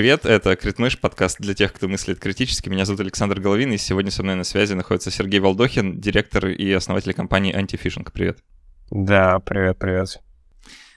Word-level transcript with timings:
Привет, 0.00 0.24
это 0.24 0.56
Критмыш, 0.56 0.98
подкаст 0.98 1.36
для 1.40 1.52
тех, 1.52 1.74
кто 1.74 1.86
мыслит 1.86 2.18
критически. 2.18 2.70
Меня 2.70 2.86
зовут 2.86 3.00
Александр 3.00 3.38
Головин, 3.38 3.74
и 3.74 3.76
сегодня 3.76 4.10
со 4.10 4.22
мной 4.22 4.34
на 4.34 4.44
связи 4.44 4.72
находится 4.72 5.10
Сергей 5.10 5.40
Волдохин, 5.40 6.00
директор 6.00 6.46
и 6.46 6.72
основатель 6.72 7.12
компании 7.12 7.54
Антифишинг. 7.54 8.10
Привет. 8.10 8.38
Да, 8.90 9.40
привет, 9.40 9.78
привет. 9.78 10.22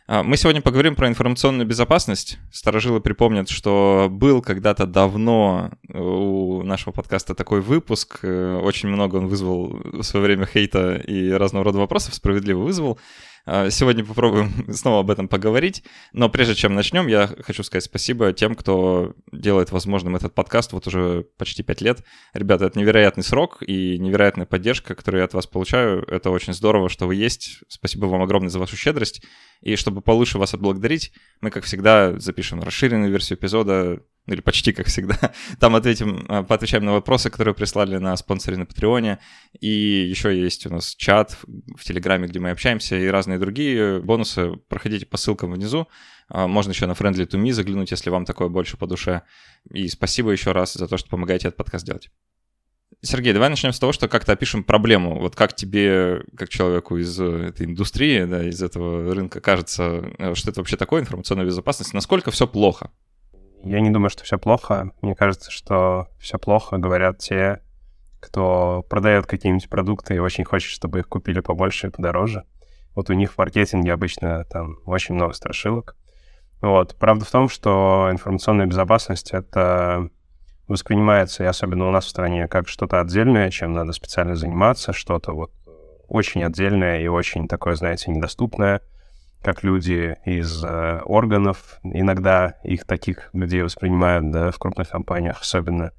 А, 0.08 0.24
мы 0.24 0.38
сегодня 0.38 0.62
поговорим 0.62 0.96
про 0.96 1.10
информационную 1.10 1.68
безопасность. 1.68 2.38
Старожилы 2.54 3.02
припомнят, 3.02 3.50
что 3.50 4.08
был 4.10 4.42
когда-то 4.42 4.86
давно 4.86 5.72
у 5.90 6.64
нашего 6.64 6.94
подкаста 6.94 7.36
такой 7.36 7.60
выпуск. 7.60 8.20
Э, 8.22 8.56
очень 8.64 8.88
много 8.88 9.18
он 9.18 9.28
вызвал 9.28 9.82
в 9.84 10.04
свое 10.04 10.26
время 10.26 10.46
хейта 10.46 10.96
и 10.96 11.30
разного 11.32 11.66
рода 11.66 11.80
вопросов, 11.80 12.16
справедливо 12.16 12.62
вызвал. 12.62 12.98
А, 13.46 13.70
сегодня 13.70 14.06
попробуем 14.06 14.52
снова 14.74 15.02
об 15.02 15.12
этом 15.12 15.28
поговорить. 15.28 15.84
Но 16.14 16.30
прежде 16.30 16.56
чем 16.56 16.76
начнем, 16.76 17.08
я 17.08 17.28
хочу 17.42 17.64
сказать 17.64 17.84
спасибо 17.84 18.32
тем, 18.34 18.56
кто 18.56 19.14
делает 19.32 19.72
возможным 19.72 20.16
этот 20.16 20.34
подкаст 20.34 20.72
вот 20.72 20.88
уже 20.88 21.26
почти 21.38 21.64
пять 21.64 21.82
лет. 21.82 22.04
Ребята, 22.34 22.66
это 22.66 22.80
невероятный 22.80 23.24
срок 23.24 23.62
и 23.62 23.98
невероятная 24.00 24.46
поддержка, 24.46 24.96
которую 24.96 25.20
я 25.20 25.26
от 25.26 25.34
вас 25.34 25.46
получаю. 25.46 26.06
Это 26.08 26.30
очень 26.30 26.54
здорово, 26.54 26.90
что 26.90 27.06
вы 27.06 27.16
есть. 27.16 27.60
Спасибо 27.68 28.06
вам 28.06 28.22
огромное 28.22 28.50
за 28.50 28.60
вашу 28.60 28.78
щедрость. 28.78 29.22
И 29.62 29.76
чтобы 29.76 30.02
получше 30.02 30.38
вас 30.38 30.54
отблагодарить, 30.54 31.12
мы, 31.42 31.50
как 31.50 31.64
всегда, 31.66 32.18
запишем 32.20 32.62
расширенную 32.62 33.12
версию 33.12 33.40
эпизода, 33.40 34.02
или 34.28 34.42
почти 34.42 34.72
как 34.72 34.88
всегда. 34.88 35.18
Там 35.60 35.76
ответим, 35.76 36.26
а, 36.30 36.44
поотвечаем 36.44 36.86
на 36.86 36.94
вопросы, 36.94 37.30
которые 37.30 37.54
прислали 37.54 37.98
на 37.98 38.16
спонсоре 38.16 38.58
на 38.58 38.66
Патреоне. 38.66 39.20
И 39.60 39.68
еще 39.68 40.38
есть 40.38 40.66
у 40.66 40.70
нас 40.70 40.96
чат 40.96 41.38
в 41.76 41.84
Телеграме, 41.84 42.28
где 42.28 42.40
мы 42.40 42.52
общаемся, 42.52 42.98
и 42.98 43.08
разные 43.08 43.40
другие 43.40 44.00
бонусы. 44.00 44.54
Проходите 44.70 45.06
по 45.06 45.18
ссылкам 45.18 45.52
внизу. 45.52 45.88
А, 46.30 46.48
можно 46.48 46.72
еще 46.72 46.86
на 46.86 46.94
Friendly 46.94 47.28
to 47.28 47.42
Me 47.42 47.52
заглянуть, 47.52 47.92
если 47.92 48.10
вам 48.10 48.26
такое 48.26 48.48
больше 48.48 48.78
по 48.78 48.88
душе. 48.88 49.24
И 49.72 49.88
спасибо 49.88 50.32
еще 50.32 50.52
раз 50.52 50.74
за 50.74 50.88
то, 50.88 50.98
что 50.98 51.10
помогаете 51.10 51.50
этот 51.50 51.58
подкаст 51.58 51.86
делать. 51.86 52.10
Сергей, 53.02 53.34
давай 53.34 53.50
начнем 53.50 53.74
с 53.74 53.80
того, 53.80 53.92
что 53.92 54.08
как-то 54.08 54.32
опишем 54.32 54.64
проблему. 54.64 55.20
Вот 55.20 55.36
как 55.36 55.54
тебе, 55.54 56.24
как 56.38 56.48
человеку 56.48 56.98
из 56.98 57.20
этой 57.20 57.66
индустрии, 57.66 58.24
да, 58.24 58.48
из 58.48 58.64
этого 58.64 59.14
рынка, 59.14 59.42
кажется, 59.42 60.14
э, 60.18 60.36
что 60.36 60.52
это 60.52 60.62
вообще 60.62 60.78
такое 60.78 61.02
информационная 61.02 61.46
безопасность? 61.46 61.94
Насколько 61.94 62.32
все 62.32 62.48
плохо? 62.48 62.92
Я 63.64 63.80
не 63.80 63.90
думаю, 63.90 64.10
что 64.10 64.26
все 64.26 64.38
плохо. 64.38 64.92
Мне 65.02 65.16
кажется, 65.16 65.50
что 65.50 66.08
все 66.20 66.38
плохо 66.38 66.78
говорят 66.78 67.20
те, 67.20 67.62
кто 68.20 68.86
продает 68.90 69.26
какие-нибудь 69.26 69.70
продукты 69.70 70.16
и 70.16 70.20
очень 70.20 70.44
хочет, 70.44 70.70
чтобы 70.70 71.00
их 71.00 71.08
купили 71.08 71.40
побольше 71.40 71.88
и 71.88 71.90
подороже. 71.90 72.44
Вот 72.94 73.10
у 73.10 73.14
них 73.14 73.34
в 73.34 73.38
маркетинге 73.38 73.94
обычно 73.94 74.44
там 74.46 74.78
очень 74.86 75.16
много 75.16 75.34
страшилок. 75.34 75.96
Вот. 76.62 76.96
Правда 77.00 77.24
в 77.24 77.32
том, 77.32 77.48
что 77.48 78.10
информационная 78.12 78.66
безопасность— 78.66 79.32
это 79.32 80.10
воспринимается, 80.68 81.44
и 81.44 81.48
особенно 81.48 81.88
у 81.88 81.92
нас 81.92 82.06
в 82.06 82.10
стране, 82.10 82.48
как 82.50 82.68
что-то 82.68 83.00
отдельное, 83.00 83.50
чем 83.50 83.74
надо 83.74 83.94
специально 83.94 84.36
заниматься, 84.36 84.92
что-то 84.92 85.32
вот 85.32 85.52
очень 86.10 86.44
отдельное 86.44 87.02
и 87.02 87.08
очень 87.08 87.48
такое, 87.48 87.76
знаете, 87.76 88.12
недоступное— 88.12 88.82
как 89.44 89.64
люди 89.64 90.18
из 90.26 90.64
э, 90.64 91.02
органов, 91.06 91.80
иногда 91.84 92.56
их 92.64 92.86
таких 92.86 93.30
людей 93.34 93.62
воспринимают, 93.62 94.32
да, 94.32 94.52
в 94.52 94.58
крупных 94.58 94.90
компаниях 94.90 95.42
особенно. 95.42 95.92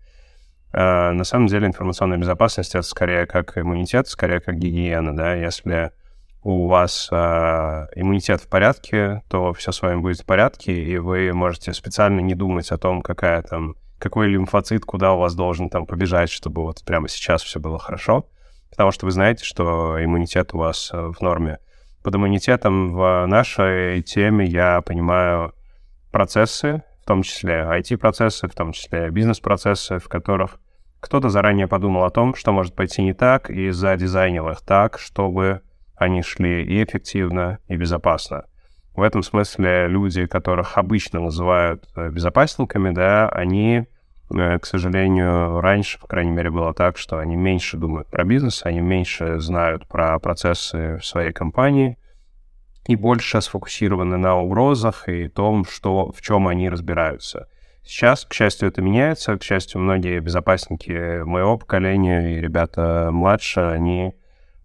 Э, 0.73 1.13
на 1.13 1.25
самом 1.25 1.47
деле 1.47 1.67
информационная 1.67 2.19
безопасность— 2.19 2.75
это 2.75 2.83
скорее 2.83 3.27
как 3.27 3.57
иммунитет, 3.57 4.09
скорее 4.09 4.41
как 4.41 4.57
гигиена, 4.57 5.15
да, 5.15 5.35
если 5.35 5.93
у 6.43 6.67
вас 6.67 7.09
э, 7.11 7.17
иммунитет 7.97 8.41
в 8.41 8.49
порядке, 8.49 9.23
то 9.29 9.53
все 9.53 9.73
с 9.73 9.81
вами 9.81 10.01
будет 10.01 10.21
в 10.21 10.27
порядке, 10.27 10.73
и 10.73 10.99
вы 10.99 11.33
можете 11.33 11.73
специально 11.73 12.21
не 12.21 12.35
думать 12.35 12.71
о 12.71 12.79
том, 12.79 13.03
какая 13.03 13.43
там, 13.43 13.77
какой 13.99 14.29
лимфоцит, 14.29 14.85
куда 14.85 15.13
у 15.13 15.19
вас 15.19 15.35
должен 15.35 15.71
там 15.71 15.87
побежать, 15.87 16.31
чтобы 16.31 16.63
вот 16.63 16.85
прямо 16.85 17.09
сейчас 17.09 17.43
все 17.43 17.61
было 17.61 17.79
хорошо, 17.79 18.29
потому 18.71 18.91
что 18.91 19.07
вы 19.07 19.13
знаете, 19.13 19.45
что 19.45 20.03
иммунитет 20.03 20.53
у 20.55 20.59
вас 20.59 20.91
э, 20.93 21.13
в 21.17 21.21
норме. 21.23 21.59
Под 22.05 22.17
иммунитетом 22.17 22.93
в 22.93 23.25
нашей 23.25 24.03
теме 24.03 24.45
я 24.45 24.83
понимаю 24.83 25.55
процессы, 26.13 26.83
в 27.03 27.07
том 27.07 27.23
числе 27.23 27.67
IT-процессы, 27.67 28.47
в 28.47 28.55
том 28.55 28.73
числе 28.73 29.09
бизнес-процессы, 29.09 29.99
в 29.99 30.07
которых 30.09 30.61
кто-то 31.01 31.31
заранее 31.31 31.67
подумал 31.67 32.05
о 32.05 32.11
том, 32.11 32.35
что 32.35 32.53
может 32.53 32.75
пойти 32.75 33.01
не 33.01 33.15
так, 33.15 33.49
и 33.49 33.71
задизайнил 33.71 34.51
их 34.51 34.61
так, 34.61 34.99
чтобы 34.99 35.63
они 35.97 36.21
шли 36.21 36.63
и 36.63 36.85
эффективно, 36.85 37.59
и 37.69 37.77
безопасно. 37.77 38.45
В 38.95 39.01
этом 39.01 39.23
смысле 39.23 39.89
люди, 39.89 40.27
которых 40.27 40.77
обычно 40.77 41.21
называют 41.21 41.89
э, 41.97 42.11
безопасниками, 42.11 42.91
да, 42.91 43.31
они 43.31 43.87
к 44.29 44.65
сожалению, 44.65 45.61
раньше, 45.61 45.99
по 46.01 46.07
крайней 46.07 46.31
мере, 46.31 46.51
было 46.51 46.73
так, 46.75 46.97
что 46.97 47.19
они 47.19 47.37
меньше 47.37 47.77
думают 47.77 48.09
про 48.09 48.25
бизнес, 48.25 48.63
они 48.65 48.81
меньше 48.81 49.39
знают 49.39 49.87
про 49.87 50.19
процессы 50.19 50.99
своей 51.03 51.33
компании 51.33 51.99
и 52.87 52.97
больше 52.97 53.41
сфокусированы 53.41 54.17
на 54.17 54.37
угрозах 54.37 55.09
и 55.09 55.29
том, 55.29 55.65
что, 55.65 56.13
в 56.13 56.21
чем 56.21 56.49
они 56.49 56.69
разбираются. 56.69 57.49
Сейчас, 57.83 58.25
к 58.25 58.33
счастью, 58.33 58.69
это 58.69 58.81
меняется. 58.81 59.37
К 59.37 59.43
счастью, 59.43 59.81
многие 59.81 60.21
безопасники 60.21 61.23
моего 61.23 61.59
поколения 61.59 62.37
и 62.37 62.41
ребята 62.41 63.11
младше, 63.13 63.61
они 63.61 64.15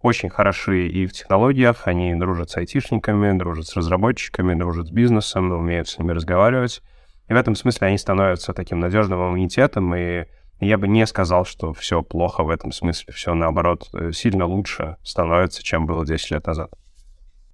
очень 0.00 0.30
хороши 0.30 0.88
и 0.88 1.06
в 1.06 1.12
технологиях, 1.12 1.86
они 1.86 2.14
дружат 2.14 2.50
с 2.50 2.56
айтишниками, 2.56 3.36
дружат 3.36 3.66
с 3.66 3.76
разработчиками, 3.76 4.54
дружат 4.54 4.86
с 4.86 4.90
бизнесом, 4.90 5.52
умеют 5.52 5.88
с 5.88 5.98
ними 5.98 6.12
разговаривать. 6.12 6.82
И 7.30 7.32
в 7.32 7.36
этом 7.36 7.54
смысле 7.54 7.86
они 7.86 7.96
становятся 7.96 8.52
таким 8.52 8.80
надежным 8.80 9.20
иммунитетом, 9.20 9.94
и 9.94 10.24
я 10.58 10.76
бы 10.76 10.88
не 10.88 11.06
сказал, 11.06 11.44
что 11.44 11.72
все 11.72 12.02
плохо 12.02 12.42
в 12.42 12.50
этом 12.50 12.72
смысле. 12.72 13.14
Все, 13.14 13.34
наоборот, 13.34 13.88
э, 13.94 14.10
сильно 14.10 14.46
лучше 14.46 14.96
становится, 15.04 15.62
чем 15.62 15.86
было 15.86 16.04
10 16.04 16.32
лет 16.32 16.44
назад. 16.44 16.72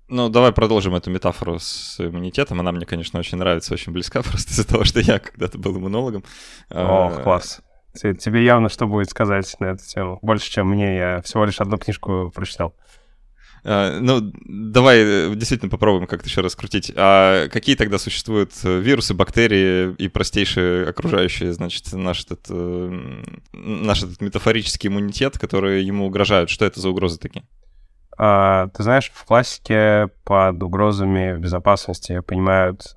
Ну, 0.09 0.31
давай 0.31 0.53
продолжим 0.53 0.95
эту 0.95 1.11
метафору 1.11 1.59
с 1.59 2.01
иммунитетом. 2.01 2.59
Она 2.59 2.73
мне, 2.73 2.87
конечно, 2.87 3.19
очень 3.19 3.37
нравится, 3.37 3.75
очень 3.75 3.93
близка, 3.93 4.23
просто 4.25 4.51
из-за 4.53 4.67
того, 4.67 4.85
что 4.85 5.01
я 5.01 5.19
когда-то 5.19 5.59
был 5.59 5.77
иммунологом. 5.77 6.25
О, 6.71 7.13
а, 7.15 7.23
класс. 7.23 7.61
Тебе 7.93 8.45
явно 8.45 8.71
что 8.71 8.87
будет 8.87 9.11
сказать 9.11 9.55
на 9.61 9.67
эту 9.67 9.85
тему. 9.85 10.19
Больше, 10.23 10.51
чем 10.51 10.71
мне. 10.71 10.97
Я 10.97 11.21
всего 11.21 11.45
лишь 11.45 11.61
одну 11.61 11.77
книжку 11.77 12.33
прочитал. 12.35 12.75
А, 13.69 13.99
ну, 14.01 14.21
давай 14.45 15.01
э, 15.01 15.35
действительно 15.35 15.69
попробуем 15.69 16.07
как-то 16.07 16.29
еще 16.29 16.41
раскрутить. 16.41 16.93
А 16.95 17.49
какие 17.49 17.75
тогда 17.75 17.99
существуют 17.99 18.53
э, 18.63 18.79
вирусы, 18.79 19.13
бактерии 19.13 19.93
и 19.95 20.07
простейшие 20.07 20.89
окружающие, 20.89 21.53
значит, 21.53 21.93
наш 21.93 22.25
этот, 22.25 22.47
э, 22.49 23.23
наш 23.53 24.05
этот 24.05 24.21
метафорический 24.21 24.89
иммунитет, 24.89 25.37
которые 25.37 25.85
ему 25.85 26.07
угрожают? 26.07 26.49
Что 26.49 26.65
это 26.65 26.79
за 26.79 26.91
угрозы 26.91 27.19
такие? 27.19 27.45
А, 28.17 28.69
ты 28.69 28.85
знаешь, 28.85 29.11
в 29.13 29.25
классике 29.25 30.11
под 30.23 30.63
угрозами 30.63 31.37
безопасности 31.37 32.21
понимают 32.21 32.95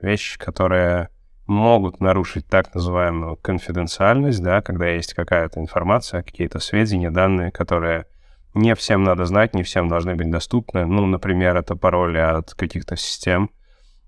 вещи, 0.00 0.38
которые 0.38 1.10
могут 1.46 2.00
нарушить 2.00 2.46
так 2.46 2.74
называемую 2.74 3.36
конфиденциальность, 3.36 4.42
да, 4.42 4.62
когда 4.62 4.88
есть 4.88 5.12
какая-то 5.12 5.60
информация, 5.60 6.22
какие-то 6.22 6.58
сведения, 6.58 7.10
данные, 7.10 7.52
которые 7.52 8.06
не 8.56 8.74
всем 8.74 9.04
надо 9.04 9.26
знать, 9.26 9.54
не 9.54 9.62
всем 9.62 9.88
должны 9.88 10.14
быть 10.14 10.30
доступны. 10.30 10.86
Ну, 10.86 11.06
например, 11.06 11.56
это 11.56 11.76
пароли 11.76 12.18
от 12.18 12.54
каких-то 12.54 12.96
систем. 12.96 13.50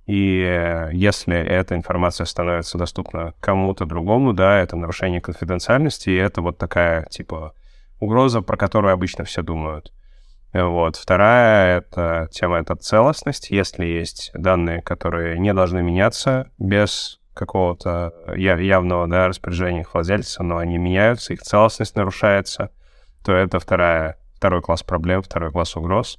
И 0.06 0.42
э, 0.42 0.88
если 0.92 1.36
эта 1.36 1.74
информация 1.76 2.24
становится 2.24 2.78
доступна 2.78 3.34
кому-то 3.40 3.84
другому, 3.84 4.32
да, 4.32 4.58
это 4.58 4.74
нарушение 4.74 5.20
конфиденциальности, 5.20 6.08
и 6.08 6.16
это 6.16 6.40
вот 6.40 6.56
такая, 6.56 7.04
типа, 7.10 7.52
угроза, 8.00 8.40
про 8.40 8.56
которую 8.56 8.94
обычно 8.94 9.24
все 9.24 9.42
думают. 9.42 9.92
Вот. 10.54 10.96
Вторая— 10.96 11.78
это 11.80 12.28
тема— 12.32 12.58
это 12.60 12.74
целостность. 12.74 13.50
Если 13.50 13.84
есть 13.84 14.30
данные, 14.32 14.80
которые 14.80 15.38
не 15.38 15.52
должны 15.52 15.82
меняться 15.82 16.50
без 16.58 17.20
какого-то 17.34 18.14
явного 18.34 19.06
да, 19.06 19.28
распоряжения 19.28 19.82
их 19.82 19.92
владельца, 19.92 20.42
но 20.42 20.56
они 20.56 20.78
меняются, 20.78 21.34
их 21.34 21.42
целостность 21.42 21.96
нарушается, 21.96 22.70
то 23.22 23.32
это 23.32 23.60
вторая 23.60 24.16
второй 24.38 24.62
класс 24.62 24.84
проблем, 24.84 25.20
второй 25.22 25.50
класс 25.50 25.76
угроз. 25.76 26.18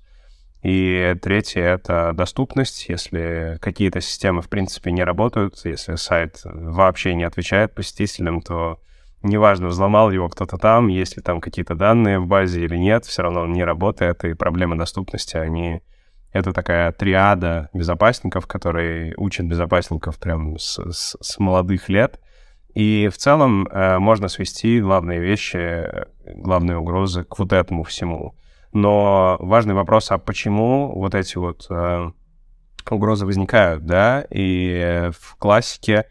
И 0.62 1.16
третье— 1.22 1.62
это 1.64 2.12
доступность. 2.14 2.90
Если 2.90 3.58
какие-то 3.62 4.02
системы, 4.02 4.42
в 4.42 4.50
принципе, 4.50 4.92
не 4.92 5.06
работают, 5.06 5.56
если 5.64 5.96
сайт 5.96 6.42
вообще 6.44 7.16
не 7.16 7.24
отвечает 7.24 7.74
посетителям, 7.74 8.42
то 8.42 8.82
неважно, 9.24 9.68
взломал 9.68 10.12
его 10.12 10.28
кто-то 10.28 10.58
там, 10.58 10.88
есть 10.88 11.16
ли 11.16 11.24
там 11.24 11.40
какие-то 11.40 11.76
данные 11.76 12.20
в 12.20 12.28
базе 12.28 12.66
или 12.66 12.76
нет, 12.76 13.06
все 13.06 13.22
равно 13.22 13.42
он 13.42 13.54
не 13.54 13.64
работает, 13.64 14.24
и 14.26 14.34
проблемы 14.34 14.78
доступности, 14.78 15.38
они... 15.38 15.82
Это 16.32 16.54
такая 16.54 16.92
триада 16.92 17.70
безопасников, 17.74 18.46
которые 18.46 19.16
учат 19.18 19.48
безопасников 19.48 20.20
прям 20.20 20.60
с, 20.60 20.78
с, 20.92 21.18
с 21.20 21.40
молодых 21.40 21.90
лет— 21.90 22.20
и 22.74 23.10
в 23.12 23.18
целом 23.18 23.68
э, 23.68 24.00
можно 24.00 24.28
свести 24.28 24.80
главные 24.80 25.20
вещи, 25.20 25.86
главные 26.26 26.78
угрозы 26.78 27.24
к 27.24 27.40
вот 27.40 27.54
этому 27.54 27.84
всему. 27.84 28.36
Но 28.72 29.38
важный 29.40 29.74
вопрос, 29.74 30.12
а 30.12 30.18
почему 30.18 30.92
вот 30.94 31.16
эти 31.16 31.38
вот 31.38 31.66
э, 31.70 32.12
угрозы 32.90 33.26
возникают, 33.26 33.86
да? 33.86 34.26
И 34.30 35.10
в 35.20 35.36
классике 35.38 36.06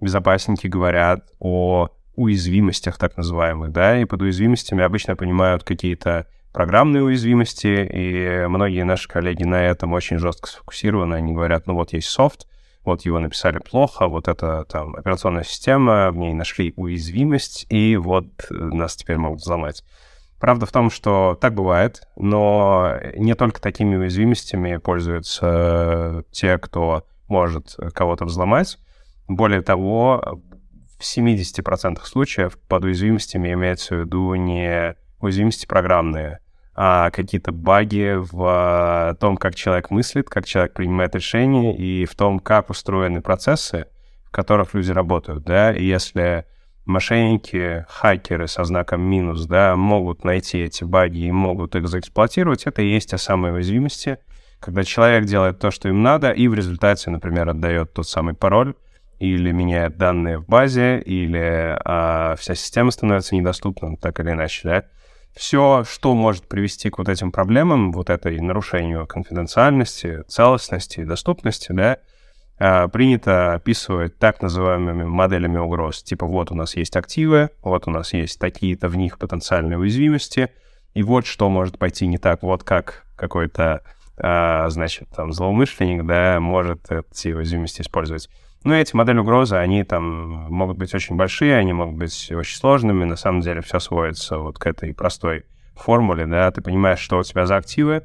безопасники 0.00 0.66
говорят 0.66 1.30
о 1.38 1.88
уязвимостях 2.14 2.98
так 2.98 3.16
называемых, 3.16 3.72
да, 3.72 3.98
и 3.98 4.04
под 4.04 4.22
уязвимостями 4.22 4.82
обычно 4.82 5.16
понимают 5.16 5.64
какие-то 5.64 6.26
программные 6.52 7.02
уязвимости, 7.02 7.88
и 7.90 8.46
многие 8.48 8.84
наши 8.84 9.08
коллеги 9.08 9.44
на 9.44 9.64
этом 9.64 9.92
очень 9.94 10.18
жестко 10.18 10.48
сфокусированы. 10.48 11.14
Они 11.14 11.32
говорят, 11.32 11.66
ну 11.66 11.74
вот 11.74 11.94
есть 11.94 12.08
софт, 12.08 12.46
вот 12.84 13.02
его 13.02 13.18
написали 13.18 13.58
плохо, 13.58 14.08
вот 14.08 14.28
это 14.28 14.64
там 14.68 14.96
операционная 14.96 15.44
система, 15.44 16.10
в 16.10 16.16
ней 16.16 16.34
нашли 16.34 16.72
уязвимость, 16.76 17.66
и 17.68 17.96
вот 17.96 18.26
э, 18.50 18.54
нас 18.54 18.96
теперь 18.96 19.18
могут 19.18 19.40
взломать. 19.40 19.84
Правда 20.40 20.66
в 20.66 20.72
том, 20.72 20.90
что 20.90 21.38
так 21.40 21.54
бывает, 21.54 22.02
но 22.16 22.96
не 23.14 23.34
только 23.34 23.60
такими 23.60 23.94
уязвимостями 23.94 24.76
пользуются 24.78 26.24
те, 26.32 26.58
кто 26.58 27.04
может 27.28 27.76
кого-то 27.94 28.24
взломать. 28.24 28.76
Более 29.28 29.62
того, 29.62 30.40
в 30.98 31.02
70% 31.02 32.00
случаев 32.04 32.58
под 32.68 32.84
уязвимостями 32.84 33.52
имеется 33.52 33.94
в 33.94 34.00
виду 34.00 34.34
не 34.34 34.96
уязвимости 35.20 35.66
программные, 35.66 36.40
а 36.74 37.10
какие-то 37.10 37.52
баги 37.52 38.14
в 38.16 39.16
том, 39.20 39.36
как 39.36 39.54
человек 39.54 39.90
мыслит, 39.90 40.28
как 40.28 40.46
человек 40.46 40.72
принимает 40.72 41.14
решения 41.14 41.76
и 41.76 42.06
в 42.06 42.14
том, 42.14 42.38
как 42.38 42.70
устроены 42.70 43.20
процессы, 43.20 43.86
в 44.24 44.30
которых 44.30 44.72
люди 44.74 44.90
работают, 44.90 45.44
да, 45.44 45.72
и 45.72 45.84
если 45.84 46.46
мошенники, 46.86 47.84
хакеры 47.88 48.48
со 48.48 48.64
знаком 48.64 49.02
минус, 49.02 49.46
да, 49.46 49.76
могут 49.76 50.24
найти 50.24 50.58
эти 50.60 50.84
баги 50.84 51.18
и 51.18 51.30
могут 51.30 51.76
их 51.76 51.86
заэксплуатировать, 51.86 52.64
это 52.64 52.82
и 52.82 52.90
есть 52.90 53.10
те 53.10 53.18
самые 53.18 53.52
уязвимости, 53.54 54.18
когда 54.58 54.82
человек 54.82 55.26
делает 55.26 55.58
то, 55.58 55.70
что 55.70 55.88
им 55.88 56.02
надо, 56.02 56.30
и 56.30 56.48
в 56.48 56.54
результате, 56.54 57.10
например, 57.10 57.50
отдает 57.50 57.92
тот 57.92 58.08
самый 58.08 58.34
пароль, 58.34 58.74
или 59.18 59.52
меняет 59.52 59.98
данные 59.98 60.38
в 60.38 60.46
базе, 60.46 61.00
или 61.00 61.78
а, 61.84 62.34
вся 62.36 62.56
система 62.56 62.90
становится 62.90 63.36
недоступна, 63.36 63.96
так 63.96 64.18
или 64.18 64.30
иначе, 64.30 64.60
да 64.64 64.84
все, 65.34 65.84
что 65.84 66.14
может 66.14 66.46
привести 66.46 66.90
к 66.90 66.98
вот 66.98 67.08
этим 67.08 67.32
проблемам, 67.32 67.92
вот 67.92 68.10
этой 68.10 68.38
нарушению 68.40 69.06
конфиденциальности, 69.06 70.22
целостности 70.28 71.00
и 71.00 71.04
доступности, 71.04 71.72
да, 71.72 71.98
а, 72.58 72.88
принято 72.88 73.54
описывать 73.54 74.18
так 74.18 74.42
называемыми 74.42 75.04
моделями 75.04 75.58
угроз. 75.58 76.02
Типа 76.02 76.26
вот 76.26 76.50
у 76.52 76.54
нас 76.54 76.76
есть 76.76 76.96
активы, 76.96 77.50
вот 77.62 77.88
у 77.88 77.90
нас 77.90 78.12
есть 78.12 78.38
такие-то 78.38 78.88
в 78.88 78.96
них 78.96 79.18
потенциальные 79.18 79.78
уязвимости, 79.78 80.50
и 80.94 81.02
вот 81.02 81.26
что 81.26 81.48
может 81.48 81.78
пойти 81.78 82.06
не 82.06 82.18
так, 82.18 82.42
вот 82.42 82.62
как 82.62 83.04
какой-то, 83.16 83.82
а, 84.18 84.68
значит, 84.68 85.08
там, 85.16 85.32
злоумышленник, 85.32 86.04
да, 86.04 86.38
может 86.40 86.90
эти 86.90 87.32
уязвимости 87.32 87.80
использовать. 87.80 88.28
Ну, 88.64 88.74
эти 88.74 88.94
модели 88.94 89.18
угрозы, 89.18 89.56
они 89.56 89.82
там 89.82 90.04
могут 90.52 90.78
быть 90.78 90.94
очень 90.94 91.16
большие, 91.16 91.56
они 91.56 91.72
могут 91.72 91.96
быть 91.96 92.30
очень 92.30 92.56
сложными. 92.56 93.04
На 93.04 93.16
самом 93.16 93.40
деле 93.40 93.60
все 93.60 93.80
сводится 93.80 94.38
вот 94.38 94.58
к 94.58 94.66
этой 94.66 94.94
простой 94.94 95.44
формуле, 95.74 96.26
да, 96.26 96.50
ты 96.50 96.60
понимаешь, 96.60 97.00
что 97.00 97.18
у 97.18 97.22
тебя 97.24 97.46
за 97.46 97.56
активы, 97.56 98.02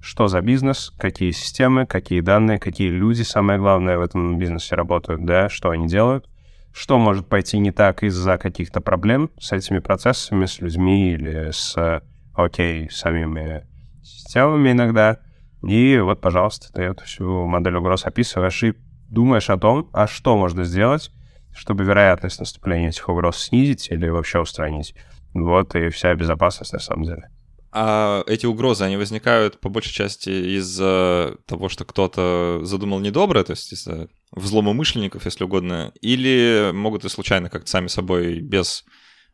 что 0.00 0.26
за 0.26 0.40
бизнес, 0.40 0.92
какие 0.98 1.30
системы, 1.30 1.86
какие 1.86 2.20
данные, 2.20 2.58
какие 2.58 2.88
люди, 2.88 3.22
самое 3.22 3.60
главное, 3.60 3.98
в 3.98 4.02
этом 4.02 4.38
бизнесе 4.38 4.74
работают, 4.74 5.24
да, 5.24 5.48
что 5.48 5.70
они 5.70 5.86
делают, 5.86 6.28
что 6.72 6.98
может 6.98 7.28
пойти 7.28 7.58
не 7.58 7.70
так 7.70 8.02
из-за 8.02 8.38
каких-то 8.38 8.80
проблем 8.80 9.30
с 9.38 9.52
этими 9.52 9.78
процессами, 9.78 10.46
с 10.46 10.60
людьми 10.60 11.12
или 11.12 11.50
с, 11.52 12.02
окей, 12.34 12.90
самими 12.90 13.64
системами 14.02 14.72
иногда. 14.72 15.18
И 15.62 15.98
вот, 15.98 16.20
пожалуйста, 16.20 16.72
ты 16.72 16.82
эту 16.82 17.04
всю 17.04 17.46
модель 17.46 17.76
угроз 17.76 18.04
описываешь 18.04 18.64
и 18.64 18.74
думаешь 19.12 19.50
о 19.50 19.58
том, 19.58 19.90
а 19.92 20.06
что 20.06 20.36
можно 20.36 20.64
сделать, 20.64 21.10
чтобы 21.54 21.84
вероятность 21.84 22.40
наступления 22.40 22.88
этих 22.88 23.08
угроз 23.08 23.38
снизить 23.38 23.90
или 23.90 24.08
вообще 24.08 24.40
устранить. 24.40 24.94
Вот 25.34 25.74
и 25.74 25.90
вся 25.90 26.14
безопасность 26.14 26.72
на 26.72 26.78
самом 26.78 27.04
деле. 27.04 27.28
А 27.74 28.22
эти 28.26 28.44
угрозы, 28.44 28.84
они 28.84 28.96
возникают 28.96 29.60
по 29.60 29.70
большей 29.70 29.92
части 29.92 30.28
из-за 30.58 31.36
того, 31.46 31.68
что 31.68 31.84
кто-то 31.84 32.60
задумал 32.64 33.00
недоброе, 33.00 33.44
то 33.44 33.52
есть 33.52 33.72
из-за 33.72 34.08
взлома 34.30 34.74
мышленников, 34.74 35.24
если 35.24 35.44
угодно, 35.44 35.92
или 36.02 36.70
могут 36.74 37.04
и 37.04 37.08
случайно 37.08 37.48
как-то 37.48 37.70
сами 37.70 37.86
собой 37.86 38.40
без 38.40 38.84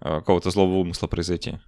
а, 0.00 0.20
какого-то 0.20 0.50
злого 0.50 0.74
умысла 0.74 1.08
произойти? 1.08 1.58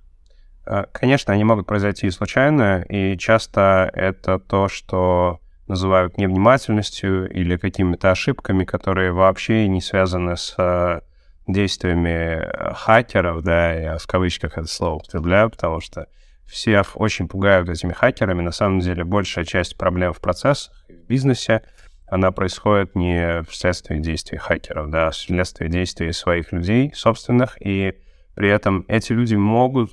А, 0.65 0.85
конечно, 0.93 1.33
они 1.35 1.43
могут 1.43 1.67
произойти 1.67 2.07
и 2.07 2.11
случайно, 2.11 2.85
и 2.89 3.19
часто 3.19 3.91
это 3.93 4.39
то, 4.39 4.69
что 4.69 5.41
называют 5.70 6.19
невнимательностью 6.19 7.31
или 7.31 7.56
какими-то 7.56 8.11
ошибками, 8.11 8.64
которые 8.64 9.12
вообще 9.12 9.69
не 9.69 9.81
связаны 9.81 10.37
с 10.37 10.55
э, 10.58 11.00
действиями 11.46 12.43
э, 12.43 12.75
хакеров, 12.75 13.43
да, 13.43 13.72
я 13.72 13.99
в 13.99 14.06
кавычках 14.06 14.58
это 14.58 14.67
слово 14.67 14.96
употребляю, 14.96 15.49
потому 15.49 15.81
что 15.81 16.08
все 16.44 16.82
очень 16.94 17.28
пугают 17.28 17.69
этими 17.69 17.93
хакерами. 17.93 18.43
На 18.43 18.50
самом 18.50 18.81
деле 18.81 19.05
большая 19.05 19.44
часть 19.44 19.78
проблем 19.78 20.12
в 20.12 20.20
процессах, 20.20 20.75
в 20.88 21.06
бизнесе, 21.06 21.62
она 22.08 22.32
происходит 22.32 22.96
не 22.96 23.43
вследствие 23.44 24.00
действий 24.00 24.38
хакеров, 24.38 24.90
да, 24.90 25.06
а 25.06 25.11
вследствие 25.12 25.70
действий 25.70 26.12
своих 26.12 26.50
людей 26.50 26.93
собственных, 26.93 27.56
и 27.64 27.94
при 28.34 28.50
этом 28.50 28.84
эти 28.88 29.12
люди 29.12 29.37
могут 29.37 29.93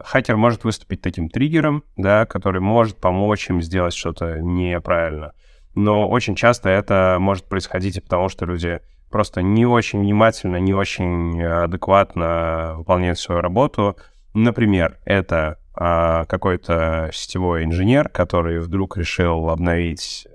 хакер 0.00 0.36
может 0.36 0.64
выступить 0.64 1.00
таким 1.00 1.28
триггером, 1.28 1.84
да, 1.96 2.26
который 2.26 2.60
может 2.60 2.98
помочь 2.98 3.48
им 3.50 3.62
сделать 3.62 3.94
что-то 3.94 4.40
неправильно. 4.40 5.32
Но 5.74 6.08
очень 6.08 6.34
часто 6.36 6.68
это 6.68 7.16
может 7.20 7.46
происходить 7.46 7.96
и 7.96 8.00
потому, 8.00 8.28
что 8.28 8.46
люди 8.46 8.80
просто 9.10 9.42
не 9.42 9.66
очень 9.66 10.00
внимательно, 10.00 10.56
не 10.56 10.74
очень 10.74 11.42
адекватно 11.42 12.74
выполняют 12.78 13.18
свою 13.18 13.40
работу. 13.40 13.96
Например, 14.34 14.98
это 15.04 15.58
а, 15.74 16.24
какой-то 16.26 17.10
сетевой 17.12 17.64
инженер, 17.64 18.08
который 18.08 18.60
вдруг 18.60 18.96
решил 18.96 19.50
обновить 19.50 20.28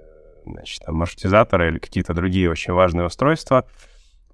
значит, 0.46 0.84
там, 0.86 0.96
маршрутизаторы 0.96 1.70
или 1.70 1.79
какие-то 1.79 2.13
другие 2.13 2.50
очень 2.50 2.74
важные 2.74 3.06
устройства, 3.06 3.65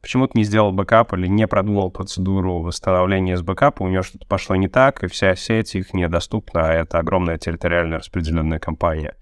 почему-то 0.05 0.37
не 0.37 0.43
сделал 0.43 0.71
бэкап 0.71 1.13
или 1.13 1.25
не 1.25 1.47
продумал 1.47 1.89
процедуру 1.89 2.59
восстановления 2.59 3.37
с 3.37 3.41
бэкапа, 3.41 3.81
у 3.81 3.87
него 3.87 4.03
что-то 4.03 4.27
пошло 4.27 4.55
не 4.55 4.67
так, 4.67 5.03
и 5.03 5.07
вся 5.07 5.35
сеть 5.35 5.73
их 5.73 5.95
недоступна, 5.95 6.69
а 6.69 6.73
это 6.73 6.99
огромная 6.99 7.39
территориально 7.39 7.97
распределенная 7.97 8.59
компания. 8.59 9.15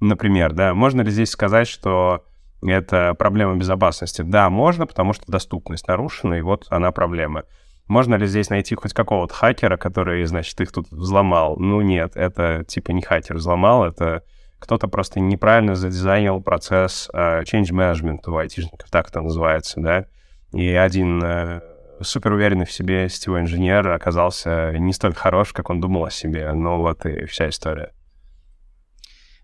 Например, 0.00 0.54
да, 0.54 0.72
можно 0.72 1.02
ли 1.02 1.10
здесь 1.10 1.28
сказать, 1.28 1.68
что 1.68 2.24
это 2.62 3.12
проблема 3.18 3.56
безопасности? 3.56 4.22
Да, 4.22 4.48
можно, 4.48 4.86
потому 4.86 5.12
что 5.12 5.30
доступность 5.30 5.86
нарушена, 5.86 6.38
и 6.38 6.40
вот 6.40 6.66
она 6.70 6.90
проблема. 6.90 7.44
Можно 7.86 8.14
ли 8.14 8.26
здесь 8.26 8.48
найти 8.48 8.74
хоть 8.74 8.94
какого-то 8.94 9.34
хакера, 9.34 9.76
который, 9.76 10.24
значит, 10.24 10.58
их 10.62 10.72
тут 10.72 10.90
взломал? 10.90 11.58
Ну 11.58 11.82
нет, 11.82 12.12
это 12.14 12.64
типа 12.66 12.92
не 12.92 13.02
хакер 13.02 13.36
взломал, 13.36 13.84
это 13.84 14.22
кто-то 14.58 14.88
просто 14.88 15.20
неправильно 15.20 15.74
задизайнил 15.74 16.40
процесс 16.40 17.10
э, 17.12 17.42
change 17.42 17.72
management 17.74 18.20
у 18.26 18.38
айтишников, 18.38 18.88
так 18.88 19.10
это 19.10 19.20
называется, 19.20 19.80
да, 19.82 20.06
и 20.52 20.68
один 20.68 21.22
э, 21.22 21.60
супер 22.02 22.32
уверенный 22.32 22.66
в 22.66 22.72
себе 22.72 23.08
сетевой 23.08 23.40
инженер 23.40 23.88
оказался 23.88 24.72
не 24.78 24.92
столь 24.92 25.14
хорош, 25.14 25.52
как 25.52 25.70
он 25.70 25.80
думал 25.80 26.04
о 26.04 26.10
себе. 26.10 26.52
Ну 26.52 26.78
вот 26.78 27.06
и 27.06 27.26
вся 27.26 27.48
история. 27.48 27.92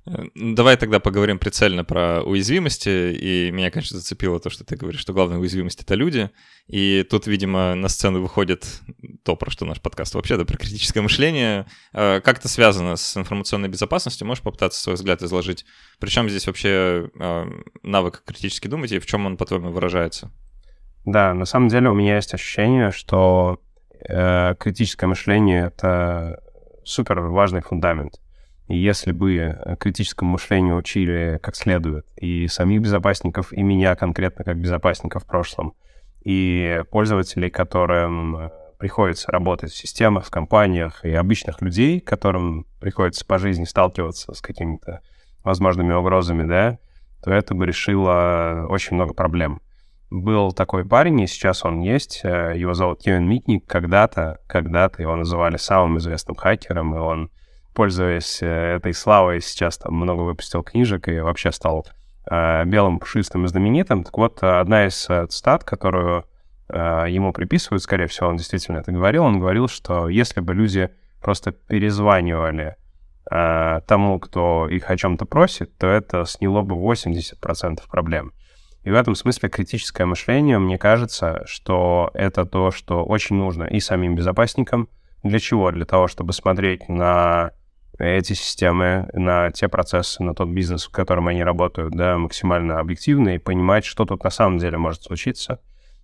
Э, 0.06 0.24
давай 0.34 0.76
тогда 0.76 1.00
поговорим 1.00 1.38
прицельно 1.38 1.84
про 1.84 2.22
уязвимости. 2.22 3.12
И 3.12 3.50
меня, 3.50 3.70
конечно, 3.70 3.98
зацепило 3.98 4.40
то, 4.40 4.50
что 4.50 4.64
ты 4.64 4.76
говоришь, 4.76 5.00
что 5.00 5.12
главная 5.12 5.38
уязвимость— 5.38 5.80
это 5.82 5.94
люди. 5.94 6.30
И 6.68 7.04
тут, 7.08 7.26
видимо, 7.26 7.74
на 7.74 7.88
сцену 7.88 8.20
выходит 8.20 8.66
то, 9.24 9.36
про 9.36 9.50
что 9.50 9.64
наш 9.64 9.80
подкаст 9.80 10.14
вообще, 10.14 10.36
да, 10.36 10.44
про 10.44 10.56
критическое 10.56 11.00
мышление. 11.00 11.66
Э, 11.92 12.20
как 12.20 12.38
это 12.38 12.48
связано 12.48 12.96
с 12.96 13.16
информационной 13.16 13.68
безопасностью? 13.68 14.26
Можешь 14.26 14.42
попытаться 14.42 14.80
свой 14.80 14.94
взгляд 14.94 15.22
изложить? 15.22 15.64
Причем 15.98 16.28
здесь 16.28 16.46
вообще 16.46 17.10
э, 17.14 17.44
навык 17.82 18.22
критически 18.24 18.68
думать 18.68 18.92
и 18.92 18.98
в 18.98 19.06
чем 19.06 19.26
он, 19.26 19.36
по-твоему, 19.36 19.70
выражается? 19.70 20.32
Да, 21.06 21.34
на 21.34 21.44
самом 21.44 21.68
деле 21.68 21.88
у 21.88 21.94
меня 21.94 22.16
есть 22.16 22.34
ощущение, 22.34 22.90
что 22.90 23.60
э, 24.08 24.56
критическое 24.58 25.06
мышление— 25.06 25.66
это 25.76 26.42
супер 26.84 27.20
важный 27.20 27.60
фундамент. 27.60 28.20
И 28.66 28.76
если 28.76 29.12
бы 29.12 29.36
э, 29.36 29.76
критическому 29.78 30.32
мышлению 30.32 30.74
учили 30.74 31.38
как 31.40 31.54
следует, 31.54 32.06
и 32.16 32.48
самих 32.48 32.82
безопасников, 32.82 33.52
и 33.52 33.62
меня 33.62 33.94
конкретно 33.94 34.44
как 34.44 34.58
безопасника 34.58 35.20
в 35.20 35.26
прошлом, 35.26 35.74
и 36.24 36.82
пользователей, 36.90 37.50
которым 37.50 38.36
э, 38.36 38.50
приходится 38.80 39.30
работать 39.30 39.70
в 39.70 39.76
системах, 39.76 40.26
в 40.26 40.30
компаниях, 40.30 41.04
и 41.04 41.12
обычных 41.12 41.62
людей, 41.62 42.00
которым 42.00 42.66
приходится 42.80 43.24
по 43.24 43.38
жизни 43.38 43.62
сталкиваться 43.62 44.34
с 44.34 44.40
какими-то 44.40 45.02
возможными 45.44 45.92
угрозами, 45.92 46.48
да, 46.48 46.78
то 47.22 47.32
это 47.32 47.54
бы 47.54 47.64
решило 47.64 48.66
очень 48.68 48.96
много 48.96 49.14
проблем 49.14 49.60
был 50.10 50.52
такой 50.52 50.84
парень, 50.84 51.20
и 51.20 51.26
сейчас 51.26 51.64
он 51.64 51.80
есть. 51.80 52.20
Э, 52.24 52.52
его 52.56 52.74
зовут 52.74 53.02
Кевин 53.02 53.28
Митник. 53.28 53.66
Когда-то, 53.66 54.38
когда-то 54.46 55.02
его 55.02 55.16
называли 55.16 55.56
самым 55.56 55.98
известным 55.98 56.36
хакером, 56.36 56.94
и 56.94 56.98
он, 56.98 57.30
пользуясь 57.74 58.42
э, 58.42 58.76
этой 58.76 58.94
славой, 58.94 59.40
сейчас 59.40 59.78
там 59.78 59.94
много 59.94 60.22
выпустил 60.22 60.62
книжек 60.62 61.08
и 61.08 61.20
вообще 61.20 61.50
стал 61.50 61.86
э, 62.30 62.64
белым, 62.64 62.98
пушистым 63.00 63.44
и 63.44 63.48
знаменитым. 63.48 64.04
Так 64.04 64.16
вот, 64.16 64.42
одна 64.42 64.86
из 64.86 65.08
цитат, 65.28 65.64
которую 65.64 66.24
ему 66.68 67.32
приписывают, 67.32 67.80
скорее 67.80 68.08
всего, 68.08 68.28
он 68.28 68.38
действительно 68.38 68.78
это 68.78 68.90
говорил, 68.90 69.22
он 69.22 69.38
говорил, 69.38 69.68
что 69.68 70.08
если 70.08 70.40
бы 70.40 70.52
люди 70.52 70.90
просто 71.20 71.52
перезванивали 71.52 72.74
тому, 73.24 74.18
кто 74.18 74.66
их 74.68 74.90
о 74.90 74.96
чем-то 74.96 75.26
просит, 75.26 75.78
то 75.78 75.86
это 75.86 76.24
сняло 76.24 76.62
бы 76.62 76.74
80% 76.74 77.88
проблем. 77.88 78.32
И 78.86 78.90
в 78.90 78.94
этом 78.94 79.16
смысле 79.16 79.48
критическое 79.48 80.06
мышление, 80.06 80.60
мне 80.60 80.78
кажется, 80.78 81.42
что 81.46 82.12
это 82.14 82.46
то, 82.46 82.70
что 82.70 83.04
очень 83.04 83.34
нужно 83.34 83.64
и 83.64 83.80
самим 83.80 84.14
безопасникам. 84.14 84.88
Для 85.24 85.40
чего? 85.40 85.72
Для 85.72 85.84
того, 85.84 86.06
чтобы 86.06 86.32
смотреть 86.32 86.88
на 86.88 87.50
эти 87.98 88.34
системы, 88.34 89.08
на 89.12 89.50
те 89.50 89.66
процессы, 89.66 90.22
на 90.22 90.36
тот 90.36 90.50
бизнес, 90.50 90.86
в 90.86 90.92
котором 90.92 91.26
они 91.26 91.42
работают, 91.42 91.96
да, 91.96 92.16
максимально 92.16 92.78
объективно 92.78 93.30
и 93.30 93.38
понимать, 93.38 93.84
что 93.84 94.04
тут 94.04 94.22
на 94.22 94.30
самом 94.30 94.58
деле 94.58 94.78
может 94.78 95.02
случиться, 95.02 95.60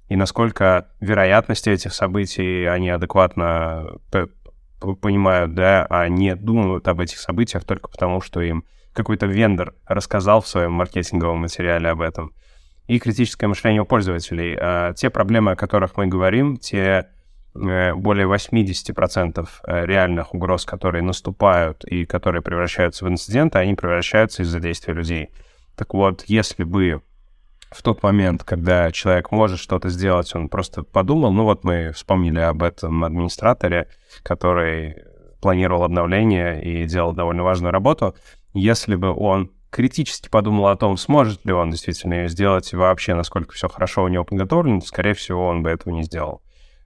и 0.09 0.17
насколько 0.17 0.89
вероятности 0.99 1.71
этих 1.71 1.95
событий 1.95 2.65
они 2.65 2.91
адекватно 2.91 3.93
понимают, 5.01 5.55
да, 5.55 5.87
а 5.89 6.09
не 6.09 6.35
думают 6.35 6.89
об 6.89 6.99
этих 6.99 7.21
событиях 7.21 7.63
только 7.63 7.89
потому, 7.89 8.21
что 8.21 8.41
им 8.41 8.65
какой-то 8.93 9.27
вендор 9.27 9.77
рассказал 9.87 10.41
в 10.41 10.49
своем 10.49 10.73
маркетинговом 10.73 11.43
материале 11.43 11.89
об 11.89 12.01
этом. 12.01 12.33
И 12.87 12.99
критическое 12.99 13.47
мышление 13.47 13.83
у 13.83 13.87
пользователей. 13.87 14.57
А, 14.61 14.93
те 14.95 15.11
проблемы, 15.11 15.53
о 15.53 15.57
которых 15.57 15.97
мы 15.97 16.07
говорим, 16.07 16.57
те 16.57 17.09
э, 17.55 17.95
более 17.95 18.27
80% 18.27 19.49
э, 19.67 19.87
реальных 19.87 20.35
угроз, 20.35 20.65
которые 20.65 21.03
наступают 21.03 21.85
и 21.85 22.05
которые 22.05 22.43
превращаются 22.43 23.05
в 23.05 23.09
инциденты, 23.09 23.59
они 23.59 23.75
превращаются 23.75 24.43
из-за 24.43 24.61
действия 24.61 24.95
людей. 24.95 25.31
Так 25.77 25.95
вот, 25.95 26.25
если 26.27 26.65
бы 26.65 27.03
в 27.71 27.83
тот 27.83 28.03
момент, 28.03 28.45
когда 28.45 28.91
человек 28.93 29.31
может 29.31 29.59
что-то 29.59 29.89
сделать, 29.89 30.35
он 30.35 30.49
просто 30.49 30.83
подумал, 30.83 31.33
ну 31.33 31.45
вот 31.45 31.65
мы 31.65 31.93
вспомнили 31.93 32.41
об 32.41 32.63
этом 32.63 33.05
администраторе, 33.05 33.89
который 34.23 34.97
планировал 35.41 35.85
обновление 35.85 36.63
и 36.63 36.85
делал 36.87 37.13
довольно 37.13 37.43
важную 37.43 37.73
работу, 37.73 38.15
если 38.55 38.95
бы 38.95 39.13
он 39.13 39.51
критически 39.73 40.29
подумал 40.29 40.69
о 40.69 40.77
том, 40.77 40.97
сможет 40.97 41.45
ли 41.47 41.53
он 41.53 41.71
действительно 41.71 42.15
ее 42.15 42.29
сделать 42.29 42.73
и 42.73 42.77
вообще, 42.77 43.15
насколько 43.15 43.55
все 43.55 43.69
хорошо 43.69 44.05
у 44.05 44.09
него 44.09 44.23
подготовлено, 44.23 44.81
то, 44.81 44.87
скорее 44.87 45.15
всего, 45.15 45.47
он 45.47 45.63
бы 45.63 45.71
этого 45.71 45.93
не 45.93 46.03
сделал. 46.03 46.43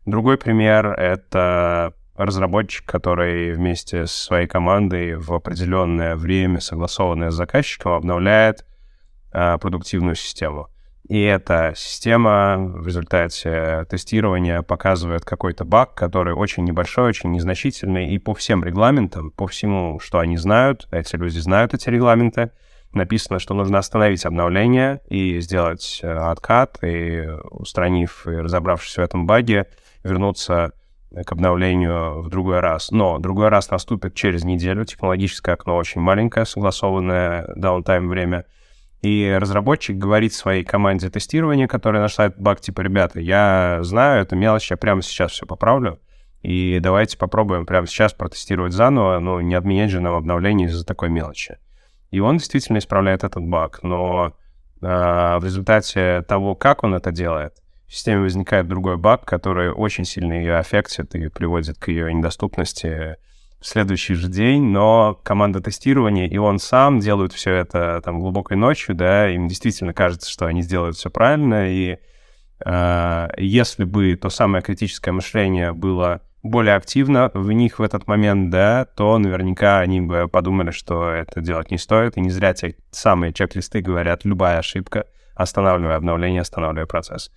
Другой 0.06 0.38
пример— 0.38 0.86
это 0.98 1.94
разработчик, 2.14 2.86
который 2.86 3.52
вместе 3.52 4.06
с 4.06 4.12
своей 4.12 4.46
командой 4.46 5.16
в 5.16 5.32
определенное 5.34 6.14
время, 6.14 6.60
согласованное 6.60 7.30
с 7.30 7.34
заказчиком, 7.34 7.92
обновляет 7.92 8.64
а, 9.32 9.58
продуктивную 9.58 10.14
систему. 10.14 10.68
И 11.08 11.20
эта 11.20 11.72
система 11.76 12.56
в 12.58 12.86
результате 12.86 13.84
тестирования 13.90 14.62
показывает 14.62 15.24
какой-то 15.24 15.64
баг, 15.64 15.94
который 15.94 16.34
очень 16.34 16.64
небольшой, 16.64 17.08
очень 17.08 17.32
незначительный, 17.32 18.10
и 18.10 18.18
по 18.18 18.32
всем 18.34 18.64
регламентам, 18.64 19.30
по 19.32 19.46
всему, 19.46 20.00
что 20.00 20.20
они 20.20 20.36
знают, 20.36 20.88
эти 20.92 21.16
люди 21.16 21.38
знают 21.38 21.74
эти 21.74 21.90
регламенты, 21.90 22.50
написано, 22.92 23.38
что 23.38 23.54
нужно 23.54 23.78
остановить 23.78 24.24
обновление 24.24 25.00
и 25.08 25.40
сделать 25.40 26.00
э, 26.02 26.10
откат, 26.10 26.78
и 26.82 27.28
устранив 27.50 28.26
и 28.26 28.30
разобравшись 28.30 28.96
в 28.96 29.00
этом 29.00 29.26
баге, 29.26 29.66
вернуться 30.02 30.72
к 31.24 31.32
обновлению 31.32 32.22
в 32.22 32.28
другой 32.28 32.60
раз. 32.60 32.90
Но 32.90 33.18
другой 33.18 33.48
раз 33.48 33.70
наступит 33.70 34.14
через 34.14 34.44
неделю. 34.44 34.84
Технологическое 34.84 35.54
окно 35.54 35.76
очень 35.76 36.00
маленькое, 36.00 36.46
согласованное 36.46 37.46
даунтайм 37.54 38.08
время— 38.08 38.44
и 39.02 39.36
разработчик 39.38 39.96
говорит 39.96 40.32
своей 40.32 40.64
команде 40.64 41.10
тестирования, 41.10 41.68
которая 41.68 42.02
нашла 42.02 42.26
этот 42.26 42.40
баг, 42.40 42.60
типа, 42.60 42.80
ребята, 42.80 43.20
я 43.20 43.78
знаю, 43.82 44.22
это 44.22 44.36
мелочь, 44.36 44.70
я 44.70 44.76
прямо 44.76 45.02
сейчас 45.02 45.32
все 45.32 45.46
поправлю, 45.46 46.00
и 46.42 46.78
давайте 46.80 47.18
попробуем 47.18 47.66
прямо 47.66 47.86
сейчас 47.86 48.14
протестировать 48.14 48.72
заново, 48.72 49.18
ну, 49.18 49.40
не 49.40 49.54
отменять 49.54 49.90
же 49.90 50.00
нам 50.00 50.14
обновление 50.14 50.68
из-за 50.68 50.84
такой 50.84 51.08
мелочи. 51.08 51.58
И 52.10 52.20
он 52.20 52.38
действительно 52.38 52.78
исправляет 52.78 53.24
этот 53.24 53.44
баг, 53.44 53.82
но 53.82 54.34
э, 54.80 54.86
в 54.86 55.40
результате 55.42 56.22
того, 56.28 56.54
как 56.54 56.84
он 56.84 56.94
это 56.94 57.10
делает, 57.10 57.54
в 57.86 57.94
системе 57.94 58.22
возникает 58.22 58.68
другой 58.68 58.96
баг, 58.96 59.24
который 59.24 59.70
очень 59.70 60.04
сильно 60.04 60.32
ее 60.32 60.56
аффектит 60.56 61.14
и 61.14 61.28
приводит 61.28 61.78
к 61.78 61.88
ее 61.88 62.12
недоступности 62.12 63.16
в 63.60 63.66
следующий 63.66 64.14
же 64.14 64.28
день, 64.28 64.64
но 64.64 65.18
команда 65.22 65.60
тестирования 65.60 66.28
и 66.28 66.36
он 66.36 66.58
сам 66.58 67.00
делают 67.00 67.32
все 67.32 67.52
это 67.52 68.00
там 68.04 68.20
глубокой 68.20 68.56
ночью, 68.56 68.94
да, 68.94 69.30
им 69.30 69.48
действительно 69.48 69.94
кажется, 69.94 70.30
что 70.30 70.46
они 70.46 70.62
сделают 70.62 70.96
все 70.96 71.10
правильно, 71.10 71.70
и 71.72 71.98
э, 72.64 73.28
если 73.38 73.84
бы 73.84 74.14
то 74.16 74.30
самое 74.30 74.62
критическое 74.62 75.12
мышление 75.12 75.72
было 75.72 76.22
более 76.42 76.74
активно 76.74 77.30
в 77.34 77.50
них 77.52 77.78
в 77.78 77.82
этот 77.82 78.06
момент, 78.06 78.50
да, 78.50 78.84
то 78.84 79.18
наверняка 79.18 79.80
они 79.80 80.00
бы 80.00 80.28
подумали, 80.28 80.70
что 80.70 81.10
это 81.10 81.40
делать 81.40 81.70
не 81.70 81.78
стоит, 81.78 82.16
и 82.16 82.20
не 82.20 82.30
зря 82.30 82.54
те 82.54 82.76
самые 82.90 83.32
чек-листы 83.32 83.80
говорят, 83.80 84.24
любая 84.24 84.58
ошибка, 84.58 85.06
останавливая 85.34 85.96
обновление, 85.96 86.42
останавливая 86.42 86.86
процесс. 86.86 87.30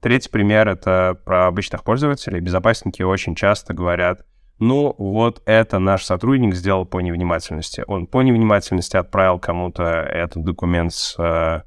Третий 0.00 0.30
пример— 0.30 0.68
это 0.68 1.18
про 1.24 1.46
обычных 1.46 1.82
пользователей. 1.82 2.40
Безопасники 2.40 3.02
очень 3.02 3.34
часто 3.34 3.74
говорят, 3.74 4.22
ну, 4.58 4.94
вот 4.96 5.42
это 5.44 5.78
наш 5.78 6.04
сотрудник 6.04 6.54
сделал 6.54 6.86
по 6.86 7.00
невнимательности. 7.00 7.84
Он 7.86 8.06
по 8.06 8.22
невнимательности 8.22 8.96
отправил 8.96 9.38
кому-то 9.38 9.82
этот 9.84 10.44
документ 10.44 10.94
с 10.94 11.14
э, 11.18 11.62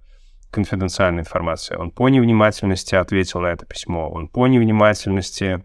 конфиденциальной 0.50 1.22
информацией. 1.22 1.78
Он 1.78 1.92
по 1.92 2.10
невнимательности 2.10 2.96
ответил 2.96 3.42
на 3.42 3.48
это 3.48 3.66
письмо. 3.66 4.10
Он 4.10 4.28
по 4.28 4.48
невнимательности 4.48 5.64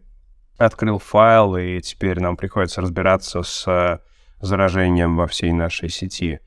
открыл 0.56 0.98
файл, 0.98 1.56
и 1.56 1.80
теперь 1.80 2.20
нам 2.20 2.36
приходится 2.36 2.80
разбираться 2.80 3.42
с 3.42 3.66
э, 3.66 3.98
заражением 4.40 5.16
во 5.16 5.26
всей 5.26 5.52
нашей 5.52 5.88
сети. 5.88 6.40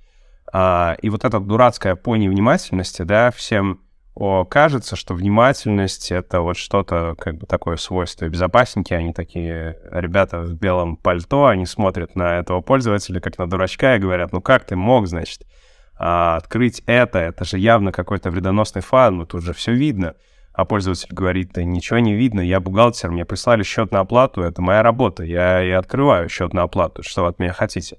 А, 0.53 0.95
и 1.01 1.09
вот 1.09 1.25
эта 1.25 1.39
дурацкая 1.39 1.95
по 1.95 2.15
невнимательности, 2.15 3.01
да, 3.01 3.31
всем 3.31 3.81
о, 4.19 4.45
кажется, 4.45 4.95
что 4.95 5.13
внимательность— 5.13 6.11
это 6.11 6.41
вот 6.41 6.57
что-то, 6.57 7.13
как 7.19 7.37
бы 7.37 7.45
такое 7.45 7.75
свойство. 7.75 8.27
безопасники, 8.27 8.91
они 8.91 9.13
такие 9.13 9.77
ребята 9.91 10.39
в 10.39 10.55
белом 10.55 10.97
пальто, 10.97 11.45
они 11.45 11.67
смотрят 11.67 12.15
на 12.15 12.39
этого 12.39 12.61
пользователя 12.61 13.19
как 13.19 13.37
на 13.37 13.47
дурачка 13.47 13.95
и 13.95 13.99
говорят, 13.99 14.31
ну 14.31 14.41
как 14.41 14.63
ты 14.63 14.75
мог, 14.75 15.05
значит, 15.07 15.45
а, 15.99 16.37
открыть 16.37 16.81
это? 16.87 17.19
Это 17.19 17.45
же 17.45 17.59
явно 17.59 17.91
какой-то 17.91 18.31
вредоносный 18.31 18.81
файл, 18.81 19.11
ну 19.11 19.27
тут 19.27 19.43
же 19.43 19.53
все 19.53 19.73
видно. 19.73 20.15
А 20.57 20.65
пользователь 20.65 21.13
говорит, 21.13 21.55
ничего 21.55 21.99
не 21.99 22.15
видно, 22.15 22.41
я 22.41 22.59
бухгалтер, 22.59 23.11
мне 23.11 23.23
прислали 23.25 23.63
счет 23.63 23.91
на 23.91 24.01
оплату, 24.01 24.41
это 24.41 24.61
моя 24.61 24.83
работа, 24.83 25.23
я 25.23 25.63
и 25.63 25.69
открываю 25.69 26.27
счет 26.27 26.53
на 26.53 26.63
оплату, 26.63 27.03
что 27.03 27.23
вы 27.23 27.29
от 27.29 27.39
меня 27.39 27.53
хотите? 27.53 27.97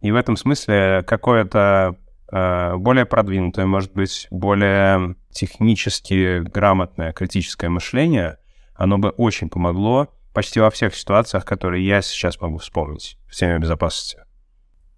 И 0.00 0.10
в 0.10 0.16
этом 0.16 0.36
смысле 0.36 1.04
какое-то 1.06 1.96
Э, 2.32 2.76
более 2.76 3.04
продвинутое, 3.04 3.66
может 3.66 3.92
быть, 3.92 4.26
более 4.30 5.16
технически 5.30 6.40
грамотное 6.40 7.12
критическое 7.12 7.68
мышление, 7.68 8.38
оно 8.74 8.96
бы 8.96 9.10
очень 9.10 9.50
помогло 9.50 10.08
почти 10.32 10.58
во 10.58 10.70
всех 10.70 10.94
ситуациях, 10.94 11.44
которые 11.44 11.86
я 11.86 12.00
сейчас 12.00 12.40
могу 12.40 12.56
вспомнить 12.56 13.18
в 13.28 13.34
теме 13.34 13.58
безопасности. 13.58 14.24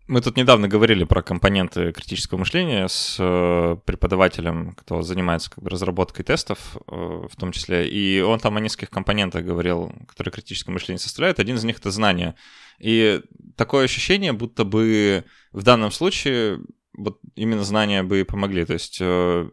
Мы 0.07 0.21
тут 0.21 0.37
недавно 0.37 0.69
говорили 0.69 1.05
про 1.05 1.23
компоненты 1.23 1.91
критического 1.93 2.39
мышления 2.39 2.89
с 2.89 3.17
э, 3.19 3.77
преподавателем, 3.87 4.75
кто 4.75 5.01
занимается 5.01 5.51
как 5.51 5.65
бы 5.65 5.71
разработкой 5.71 6.27
тестов, 6.27 6.77
э, 6.77 7.27
в 7.31 7.35
том 7.37 7.53
числе, 7.53 7.89
и 7.89 8.21
он 8.21 8.39
там 8.39 8.59
о 8.59 8.61
нескольких 8.61 8.91
компонентах 8.91 9.47
говорил, 9.47 9.95
которые 10.07 10.31
критическое 10.31 10.73
мышление 10.73 10.99
составляют. 10.99 11.39
Один 11.39 11.57
из 11.57 11.65
них— 11.65 11.79
это 11.79 11.91
знание. 11.91 12.35
И 12.79 13.23
такое 13.57 13.87
ощущение, 13.87 14.35
будто 14.35 14.65
бы 14.65 15.25
в 15.53 15.63
данном 15.63 15.91
случае 15.91 16.61
вот 16.93 17.19
именно 17.35 17.65
знания 17.65 18.03
бы 18.03 18.21
и 18.21 18.25
помогли. 18.25 18.67
То 18.67 18.75
есть 18.75 18.99
э, 19.01 19.49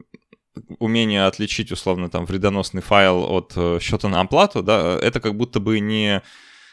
умение 0.80 1.28
отличить, 1.28 1.72
условно, 1.72 2.10
там, 2.10 2.26
вредоносный 2.26 2.82
файл 2.82 3.24
от 3.24 3.82
счета 3.82 4.10
на 4.10 4.20
оплату, 4.20 4.62
да, 4.62 5.00
это 5.02 5.22
как 5.22 5.38
будто 5.38 5.62
бы 5.62 5.80
не 5.80 6.22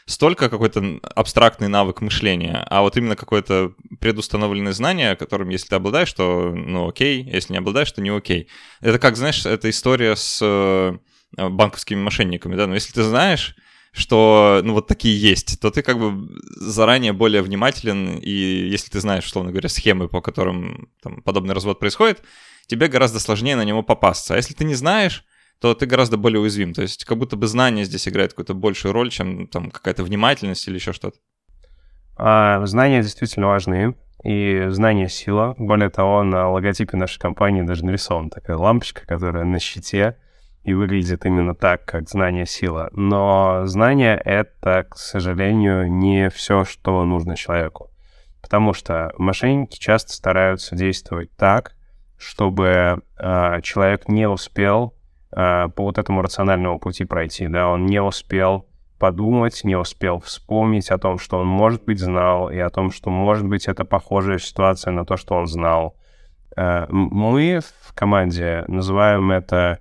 столько 0.09 0.49
какой-то 0.49 0.99
абстрактный 1.15 1.67
навык 1.67 2.01
мышления, 2.01 2.65
а 2.67 2.81
вот 2.81 2.97
именно 2.97 3.15
какое-то 3.15 3.73
предустановленное 3.99 4.73
знание, 4.73 5.15
которым, 5.15 5.49
если 5.49 5.69
ты 5.69 5.75
обладаешь, 5.75 6.11
то, 6.13 6.51
ну, 6.51 6.89
окей, 6.89 7.23
если 7.23 7.53
не 7.53 7.59
обладаешь, 7.59 7.91
то 7.91 8.01
не 8.01 8.09
окей. 8.09 8.49
Это 8.81 8.97
как, 8.97 9.17
знаешь, 9.17 9.45
это 9.45 9.69
история 9.69 10.15
с 10.15 10.39
э, 10.41 10.97
банковскими 11.37 12.01
мошенниками, 12.01 12.55
да, 12.55 12.65
но 12.65 12.73
если 12.73 12.91
ты 12.91 13.03
знаешь, 13.03 13.55
что, 13.91 14.61
ну, 14.63 14.73
вот 14.73 14.87
такие 14.87 15.19
есть, 15.19 15.59
то 15.61 15.69
ты 15.69 15.83
как 15.83 15.99
бы 15.99 16.27
заранее 16.55 17.13
более 17.13 17.43
внимателен, 17.43 18.17
и 18.17 18.31
если 18.31 18.89
ты 18.89 19.01
знаешь, 19.01 19.25
условно 19.25 19.51
говоря, 19.51 19.69
схемы, 19.69 20.07
по 20.07 20.21
которым 20.21 20.89
там, 21.03 21.21
подобный 21.21 21.53
развод 21.53 21.79
происходит, 21.79 22.23
тебе 22.65 22.87
гораздо 22.87 23.19
сложнее 23.19 23.55
на 23.55 23.63
него 23.63 23.83
попасться. 23.83 24.33
А 24.33 24.37
если 24.37 24.55
ты 24.55 24.63
не 24.63 24.75
знаешь, 24.75 25.23
то 25.59 25.73
ты 25.73 25.85
гораздо 25.85 26.17
более 26.17 26.39
уязвим. 26.39 26.73
То 26.73 26.81
есть 26.81 27.05
как 27.05 27.17
будто 27.17 27.35
бы 27.35 27.47
знание 27.47 27.85
здесь 27.85 28.07
играет 28.07 28.31
какую-то 28.31 28.53
большую 28.53 28.93
роль, 28.93 29.09
чем 29.09 29.47
там 29.47 29.71
какая-то 29.71 30.03
внимательность 30.03 30.67
или 30.67 30.75
еще 30.75 30.93
что-то. 30.93 31.17
А, 32.15 32.65
знания 32.65 33.01
действительно 33.01 33.47
важны. 33.47 33.95
и 34.23 34.65
знание— 34.69 35.07
сила. 35.09 35.55
Более 35.57 35.89
того, 35.89 36.23
на 36.23 36.49
логотипе 36.49 36.97
нашей 36.97 37.19
компании 37.19 37.61
даже 37.61 37.85
нарисована 37.85 38.29
такая 38.29 38.57
лампочка, 38.57 39.07
которая 39.07 39.45
на 39.45 39.59
щите 39.59 40.17
и 40.63 40.73
выглядит 40.73 41.25
именно 41.25 41.55
так, 41.55 41.85
как 41.85 42.09
знание— 42.09 42.45
сила. 42.47 42.89
Но 42.91 43.61
знание— 43.65 44.21
это, 44.25 44.85
к 44.89 44.97
сожалению, 44.97 45.89
не 45.89 46.29
все, 46.29 46.65
что 46.65 47.05
нужно 47.05 47.37
человеку. 47.37 47.91
Потому 48.41 48.73
что 48.73 49.13
мошенники 49.17 49.77
часто 49.79 50.11
стараются 50.11 50.75
действовать 50.75 51.31
так, 51.37 51.75
чтобы 52.17 53.01
э, 53.17 53.61
человек 53.61 54.09
не 54.09 54.27
успел 54.27 54.98
по 55.31 55.71
вот 55.77 55.97
этому 55.97 56.21
рациональному 56.21 56.79
пути 56.79 57.05
пройти, 57.05 57.47
да, 57.47 57.69
он 57.69 57.85
не 57.85 58.01
успел 58.01 58.65
подумать, 58.99 59.63
не 59.63 59.75
успел 59.75 60.19
вспомнить 60.19 60.91
о 60.91 60.97
том, 60.97 61.17
что 61.17 61.39
он, 61.39 61.47
может 61.47 61.83
быть, 61.85 61.99
знал, 61.99 62.51
и 62.51 62.57
о 62.57 62.69
том, 62.69 62.91
что, 62.91 63.09
может 63.09 63.47
быть, 63.47 63.67
это 63.67 63.85
похожая 63.85 64.37
ситуация 64.37 64.91
на 64.91 65.05
то, 65.05 65.17
что 65.17 65.35
он 65.35 65.47
знал. 65.47 65.95
Э, 66.55 66.85
мы 66.89 67.61
в 67.81 67.93
команде 67.93 68.65
называем 68.67 69.31
это 69.31 69.79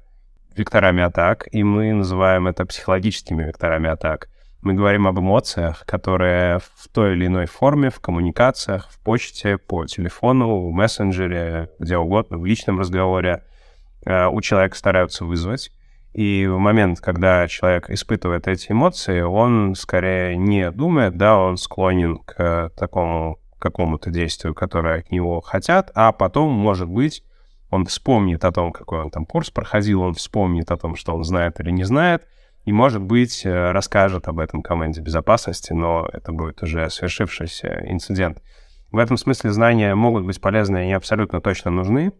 векторами 0.56 1.02
атак, 1.02 1.48
и 1.52 1.62
мы 1.62 1.92
называем 1.92 2.46
это 2.46 2.64
психологическими 2.64 3.44
векторами 3.44 3.90
атак. 3.90 4.28
Мы 4.62 4.74
говорим 4.74 5.06
об 5.06 5.18
эмоциях, 5.18 5.84
которые 5.86 6.58
в 6.58 6.88
той 6.92 7.12
или 7.12 7.26
иной 7.26 7.46
форме, 7.46 7.90
в 7.90 8.00
коммуникациях, 8.00 8.88
в 8.90 9.00
почте, 9.02 9.56
по 9.56 9.86
телефону, 9.86 10.68
в 10.68 10.72
мессенджере, 10.72 11.70
где 11.78 11.96
угодно, 11.96 12.38
в 12.38 12.46
личном 12.46 12.80
разговоре 12.80 13.30
э, 13.30 13.57
у 14.06 14.40
человека 14.40 14.76
стараются 14.76 15.24
вызвать. 15.24 15.70
И 16.14 16.46
в 16.46 16.58
момент, 16.58 17.00
когда 17.00 17.46
человек 17.48 17.90
испытывает 17.90 18.48
эти 18.48 18.72
эмоции, 18.72 19.20
он 19.20 19.74
скорее 19.74 20.36
не 20.36 20.70
думает, 20.70 21.16
да, 21.16 21.38
он 21.38 21.56
склонен 21.56 22.18
к 22.18 22.70
такому 22.76 23.38
какому-то 23.58 24.10
действию, 24.10 24.54
которое 24.54 25.00
от 25.00 25.10
него 25.10 25.40
хотят, 25.40 25.90
а 25.94 26.12
потом, 26.12 26.52
может 26.52 26.88
быть, 26.88 27.22
он 27.70 27.84
вспомнит 27.86 28.44
о 28.44 28.52
том, 28.52 28.72
какой 28.72 29.00
он 29.00 29.10
там 29.10 29.26
курс 29.26 29.50
проходил, 29.50 30.02
он 30.02 30.14
вспомнит 30.14 30.70
о 30.70 30.76
том, 30.76 30.96
что 30.96 31.14
он 31.14 31.24
знает 31.24 31.60
или 31.60 31.70
не 31.70 31.84
знает, 31.84 32.26
и, 32.64 32.72
может 32.72 33.02
быть, 33.02 33.44
э, 33.44 33.72
расскажет 33.72 34.28
об 34.28 34.38
этом 34.38 34.62
команде 34.62 35.00
безопасности, 35.00 35.72
но 35.72 36.08
это 36.12 36.32
будет 36.32 36.62
уже 36.62 36.88
совершившийся 36.88 37.84
инцидент. 37.86 38.42
В 38.90 38.98
этом 38.98 39.16
смысле 39.16 39.50
знания 39.52 39.94
могут 39.94 40.24
быть 40.24 40.40
полезны 40.40 40.90
и 40.90 40.92
абсолютно 40.92 41.40
точно 41.40 41.70
нужны, 41.70 42.12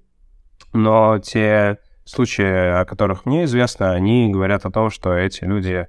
но 0.72 1.18
те 1.18 1.78
случаи, 2.04 2.80
о 2.80 2.84
которых 2.84 3.26
мне 3.26 3.44
известно, 3.44 3.92
они 3.92 4.30
говорят 4.30 4.64
о 4.64 4.70
том, 4.70 4.90
что 4.90 5.12
эти 5.14 5.44
люди, 5.44 5.88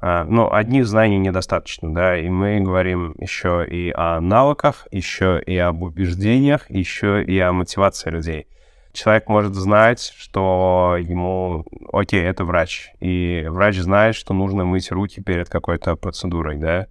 а, 0.00 0.24
ну, 0.24 0.52
одних 0.52 0.86
знаний 0.86 1.18
недостаточно, 1.18 1.94
да, 1.94 2.18
и 2.18 2.28
мы 2.28 2.60
говорим 2.60 3.14
еще 3.18 3.64
и 3.66 3.92
о 3.94 4.20
навыках, 4.20 4.88
еще 4.90 5.40
и 5.44 5.56
об 5.56 5.82
убеждениях, 5.82 6.68
еще 6.70 7.22
и 7.22 7.38
о 7.38 7.52
мотивации 7.52 8.10
людей. 8.10 8.46
Человек 8.92 9.28
может 9.28 9.54
знать, 9.54 10.12
что 10.16 10.96
ему, 10.98 11.64
окей, 11.92 12.22
это 12.22 12.44
врач, 12.44 12.90
и 12.98 13.44
врач 13.48 13.76
знает, 13.76 14.16
что 14.16 14.34
нужно 14.34 14.64
мыть 14.64 14.90
руки 14.90 15.22
перед 15.22 15.48
какой-то 15.48 15.94
процедурой, 15.94 16.56
да, 16.56 16.88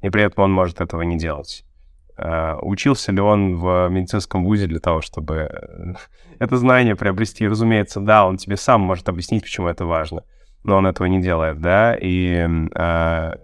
и 0.00 0.08
при 0.08 0.22
этом 0.22 0.44
он 0.44 0.52
может 0.52 0.80
этого 0.80 1.02
не 1.02 1.18
делать. 1.18 1.64
Uh, 2.22 2.58
учился 2.62 3.10
ли 3.10 3.20
он 3.20 3.56
в 3.56 3.88
медицинском 3.88 4.44
вузе 4.44 4.66
для 4.66 4.78
того, 4.78 5.00
чтобы 5.00 5.50
э, 5.50 5.94
это 6.38 6.56
знание 6.56 6.94
приобрести? 6.94 7.48
Разумеется, 7.48 7.98
да, 7.98 8.26
он 8.26 8.36
тебе 8.36 8.56
сам 8.56 8.80
может 8.82 9.08
объяснить, 9.08 9.42
почему 9.42 9.66
это 9.66 9.86
важно, 9.86 10.22
но 10.62 10.76
он 10.76 10.86
этого 10.86 11.08
не 11.08 11.20
делает, 11.20 11.60
да, 11.60 11.96
и 11.96 12.46
uh, 12.46 13.38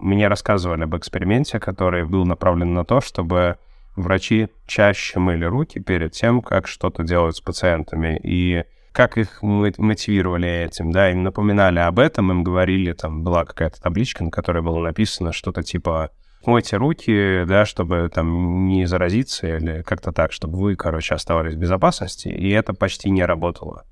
мне 0.00 0.28
рассказывали 0.28 0.84
об 0.84 0.96
эксперименте, 0.96 1.58
который 1.58 2.04
был 2.04 2.24
направлен 2.24 2.74
на 2.74 2.84
то, 2.84 3.00
чтобы 3.00 3.56
врачи 3.96 4.48
чаще 4.66 5.18
мыли 5.18 5.44
руки 5.44 5.80
перед 5.80 6.12
тем, 6.12 6.42
как 6.42 6.68
что-то 6.68 7.02
делать 7.02 7.36
с 7.36 7.40
пациентами, 7.40 8.20
и 8.22 8.64
как 8.92 9.18
их 9.18 9.42
мотивировали 9.42 10.48
этим, 10.48 10.92
да, 10.92 11.10
им 11.10 11.22
напоминали 11.22 11.78
об 11.80 11.98
этом, 11.98 12.30
им 12.30 12.44
говорили, 12.44 12.92
там 12.92 13.24
была 13.24 13.44
какая-то 13.44 13.80
табличка, 13.80 14.22
на 14.22 14.30
которой 14.30 14.62
было 14.62 14.78
написано 14.80 15.32
что-то 15.32 15.62
типа 15.62 16.10
мойте 16.46 16.76
руки, 16.76 17.44
да, 17.46 17.64
чтобы 17.64 18.10
там 18.12 18.66
не 18.66 18.86
заразиться 18.86 19.56
или 19.56 19.82
как-то 19.82 20.12
так, 20.12 20.32
чтобы 20.32 20.58
вы, 20.58 20.76
короче, 20.76 21.14
оставались 21.14 21.54
в 21.54 21.58
безопасности, 21.58 22.28
и 22.28 22.50
это 22.50 22.74
почти 22.74 23.10
не 23.10 23.24
работало. 23.24 23.84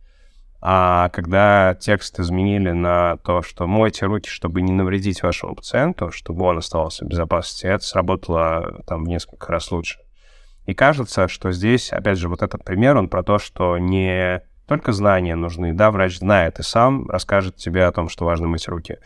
А 0.62 1.08
когда 1.10 1.74
текст 1.80 2.20
изменили 2.20 2.70
на 2.72 3.16
то, 3.18 3.40
что 3.40 3.66
мойте 3.66 4.06
руки, 4.06 4.28
чтобы 4.28 4.60
не 4.60 4.72
навредить 4.72 5.22
вашему 5.22 5.54
пациенту, 5.54 6.10
чтобы 6.10 6.44
он 6.44 6.58
оставался 6.58 7.04
в 7.04 7.08
безопасности, 7.08 7.66
это 7.66 7.84
сработало 7.84 8.82
там 8.86 9.04
в 9.04 9.08
несколько 9.08 9.50
раз 9.50 9.70
лучше. 9.70 10.00
И 10.66 10.74
кажется, 10.74 11.28
что 11.28 11.50
здесь, 11.50 11.92
опять 11.92 12.18
же, 12.18 12.28
вот 12.28 12.42
этот 12.42 12.62
пример, 12.62 12.96
он 12.96 13.08
про 13.08 13.22
то, 13.22 13.38
что 13.38 13.78
не 13.78 14.42
только 14.66 14.92
знания 14.92 15.34
нужны, 15.34 15.72
да, 15.72 15.90
врач 15.90 16.18
знает 16.18 16.60
и 16.60 16.62
сам 16.62 17.08
расскажет 17.08 17.56
тебе 17.56 17.86
о 17.86 17.92
том, 17.92 18.08
что 18.08 18.26
важно 18.26 18.46
мыть 18.46 18.68
руки, 18.68 18.98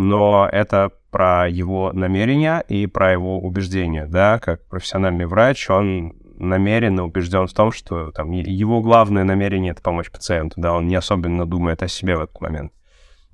но 0.00 0.48
это 0.50 0.92
про 1.10 1.46
его 1.48 1.92
намерения 1.92 2.64
и 2.68 2.86
про 2.86 3.12
его 3.12 3.38
убеждения, 3.38 4.06
да, 4.06 4.38
как 4.38 4.66
профессиональный 4.66 5.26
врач, 5.26 5.68
он 5.68 6.14
намеренно 6.38 7.04
убежден 7.04 7.46
в 7.46 7.52
том, 7.52 7.70
что 7.70 8.10
там 8.10 8.30
его 8.30 8.80
главное 8.80 9.24
намерение— 9.24 9.72
это 9.72 9.82
помочь 9.82 10.10
пациенту, 10.10 10.58
да, 10.58 10.72
он 10.72 10.88
не 10.88 10.94
особенно 10.94 11.44
думает 11.44 11.82
о 11.82 11.88
себе 11.88 12.16
в 12.16 12.22
этот 12.22 12.40
момент. 12.40 12.72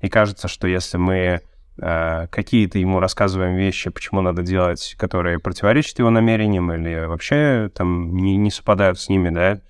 И 0.01 0.09
кажется, 0.09 0.49
что 0.49 0.67
если 0.67 0.97
мы 0.97 1.39
э, 1.81 2.27
какие-то 2.29 2.79
ему 2.79 2.99
рассказываем 2.99 3.55
вещи, 3.55 3.89
почему 3.89 4.19
надо 4.19 4.43
делать, 4.43 4.95
которые 4.99 5.39
противоречат 5.39 5.99
его 5.99 6.09
намерениям 6.09 6.71
или 6.73 7.05
вообще 7.05 7.71
там 7.73 8.13
не, 8.13 8.35
не 8.35 8.51
совпадают 8.51 8.99
с 8.99 9.07
ними, 9.07 9.29
да, 9.29 9.61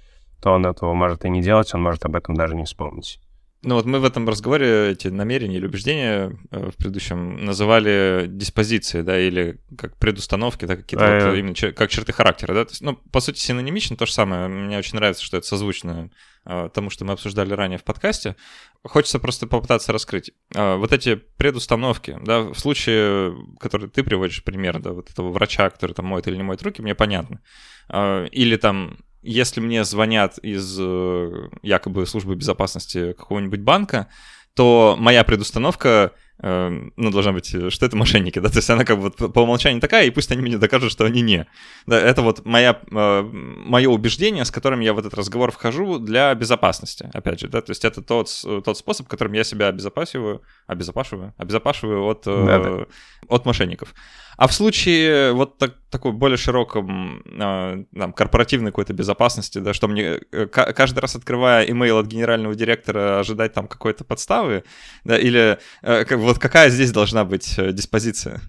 то 0.42 0.52
он 0.54 0.66
этого 0.66 0.94
может 0.96 1.26
и 1.26 1.30
не 1.30 1.42
делать, 1.44 1.74
он 1.76 1.84
может 1.84 2.06
об 2.06 2.16
этом 2.16 2.36
даже 2.36 2.56
не 2.56 2.66
вспомнить. 2.66 3.22
Ну 3.63 3.74
вот 3.76 3.86
мы 3.86 4.00
в 4.00 4.06
этом 4.06 4.30
разговоре 4.30 4.91
эти 4.91 5.08
намерения 5.08 5.58
или 5.58 5.65
убеждения 5.65 6.38
э, 6.52 6.70
в 6.70 6.76
предыдущем 6.78 7.43
называли 7.43 8.26
диспозиции, 8.30 9.02
да, 9.02 9.20
или 9.20 9.60
как 9.76 9.98
предустановки, 9.98 10.65
да, 10.65 10.76
какие-то 10.76 11.06
а, 11.06 11.30
вот, 11.30 11.38
именно 11.38 11.56
как 11.74 11.89
черты 11.89 12.13
характера, 12.13 12.54
да. 12.54 12.65
То 12.65 12.72
есть, 12.72 12.82
ну, 12.82 12.96
по 12.96 13.20
сути, 13.20 13.39
синонимично 13.39 13.98
то 13.98 14.06
же 14.06 14.13
самое. 14.13 14.48
Мне 14.48 14.78
очень 14.78 14.96
нравится, 14.96 15.24
что 15.24 15.38
это 15.38 15.48
созвучно 15.48 16.12
э, 16.46 16.70
тому, 16.72 16.91
что 16.91 17.04
мы 17.04 17.13
обсуждали 17.13 17.52
ранее 17.52 17.80
в 17.80 17.84
подкасте. 17.84 18.36
Хочется 18.84 19.17
просто 19.17 19.48
попытаться 19.48 19.91
раскрыть. 19.91 20.32
Э, 20.54 20.76
вот 20.76 20.93
эти 20.93 21.15
предустановки, 21.15 22.15
да, 22.24 22.41
в 22.41 22.60
случае, 22.60 23.36
который 23.60 23.89
ты 23.89 24.04
приводишь 24.04 24.43
пример, 24.43 24.80
да, 24.80 24.91
вот 24.91 25.10
этого 25.10 25.32
врача, 25.32 25.72
который 25.72 25.93
там 25.93 26.06
моет 26.06 26.28
или 26.28 26.36
не 26.36 26.43
моет 26.43 26.62
руки, 26.62 26.84
мне 26.84 26.93
понятно. 26.93 27.41
Или 27.89 28.58
там 28.58 28.98
если 29.21 29.60
мне 29.60 29.84
звонят 29.84 30.38
из 30.39 30.77
э, 30.80 31.49
якобы 31.62 32.06
службы 32.06 32.36
безопасности 32.36 33.13
какого-нибудь 33.13 33.62
банка, 33.62 34.08
то 34.53 34.95
моя 34.97 35.23
предустановка 35.23 36.13
ну, 36.39 37.12
должна 37.12 37.32
быть, 37.32 37.54
э, 37.54 37.69
что 37.69 37.86
это 37.86 37.97
мошенники, 37.97 38.39
да, 38.39 38.50
то 38.50 38.58
есть 38.58 38.69
она 38.69 38.86
как 38.86 38.97
бы 38.97 39.12
вот 39.17 39.34
по 39.34 39.39
умолчанию 39.41 39.82
такая, 39.82 40.06
и 40.06 40.12
пусть 40.12 40.32
они 40.32 40.41
мне 40.41 40.58
докажут, 40.58 40.91
что 40.91 41.06
они 41.06 41.21
не. 41.21 41.47
Да, 41.88 42.00
это 42.00 42.21
вот 42.21 42.45
моя, 42.45 42.80
э, 42.91 43.21
мое 43.21 43.89
убеждение, 43.89 44.45
с 44.45 44.52
которым 44.52 44.80
я 44.82 44.93
в 44.93 45.00
этот 45.00 45.13
разговор 45.13 45.52
вхожу 45.52 45.97
для 46.00 46.34
безопасности, 46.36 47.10
опять 47.13 47.39
же, 47.39 47.47
да, 47.47 47.62
то 47.62 47.71
есть 47.71 47.84
это 47.86 48.02
тот, 48.02 48.30
тот 48.63 48.78
способ, 48.78 49.08
которым 49.08 49.34
я 49.34 49.43
себя 49.43 49.67
обезопасиваю, 49.67 50.43
обезопашиваю, 50.67 51.34
обезопашиваю 51.38 52.04
от, 52.06 52.28
э, 52.28 52.45
да, 52.45 52.60
да. 52.60 52.86
от 53.28 53.45
мошенников. 53.45 53.93
А 54.38 54.47
в 54.47 54.54
случае 54.54 55.34
вот 55.34 55.58
так, 55.58 55.73
такой 55.89 56.12
более 56.12 56.38
широком, 56.38 57.23
э, 57.26 57.86
там, 57.97 58.13
корпоративной 58.13 58.69
какой-то 58.69 58.93
безопасности, 58.93 59.58
да, 59.58 59.73
что 59.73 59.88
мне 59.88 60.19
каждый 60.52 61.00
раз 61.00 61.15
открывая 61.15 61.65
имейл 61.65 61.97
от 61.97 62.06
генерального 62.06 62.54
директора 62.54 63.19
ожидать 63.19 63.54
там 63.54 63.67
какой-то 63.67 64.04
подставы, 64.04 64.63
да, 65.04 65.17
или 65.17 65.58
э, 65.82 66.06
как, 66.06 66.19
вот 66.28 66.40
какая 66.40 66.70
здесь 66.70 66.92
должна 66.92 67.24
быть 67.24 67.58
э, 67.58 67.72
диспозиция? 67.72 68.42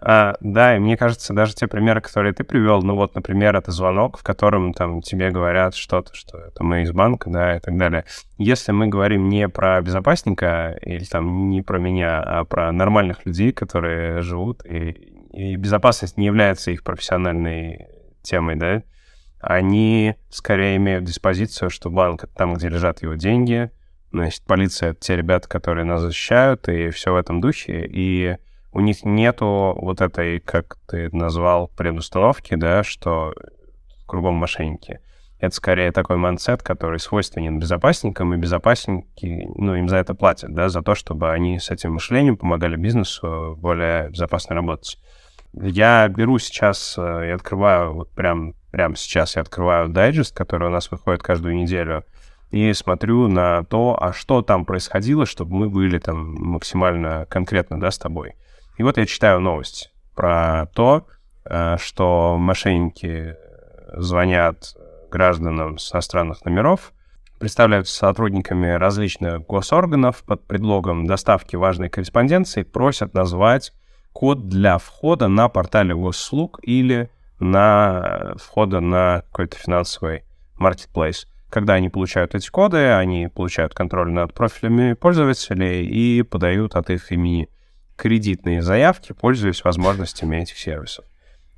А, 0.00 0.36
да, 0.40 0.74
и 0.74 0.78
мне 0.78 0.96
кажется, 0.96 1.34
даже 1.34 1.54
те 1.54 1.66
примеры, 1.66 2.00
которые 2.00 2.32
ты 2.32 2.44
привел, 2.44 2.80
ну 2.80 2.94
вот, 2.94 3.14
например, 3.14 3.54
это 3.54 3.70
звонок, 3.72 4.18
в 4.18 4.22
котором 4.22 4.72
там 4.72 5.02
тебе 5.02 5.30
говорят 5.30 5.74
что-то, 5.74 6.14
что 6.14 6.38
это 6.38 6.64
мы 6.64 6.80
из 6.80 6.92
банка, 6.92 7.28
да, 7.28 7.56
и 7.56 7.60
так 7.60 7.76
далее. 7.76 8.06
Если 8.38 8.72
мы 8.72 8.88
говорим 8.88 9.28
не 9.28 9.50
про 9.50 9.82
безопасника 9.82 10.78
или 10.80 11.04
там 11.04 11.50
не 11.50 11.60
про 11.60 11.78
меня, 11.78 12.22
а 12.22 12.44
про 12.46 12.72
нормальных 12.72 13.26
людей, 13.26 13.52
которые 13.52 14.22
живут, 14.22 14.64
и, 14.64 14.92
и 15.34 15.56
безопасность 15.56 16.16
не 16.16 16.24
является 16.24 16.70
их 16.70 16.82
профессиональной 16.82 17.86
темой, 18.22 18.56
да, 18.56 18.82
они 19.40 20.14
скорее 20.30 20.76
имеют 20.76 21.04
диспозицию, 21.04 21.68
что 21.68 21.90
банк— 21.90 22.24
это 22.24 22.34
там, 22.34 22.54
где 22.54 22.70
лежат 22.70 23.02
его 23.02 23.12
деньги, 23.12 23.70
Значит, 24.12 24.42
полиция— 24.44 24.90
это 24.90 25.00
те 25.00 25.16
ребята, 25.16 25.48
которые 25.48 25.84
нас 25.84 26.00
защищают, 26.00 26.68
и 26.68 26.90
все 26.90 27.12
в 27.12 27.16
этом 27.16 27.40
духе. 27.40 27.86
И 27.86 28.36
у 28.72 28.80
них 28.80 29.04
нету 29.04 29.76
вот 29.80 30.00
этой, 30.00 30.40
как 30.40 30.76
ты 30.88 31.08
назвал, 31.14 31.68
предустановки, 31.68 32.54
да, 32.54 32.82
что 32.82 33.34
кругом 34.06 34.34
мошенники. 34.34 35.00
Это 35.38 35.54
скорее 35.54 35.90
такой 35.90 36.16
мансет, 36.16 36.62
который 36.62 36.98
свойственен 36.98 37.58
безопасникам, 37.58 38.34
и 38.34 38.36
безопасники, 38.36 39.48
ну, 39.54 39.74
им 39.74 39.88
за 39.88 39.96
это 39.96 40.14
платят, 40.14 40.52
да, 40.52 40.68
за 40.68 40.82
то, 40.82 40.94
чтобы 40.94 41.30
они 41.30 41.58
с 41.58 41.70
этим 41.70 41.94
мышлением 41.94 42.36
помогали 42.36 42.76
бизнесу 42.76 43.56
более 43.58 44.10
безопасно 44.10 44.54
работать. 44.54 44.98
Я 45.54 46.06
беру 46.08 46.38
сейчас 46.38 46.96
э, 46.98 47.28
и 47.28 47.30
открываю 47.30 47.94
вот 47.94 48.10
прям 48.12 48.54
прямо 48.70 48.94
сейчас 48.96 49.36
я 49.36 49.42
открываю 49.42 49.88
дайджест, 49.88 50.36
который 50.36 50.68
у 50.68 50.70
нас 50.70 50.90
выходит 50.90 51.22
каждую 51.22 51.56
неделю, 51.56 52.04
и 52.50 52.72
смотрю 52.72 53.28
на 53.28 53.64
то, 53.64 53.96
а 54.00 54.12
что 54.12 54.42
там 54.42 54.64
происходило, 54.64 55.26
чтобы 55.26 55.54
мы 55.54 55.68
были 55.68 55.98
там 55.98 56.34
максимально 56.34 57.26
конкретно, 57.28 57.80
да, 57.80 57.90
с 57.90 57.98
тобой. 57.98 58.34
И 58.76 58.82
вот 58.82 58.96
я 58.96 59.06
читаю 59.06 59.40
новость 59.40 59.92
про 60.14 60.66
то, 60.74 61.06
э, 61.44 61.76
что 61.78 62.36
мошенники 62.38 63.36
звонят 63.94 64.74
гражданам 65.10 65.78
с 65.78 65.92
иностранных 65.92 66.44
номеров, 66.44 66.92
представляются 67.38 67.96
сотрудниками 67.96 68.68
различных 68.68 69.46
госорганов 69.46 70.22
под 70.24 70.46
предлогом 70.46 71.06
доставки 71.06 71.56
важной 71.56 71.88
корреспонденции, 71.88 72.62
просят 72.62 73.14
назвать 73.14 73.72
код 74.12 74.48
для 74.48 74.78
входа 74.78 75.28
на 75.28 75.48
портале 75.48 75.94
госуслуг 75.94 76.58
или 76.62 77.10
на 77.38 78.34
входа 78.36 78.80
на 78.80 79.22
какой-то 79.30 79.56
финансовый 79.56 80.24
marketplace. 80.58 81.26
Когда 81.50 81.74
они 81.74 81.88
получают 81.88 82.34
эти 82.34 82.48
коды, 82.48 82.92
они 82.92 83.28
получают 83.28 83.74
контроль 83.74 84.10
над 84.10 84.32
профилями 84.32 84.94
пользователей 84.94 85.84
и 85.84 86.22
подают 86.22 86.76
от 86.76 86.90
их 86.90 87.10
имени 87.10 87.48
кредитные 87.96 88.62
заявки, 88.62 89.12
пользуясь 89.12 89.64
возможностями 89.64 90.36
этих 90.36 90.56
сервисов. 90.56 91.04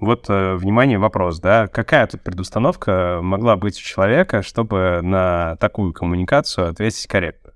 Вот, 0.00 0.28
э, 0.28 0.54
внимание, 0.56 0.98
вопрос, 0.98 1.38
да, 1.38 1.68
какая 1.68 2.08
тут 2.08 2.22
предустановка 2.22 3.20
могла 3.22 3.54
быть 3.54 3.78
у 3.78 3.82
человека, 3.82 4.42
чтобы 4.42 4.98
на 5.02 5.54
такую 5.60 5.92
коммуникацию 5.92 6.70
ответить 6.70 7.06
корректно? 7.06 7.52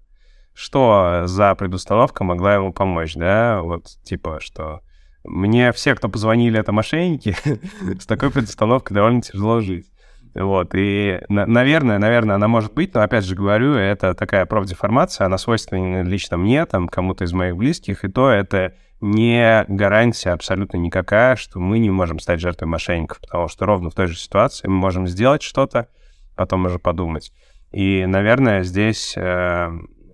Что 0.54 1.22
за 1.24 1.54
предустановка 1.56 2.22
могла 2.22 2.54
ему 2.54 2.72
помочь, 2.72 3.14
да, 3.14 3.62
вот, 3.62 3.86
типа, 4.04 4.38
что 4.40 4.82
мне 5.24 5.72
все, 5.72 5.96
кто 5.96 6.08
позвонили, 6.08 6.60
это 6.60 6.70
мошенники, 6.70 7.34
с 8.00 8.06
такой 8.06 8.30
предустановкой 8.30 8.94
довольно 8.94 9.22
тяжело 9.22 9.60
жить. 9.60 9.90
Вот, 10.38 10.74
и, 10.74 11.18
наверное, 11.30 11.98
наверное, 11.98 12.36
она 12.36 12.46
может 12.46 12.74
быть, 12.74 12.92
но, 12.92 13.00
опять 13.00 13.24
же 13.24 13.34
говорю, 13.34 13.72
это 13.72 14.12
такая 14.12 14.44
профдеформация, 14.44 15.24
она 15.24 15.38
свойственна 15.38 16.02
лично 16.02 16.36
мне, 16.36 16.66
там, 16.66 16.88
кому-то 16.88 17.24
из 17.24 17.32
моих 17.32 17.56
близких, 17.56 18.04
и 18.04 18.08
то 18.08 18.28
это 18.28 18.74
не 19.00 19.64
гарантия 19.66 20.32
абсолютно 20.32 20.76
никакая, 20.76 21.36
что 21.36 21.58
мы 21.58 21.78
не 21.78 21.88
можем 21.88 22.18
стать 22.18 22.40
жертвой 22.40 22.68
мошенников, 22.68 23.20
потому 23.22 23.48
что 23.48 23.64
ровно 23.64 23.88
в 23.88 23.94
той 23.94 24.08
же 24.08 24.18
ситуации 24.18 24.68
мы 24.68 24.74
можем 24.74 25.06
сделать 25.06 25.40
что-то, 25.40 25.88
потом 26.34 26.66
уже 26.66 26.78
подумать. 26.78 27.32
И, 27.72 28.04
наверное, 28.04 28.62
здесь 28.62 29.14
э, 29.16 29.70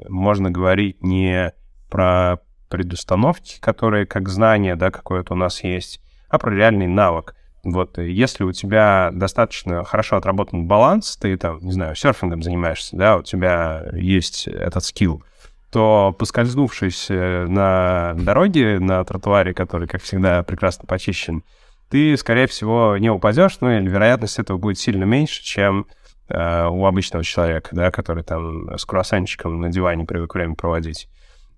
можно 0.09 0.53
говорить 0.53 1.03
не 1.03 1.53
про 1.91 2.39
предустановки, 2.69 3.59
которые 3.61 4.07
как 4.07 4.29
знание, 4.29 4.77
да, 4.77 4.93
какое-то 4.93 5.35
у 5.35 5.37
нас 5.37 5.65
есть, 5.65 6.01
а 6.29 6.39
про 6.39 6.55
реальный 6.55 6.87
навык. 6.87 7.35
Вот, 7.65 7.97
если 7.99 8.43
у 8.43 8.53
тебя 8.53 9.11
достаточно 9.13 9.85
хорошо 9.85 10.17
отработан 10.17 10.67
баланс, 10.67 11.17
ты 11.17 11.37
там, 11.37 11.61
не 11.61 11.71
знаю, 11.71 11.95
серфингом 11.95 12.43
занимаешься, 12.43 12.97
да, 12.97 13.19
у 13.19 13.23
тебя 13.23 13.87
есть 13.93 14.49
этот 14.49 14.85
скилл, 14.85 15.23
то 15.71 16.15
поскользнувшись 16.19 17.07
э, 17.09 17.47
на 17.47 18.15
дороге, 18.15 18.81
на 18.81 19.05
тротуаре, 19.05 19.55
который, 19.55 19.87
как 19.87 20.03
всегда, 20.03 20.43
прекрасно 20.43 20.87
почищен, 20.87 21.45
ты, 21.89 22.17
скорее 22.17 22.49
всего, 22.49 22.97
не 22.99 23.11
упадешь, 23.11 23.59
ну 23.61 23.71
или 23.71 23.89
вероятность 23.89 24.41
этого 24.41 24.59
будет 24.59 24.79
сильно 24.79 25.05
меньше, 25.05 25.45
чем 25.45 25.87
э, 26.29 26.67
у 26.67 26.85
обычного 26.85 27.23
человека, 27.23 27.69
да, 27.77 27.93
который 27.93 28.25
там 28.25 28.77
с 28.77 28.85
круассанчиком 28.85 29.61
на 29.61 29.69
диване 29.69 30.05
привык 30.05 30.35
время 30.35 30.57
проводить. 30.57 31.09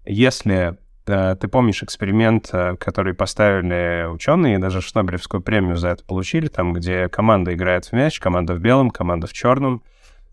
Если 0.05 0.77
ты 1.05 1.49
помнишь 1.49 1.83
эксперимент, 1.83 2.49
э, 2.53 2.77
который 2.77 3.15
поставили 3.15 4.07
ученые, 4.07 4.59
даже 4.59 4.81
Шнобелевскую 4.81 5.43
премию 5.43 5.77
за 5.77 5.89
это 5.89 6.05
получили, 6.05 6.49
там, 6.49 6.73
где 6.73 7.09
команда 7.09 7.55
играет 7.55 7.87
в 7.87 7.93
мяч, 7.93 8.21
команда 8.21 8.55
в 8.55 8.61
белом, 8.61 8.91
команда 8.91 9.27
в 9.27 9.33
черном, 9.33 9.83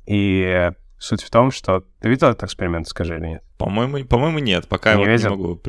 и 0.06 0.72
Суть 1.02 1.24
в 1.24 1.32
том, 1.32 1.50
что... 1.50 1.84
Ты 2.00 2.10
видел 2.10 2.28
этот 2.28 2.44
эксперимент, 2.44 2.88
скажи 2.88 3.18
или 3.18 3.26
нет? 3.26 3.44
По-моему, 3.58 4.06
по-моему 4.06 4.38
нет, 4.38 4.68
пока 4.68 4.94
не 4.94 5.04
я 5.04 5.10
видел? 5.10 5.32
не 5.32 5.36
могу... 5.36 5.62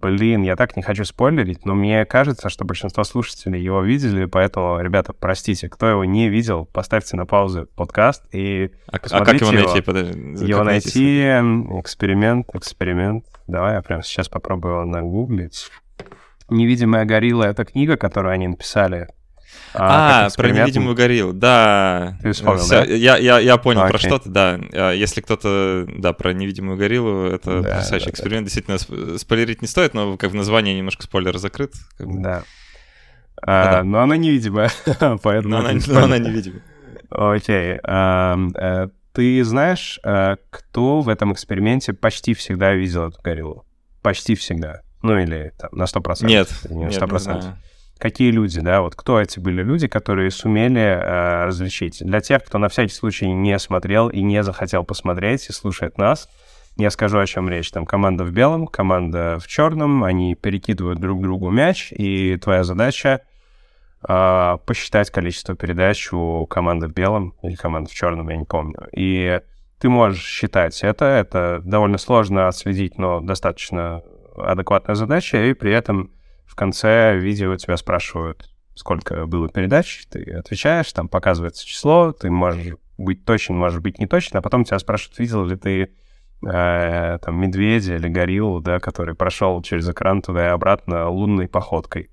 Блин, 0.00 0.42
я 0.42 0.56
так 0.56 0.76
не 0.76 0.82
хочу 0.82 1.04
спойлерить, 1.04 1.64
но 1.64 1.74
мне 1.74 2.04
кажется, 2.04 2.48
что 2.48 2.64
большинство 2.64 3.02
слушателей 3.04 3.62
его 3.62 3.82
видели, 3.82 4.26
поэтому, 4.26 4.80
ребята, 4.80 5.12
простите, 5.12 5.68
кто 5.68 5.88
его 5.88 6.04
не 6.04 6.28
видел, 6.28 6.66
поставьте 6.66 7.16
на 7.16 7.26
паузу 7.26 7.68
подкаст 7.74 8.24
и 8.32 8.70
а, 8.86 8.96
а 8.96 9.24
как 9.24 9.40
его 9.40 9.52
найти? 9.52 9.80
Подожди, 9.80 10.20
его 10.44 10.64
найти, 10.64 11.24
найти 11.24 11.80
эксперимент, 11.80 12.48
эксперимент. 12.54 13.24
Давай 13.46 13.74
я 13.74 13.82
прямо 13.82 14.02
сейчас 14.02 14.28
попробую 14.28 14.74
его 14.74 14.84
нагуглить. 14.84 15.70
«Невидимая 16.48 17.04
горилла»— 17.04 17.44
это 17.44 17.64
книга, 17.64 17.96
которую 17.96 18.32
они 18.32 18.48
написали 18.48 19.08
а, 19.74 20.26
а 20.26 20.30
про 20.30 20.50
невидимую 20.50 20.94
гориллу, 20.94 21.32
да. 21.32 22.18
Ты 22.22 22.32
вспомнил, 22.32 22.62
Все, 22.62 22.84
да? 22.84 22.84
Я, 22.84 23.16
я, 23.16 23.38
я 23.38 23.56
понял 23.56 23.82
Окей. 23.82 23.90
про 23.90 23.98
что 23.98 24.18
то 24.18 24.28
да. 24.28 24.60
А, 24.72 24.92
если 24.92 25.20
кто-то, 25.20 25.86
да, 25.88 26.12
про 26.12 26.32
невидимую 26.32 26.78
гориллу, 26.78 27.26
это 27.26 27.62
да, 27.62 27.68
потрясающий 27.68 28.06
да, 28.06 28.10
эксперимент. 28.12 28.46
Да. 28.46 28.50
Действительно, 28.52 29.18
спойлерить 29.18 29.62
не 29.62 29.68
стоит, 29.68 29.94
но 29.94 30.16
как 30.16 30.30
в 30.30 30.34
названии 30.34 30.76
немножко 30.76 31.02
спойлер 31.02 31.36
закрыт. 31.38 31.74
Как 31.98 32.06
бы. 32.06 32.22
Да. 32.22 32.42
А, 33.42 33.72
да. 33.72 33.84
Но 33.84 34.00
она 34.00 34.16
невидимая, 34.16 34.70
поэтому... 35.22 35.48
Но 35.48 35.58
она, 35.58 35.78
но 35.86 36.04
она 36.04 36.18
невидимая. 36.18 36.62
Окей. 37.10 37.78
А, 37.82 38.38
а, 38.54 38.88
ты 39.12 39.44
знаешь, 39.44 40.00
а, 40.04 40.36
кто 40.50 41.00
в 41.00 41.08
этом 41.08 41.32
эксперименте 41.32 41.92
почти 41.92 42.34
всегда 42.34 42.72
видел 42.72 43.08
эту 43.08 43.20
гориллу? 43.22 43.66
Почти 44.02 44.34
всегда. 44.34 44.82
Ну 45.02 45.18
или 45.18 45.52
там, 45.58 45.70
на 45.72 45.84
100%. 45.84 46.24
Нет, 46.26 46.48
не 46.70 46.86
100%. 46.86 46.88
Нет, 46.88 47.12
не 47.12 47.18
знаю 47.18 47.58
какие 47.98 48.30
люди, 48.30 48.60
да, 48.60 48.82
вот 48.82 48.94
кто 48.94 49.20
эти 49.20 49.38
были 49.38 49.62
люди, 49.62 49.88
которые 49.88 50.30
сумели 50.30 50.80
э, 50.80 51.44
различить. 51.46 52.04
Для 52.04 52.20
тех, 52.20 52.44
кто 52.44 52.58
на 52.58 52.68
всякий 52.68 52.92
случай 52.92 53.30
не 53.30 53.58
смотрел 53.58 54.08
и 54.08 54.20
не 54.22 54.42
захотел 54.42 54.84
посмотреть 54.84 55.48
и 55.48 55.52
слушает 55.52 55.98
нас, 55.98 56.28
я 56.76 56.90
скажу, 56.90 57.18
о 57.18 57.26
чем 57.26 57.48
речь. 57.48 57.70
Там 57.70 57.86
команда 57.86 58.24
в 58.24 58.32
белом, 58.32 58.66
команда 58.66 59.38
в 59.40 59.46
черном, 59.46 60.04
они 60.04 60.34
перекидывают 60.34 61.00
друг 61.00 61.22
другу 61.22 61.50
мяч, 61.50 61.90
и 61.90 62.36
твоя 62.36 62.64
задача 62.64 63.22
э, 64.06 64.58
посчитать 64.66 65.10
количество 65.10 65.56
передач 65.56 66.12
у 66.12 66.46
команды 66.46 66.88
в 66.88 66.92
белом 66.92 67.34
или 67.42 67.54
команды 67.54 67.90
в 67.90 67.94
черном, 67.94 68.28
я 68.28 68.36
не 68.36 68.44
помню. 68.44 68.88
И 68.92 69.40
ты 69.78 69.88
можешь 69.88 70.22
считать 70.22 70.78
это, 70.82 71.06
это 71.06 71.62
довольно 71.64 71.96
сложно 71.96 72.48
отследить, 72.48 72.98
но 72.98 73.20
достаточно 73.20 74.02
адекватная 74.36 74.96
задача, 74.96 75.42
и 75.42 75.54
при 75.54 75.72
этом 75.72 76.10
в 76.46 76.54
конце 76.54 77.16
видео 77.18 77.56
тебя 77.56 77.76
спрашивают, 77.76 78.50
сколько 78.74 79.26
было 79.26 79.48
передач, 79.48 80.06
ты 80.10 80.22
отвечаешь, 80.32 80.92
там 80.92 81.08
показывается 81.08 81.66
число, 81.66 82.12
ты 82.12 82.30
можешь 82.30 82.74
быть 82.98 83.24
точен, 83.24 83.56
можешь 83.56 83.80
быть 83.80 83.98
не 83.98 84.06
точен, 84.06 84.36
а 84.36 84.42
потом 84.42 84.64
тебя 84.64 84.78
спрашивают, 84.78 85.18
видел 85.18 85.44
ли 85.44 85.56
ты 85.56 85.92
э, 86.46 87.18
там 87.22 87.40
медведя 87.40 87.96
или 87.96 88.08
гориллу, 88.08 88.60
да, 88.60 88.78
который 88.78 89.14
прошел 89.14 89.60
через 89.62 89.88
экран 89.88 90.22
туда 90.22 90.46
и 90.46 90.50
обратно 90.50 91.08
лунной 91.08 91.48
походкой. 91.48 92.10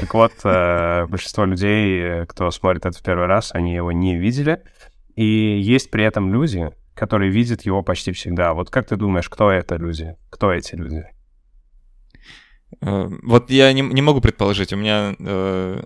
Так 0.00 0.14
вот, 0.14 0.32
э, 0.44 1.06
большинство 1.10 1.44
людей, 1.44 2.26
кто 2.26 2.50
смотрит 2.50 2.86
это 2.86 2.98
в 2.98 3.02
первый 3.02 3.26
раз, 3.26 3.50
они 3.52 3.74
его 3.74 3.92
не 3.92 4.16
видели. 4.16 4.62
И 5.14 5.24
есть 5.24 5.90
при 5.90 6.04
этом 6.04 6.32
люди, 6.32 6.70
которые 6.94 7.30
видят 7.30 7.62
его 7.62 7.82
почти 7.82 8.12
всегда. 8.12 8.54
Вот 8.54 8.70
как 8.70 8.86
ты 8.86 8.96
думаешь, 8.96 9.28
кто 9.28 9.50
это 9.50 9.76
люди? 9.76 10.16
Кто 10.30 10.52
эти 10.52 10.74
люди? 10.74 11.06
Э, 12.80 13.08
вот 13.22 13.50
я 13.50 13.72
не, 13.72 13.82
не 13.82 14.02
могу 14.02 14.20
предположить, 14.20 14.72
у 14.72 14.76
меня... 14.76 15.14
Э, 15.18 15.82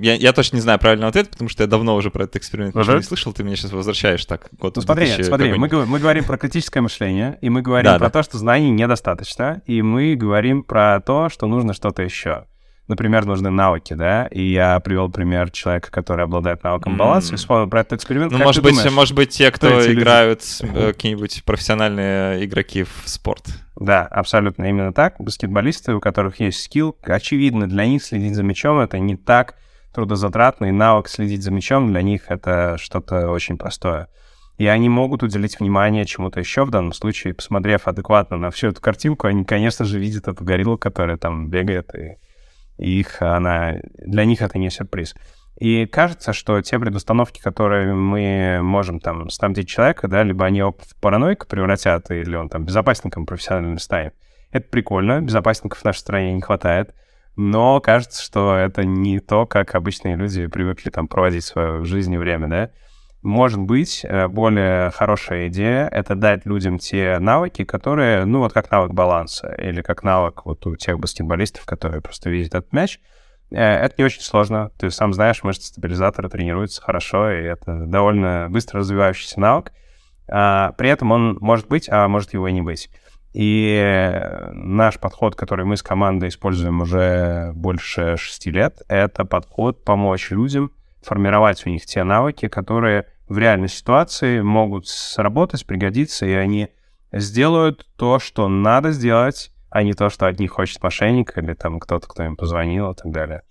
я, 0.00 0.14
я 0.14 0.32
точно 0.32 0.56
не 0.56 0.62
знаю 0.62 0.78
правильного 0.78 1.10
ответа, 1.10 1.30
потому 1.30 1.50
что 1.50 1.62
я 1.62 1.66
давно 1.66 1.94
уже 1.94 2.10
про 2.10 2.24
этот 2.24 2.36
эксперимент 2.36 2.74
ничего 2.74 2.96
не 2.96 3.02
слышал, 3.02 3.34
ты 3.34 3.44
меня 3.44 3.54
сейчас 3.54 3.72
возвращаешь 3.72 4.24
так. 4.24 4.48
Год 4.52 4.76
ну 4.76 4.82
смотри, 4.82 5.06
смотри, 5.22 5.52
мы, 5.52 5.68
мы 5.86 5.98
говорим 5.98 6.24
про 6.24 6.38
критическое 6.38 6.80
мышление, 6.80 7.38
и 7.42 7.50
мы 7.50 7.60
говорим 7.60 7.92
да, 7.92 7.98
про 7.98 8.06
да. 8.06 8.10
то, 8.10 8.22
что 8.22 8.38
знаний 8.38 8.70
недостаточно, 8.70 9.60
и 9.66 9.82
мы 9.82 10.14
говорим 10.14 10.62
про 10.62 11.00
то, 11.00 11.28
что 11.28 11.46
нужно 11.46 11.74
что-то 11.74 12.02
еще 12.02 12.46
например, 12.88 13.24
нужны 13.24 13.50
навыки, 13.50 13.94
да, 13.94 14.26
и 14.26 14.42
я 14.42 14.78
привел 14.80 15.10
пример 15.10 15.50
человека, 15.50 15.90
который 15.90 16.24
обладает 16.24 16.62
навыком 16.62 16.96
баланса, 16.96 17.34
и 17.34 17.36
вспомнил 17.36 17.68
про 17.68 17.80
этот 17.80 17.94
эксперимент. 17.94 18.32
Ну, 18.32 18.38
может 18.38 18.62
быть, 18.62 18.74
думаешь, 18.74 18.92
может 18.92 19.14
быть, 19.14 19.30
те, 19.30 19.50
кто, 19.50 19.68
кто 19.68 19.92
играют, 19.92 20.42
э, 20.60 20.92
какие-нибудь 20.92 21.44
профессиональные 21.44 22.44
игроки 22.44 22.84
в 22.84 23.02
спорт. 23.06 23.46
Да, 23.76 24.02
абсолютно 24.02 24.68
именно 24.68 24.92
так. 24.92 25.16
Баскетболисты, 25.18 25.94
у 25.94 26.00
которых 26.00 26.40
есть 26.40 26.62
скилл, 26.62 26.96
очевидно, 27.02 27.68
для 27.68 27.86
них 27.86 28.04
следить 28.04 28.34
за 28.34 28.42
мячом— 28.42 28.78
это 28.80 28.98
не 28.98 29.16
так 29.16 29.54
трудозатратно, 29.94 30.66
и 30.66 30.72
навык 30.72 31.08
следить 31.08 31.42
за 31.42 31.50
мячом 31.50 31.90
для 31.90 32.02
них— 32.02 32.24
это 32.28 32.76
что-то 32.78 33.30
очень 33.30 33.56
простое. 33.56 34.08
И 34.56 34.66
они 34.66 34.88
могут 34.88 35.24
уделить 35.24 35.58
внимание 35.58 36.04
чему-то 36.04 36.38
еще 36.38 36.64
в 36.64 36.70
данном 36.70 36.92
случае, 36.92 37.34
посмотрев 37.34 37.88
адекватно 37.88 38.36
на 38.36 38.50
всю 38.50 38.68
эту 38.68 38.80
картинку, 38.80 39.26
они, 39.26 39.44
конечно 39.44 39.84
же, 39.84 39.98
видят 39.98 40.28
эту 40.28 40.44
гориллу, 40.44 40.78
которая 40.78 41.16
там 41.16 41.48
бегает 41.48 41.92
и 41.96 42.18
их 42.78 43.22
она, 43.22 43.74
для 43.98 44.24
них 44.24 44.42
это 44.42 44.58
не 44.58 44.70
сюрприз. 44.70 45.14
И 45.58 45.86
кажется, 45.86 46.32
что 46.32 46.60
те 46.62 46.78
предустановки, 46.78 47.40
которые 47.40 47.94
мы 47.94 48.58
можем 48.60 48.98
там 48.98 49.30
снабдить 49.30 49.68
человека, 49.68 50.08
да, 50.08 50.24
либо 50.24 50.44
они 50.44 50.58
его 50.58 50.72
в 50.72 51.00
параноика 51.00 51.46
превратят, 51.46 52.10
или 52.10 52.34
он 52.34 52.48
там 52.48 52.64
безопасником 52.64 53.24
профессионально 53.24 53.78
станет. 53.78 54.14
Это 54.50 54.68
прикольно, 54.68 55.20
безопасников 55.20 55.80
в 55.80 55.84
нашей 55.84 55.98
стране 55.98 56.32
не 56.34 56.40
хватает. 56.40 56.94
но 57.36 57.80
кажется, 57.80 58.22
что 58.22 58.56
это 58.56 58.84
не 58.84 59.18
то, 59.18 59.46
как 59.46 59.74
обычные 59.74 60.16
люди 60.16 60.46
привыкли 60.46 60.90
там 60.90 61.08
проводить 61.08 61.44
свою 61.44 61.84
жизнь 61.84 62.12
и 62.12 62.18
время, 62.18 62.48
да. 62.48 62.70
Может 63.24 63.60
быть, 63.60 64.04
э, 64.04 64.28
более 64.28 64.90
хорошая 64.90 65.48
идея— 65.48 65.88
это 65.90 66.14
дать 66.14 66.44
людям 66.44 66.78
те 66.78 67.18
навыки, 67.18 67.64
которые, 67.64 68.26
ну, 68.26 68.40
вот 68.40 68.52
как 68.52 68.70
навык 68.70 68.92
баланса 68.92 69.50
или 69.54 69.80
как 69.80 70.02
навык 70.02 70.44
вот 70.44 70.66
у 70.66 70.76
тех 70.76 71.00
баскетболистов, 71.00 71.64
которые 71.64 72.02
просто 72.02 72.28
видят 72.28 72.54
этот 72.54 72.70
мяч. 72.74 73.00
Э, 73.50 73.76
это 73.76 73.94
не 73.96 74.04
очень 74.04 74.20
сложно. 74.20 74.72
Ты 74.78 74.90
сам 74.90 75.14
знаешь, 75.14 75.42
мышцы 75.42 75.68
стабилизатора 75.68 76.28
тренируются 76.28 76.82
хорошо, 76.82 77.30
и 77.30 77.44
это 77.44 77.86
довольно 77.86 78.48
быстро 78.50 78.80
развивающийся 78.80 79.40
навык. 79.40 79.72
А, 80.28 80.72
при 80.72 80.90
этом 80.90 81.10
он 81.10 81.38
может 81.40 81.66
быть, 81.66 81.88
а 81.90 82.06
может 82.08 82.34
его 82.34 82.46
и 82.48 82.52
не 82.52 82.60
быть. 82.60 82.90
И 83.32 84.20
наш 84.52 84.98
подход, 84.98 85.34
который 85.34 85.64
мы 85.64 85.78
с 85.78 85.82
командой 85.82 86.28
используем 86.28 86.82
уже 86.82 87.52
больше 87.54 88.18
шести 88.18 88.50
лет, 88.50 88.82
это 88.88 89.24
подход 89.24 89.82
помочь 89.82 90.30
людям 90.30 90.72
формировать 91.02 91.66
у 91.66 91.70
них 91.70 91.86
те 91.86 92.04
навыки, 92.04 92.48
которые 92.48 93.06
в 93.34 93.38
реальной 93.38 93.68
ситуации 93.68 94.40
могут 94.40 94.86
сработать, 94.86 95.66
пригодиться, 95.66 96.24
и 96.24 96.32
они 96.32 96.68
сделают 97.12 97.86
то, 97.96 98.18
что 98.18 98.48
надо 98.48 98.92
сделать, 98.92 99.50
а 99.70 99.82
не 99.82 99.92
то, 99.92 100.08
что 100.08 100.28
от 100.28 100.38
них 100.38 100.52
хочет 100.52 100.82
мошенник 100.82 101.36
или 101.36 101.52
там 101.54 101.80
кто-то, 101.80 102.06
кто 102.06 102.22
им 102.22 102.36
позвонил 102.36 102.92
и 102.92 102.94
так 102.94 103.10
далее. 103.10 103.42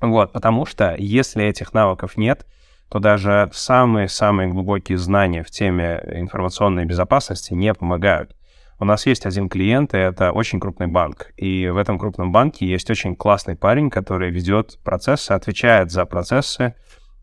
Вот, 0.00 0.32
потому 0.32 0.66
что 0.66 0.94
если 0.98 1.44
этих 1.44 1.72
навыков 1.72 2.18
нет, 2.18 2.46
то 2.90 2.98
даже 2.98 3.48
самые-самые 3.52 4.48
глубокие 4.48 4.98
знания 4.98 5.42
в 5.42 5.50
теме 5.50 6.02
информационной 6.12 6.84
безопасности 6.84 7.54
не 7.54 7.72
помогают. 7.72 8.36
У 8.78 8.84
нас 8.84 9.06
есть 9.06 9.24
один 9.24 9.48
клиент, 9.48 9.94
и 9.94 9.98
это 9.98 10.32
очень 10.32 10.60
крупный 10.60 10.86
банк. 10.86 11.32
И 11.38 11.68
в 11.68 11.78
этом 11.78 11.98
крупном 11.98 12.30
банке 12.30 12.66
есть 12.66 12.90
очень 12.90 13.16
классный 13.16 13.56
парень, 13.56 13.88
который 13.88 14.30
ведет 14.30 14.78
процессы, 14.84 15.32
отвечает 15.32 15.90
за 15.90 16.04
процессы, 16.04 16.74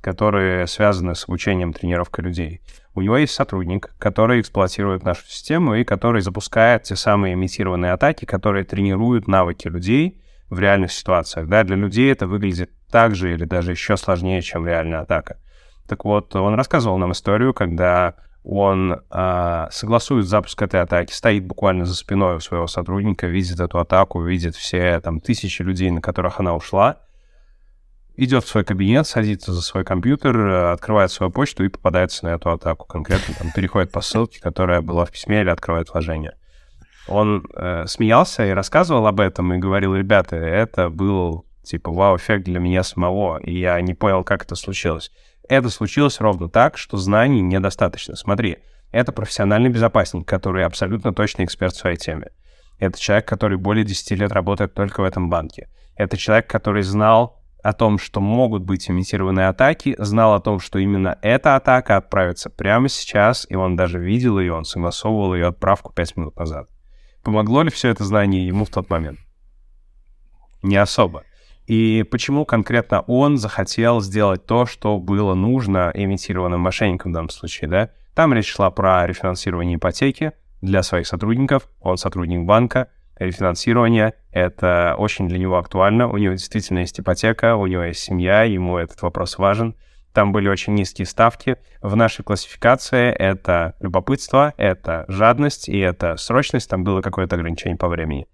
которые 0.04 0.68
связаны 0.68 1.16
с 1.16 1.24
обучением, 1.24 1.72
тренировкой 1.72 2.26
людей. 2.26 2.62
У 2.94 3.02
него 3.02 3.18
есть 3.18 3.34
сотрудник, 3.34 3.96
который 3.98 4.42
эксплуатирует 4.42 5.04
нашу 5.04 5.26
систему 5.26 5.76
и 5.76 5.86
который 5.86 6.22
запускает 6.22 6.84
те 6.84 6.98
самые 6.98 7.36
имитированные 7.36 7.94
атаки, 7.94 8.26
которые 8.26 8.66
тренируют 8.66 9.30
навыки 9.30 9.70
людей 9.70 10.22
в 10.50 10.60
реальных 10.60 10.92
ситуациях. 10.92 11.48
Да, 11.48 11.64
для 11.64 11.78
людей 11.78 12.12
это 12.12 12.28
выглядит 12.28 12.70
так 12.92 13.16
же 13.16 13.34
или 13.34 13.46
даже 13.46 13.72
еще 13.72 13.96
сложнее, 13.96 14.42
чем 14.42 14.68
реальная 14.68 15.00
атака. 15.00 15.38
Так 15.88 16.04
вот, 16.04 16.36
он 16.36 16.56
рассказывал 16.56 16.98
нам 16.98 17.14
историю, 17.14 17.54
когда 17.54 18.16
он 18.44 19.00
э, 19.10 19.68
согласует 19.72 20.26
запуск 20.26 20.62
этой 20.62 20.82
атаки, 20.82 21.14
стоит 21.14 21.46
буквально 21.46 21.86
за 21.86 21.96
спиной 21.96 22.36
у 22.36 22.40
своего 22.42 22.68
сотрудника, 22.68 23.28
видит 23.28 23.62
эту 23.62 23.80
атаку, 23.80 24.22
видит 24.22 24.56
все 24.56 25.00
там 25.00 25.22
тысячи 25.22 25.62
людей, 25.62 25.90
на 25.92 26.02
которых 26.02 26.42
она 26.42 26.54
ушла, 26.54 26.98
идет 28.16 28.44
в 28.44 28.48
свой 28.48 28.64
кабинет, 28.64 29.08
садится 29.08 29.54
за 29.54 29.62
свой 29.62 29.84
компьютер, 29.84 30.38
открывает 30.74 31.12
свою 31.12 31.32
почту 31.32 31.64
и 31.64 31.70
попадается 31.70 32.26
на 32.26 32.30
эту 32.30 32.52
атаку. 32.52 32.86
Конкретно 32.86 33.34
там 33.36 33.52
переходит 33.52 33.92
по 33.92 34.02
ссылке, 34.02 34.40
которая 34.42 34.82
была 34.82 35.06
в 35.06 35.12
письме, 35.12 35.42
или 35.42 35.50
открывает 35.50 35.92
вложение. 35.92 36.36
Он 37.08 37.46
э, 37.56 37.86
смеялся 37.88 38.46
и 38.46 38.52
рассказывал 38.52 39.08
об 39.08 39.20
этом, 39.20 39.54
и 39.54 39.58
говорил, 39.58 39.96
ребята, 39.96 40.36
это 40.36 40.90
был 40.90 41.46
типа 41.64 41.92
вау-эффект 41.92 42.46
для 42.46 42.60
меня 42.60 42.84
самого, 42.84 43.40
и 43.40 43.58
я 43.58 43.80
не 43.82 43.94
понял, 43.94 44.24
как 44.24 44.44
это 44.44 44.56
случилось. 44.56 45.12
Это 45.50 45.70
случилось 45.70 46.20
ровно 46.20 46.50
так, 46.50 46.78
что 46.78 46.98
знаний 46.98 47.42
недостаточно. 47.42 48.16
Смотри, 48.16 48.60
это 48.92 49.12
профессиональный 49.12 49.70
безопасник, 49.70 50.28
который 50.28 50.66
абсолютно 50.66 51.14
точный 51.14 51.46
эксперт 51.46 51.74
в 51.74 51.78
своей 51.78 51.98
теме. 51.98 52.30
Это 52.80 53.00
человек, 53.00 53.28
который 53.28 53.58
более 53.58 53.84
10 53.84 54.12
лет 54.12 54.32
работает 54.32 54.74
только 54.74 55.02
в 55.02 55.04
этом 55.04 55.30
банке. 55.30 55.70
Это 55.96 56.18
человек, 56.18 56.48
который 56.48 56.84
знал 56.84 57.43
о 57.64 57.74
том, 57.74 57.98
что 57.98 58.20
могут 58.20 58.64
быть 58.64 58.90
имитированные 58.90 59.48
атаки, 59.48 59.96
знал 59.98 60.36
о 60.36 60.40
том, 60.42 60.60
что 60.60 60.80
именно 60.80 61.18
эта 61.22 61.56
атака 61.56 61.98
отправится 61.98 62.50
прямо 62.50 62.90
сейчас, 62.90 63.48
и 63.50 63.56
он 63.56 63.76
даже 63.76 64.00
видел 64.00 64.38
ее, 64.38 64.54
он 64.54 64.66
согласовывал 64.66 65.34
ее 65.34 65.48
отправку 65.48 65.94
5 65.94 66.18
минут 66.18 66.38
назад. 66.38 66.70
Помогло 67.24 67.64
ли 67.64 67.72
все 67.72 67.90
это 67.90 68.04
знание 68.04 68.46
ему 68.46 68.66
в 68.66 68.70
тот 68.70 68.90
момент? 68.90 69.20
Не 70.62 70.76
особо. 70.76 71.24
И 71.66 72.04
почему 72.12 72.46
конкретно 72.46 73.02
он 73.02 73.38
захотел 73.38 74.02
сделать 74.02 74.46
то, 74.46 74.66
что 74.66 75.00
было 75.00 75.34
нужно 75.34 75.90
имитированным 75.94 76.60
мошенникам 76.60 77.12
в 77.12 77.14
данном 77.14 77.30
случае, 77.30 77.70
да? 77.70 77.90
Там 78.14 78.34
речь 78.34 78.52
шла 78.52 78.70
про 78.70 79.08
рефинансирование 79.08 79.78
ипотеки 79.78 80.34
для 80.62 80.84
своих 80.84 81.08
сотрудников. 81.08 81.70
Он 81.80 81.98
сотрудник 81.98 82.46
банка. 82.46 82.90
Рефинансирование— 83.18 84.14
это 84.32 84.96
очень 84.98 85.28
для 85.28 85.38
него 85.38 85.58
актуально. 85.58 86.08
У 86.08 86.18
него 86.18 86.34
действительно 86.34 86.80
есть 86.80 87.00
ипотека, 87.00 87.56
у 87.56 87.68
него 87.68 87.84
есть 87.84 88.02
семья, 88.02 88.44
ему 88.44 88.78
этот 88.78 89.02
вопрос 89.02 89.38
важен. 89.38 89.76
Там 90.14 90.32
были 90.32 90.48
очень 90.48 90.74
низкие 90.76 91.06
ставки. 91.06 91.58
В 91.82 91.96
нашей 91.96 92.24
классификации 92.24 93.12
это 93.12 93.76
любопытство, 93.80 94.54
это 94.58 95.06
жадность 95.08 95.68
и 95.70 95.78
это 95.80 96.18
срочность. 96.18 96.70
Там 96.70 96.84
было 96.84 97.02
какое-то 97.02 97.36
ограничение 97.36 97.78
по 97.78 97.88
времени. 97.88 98.28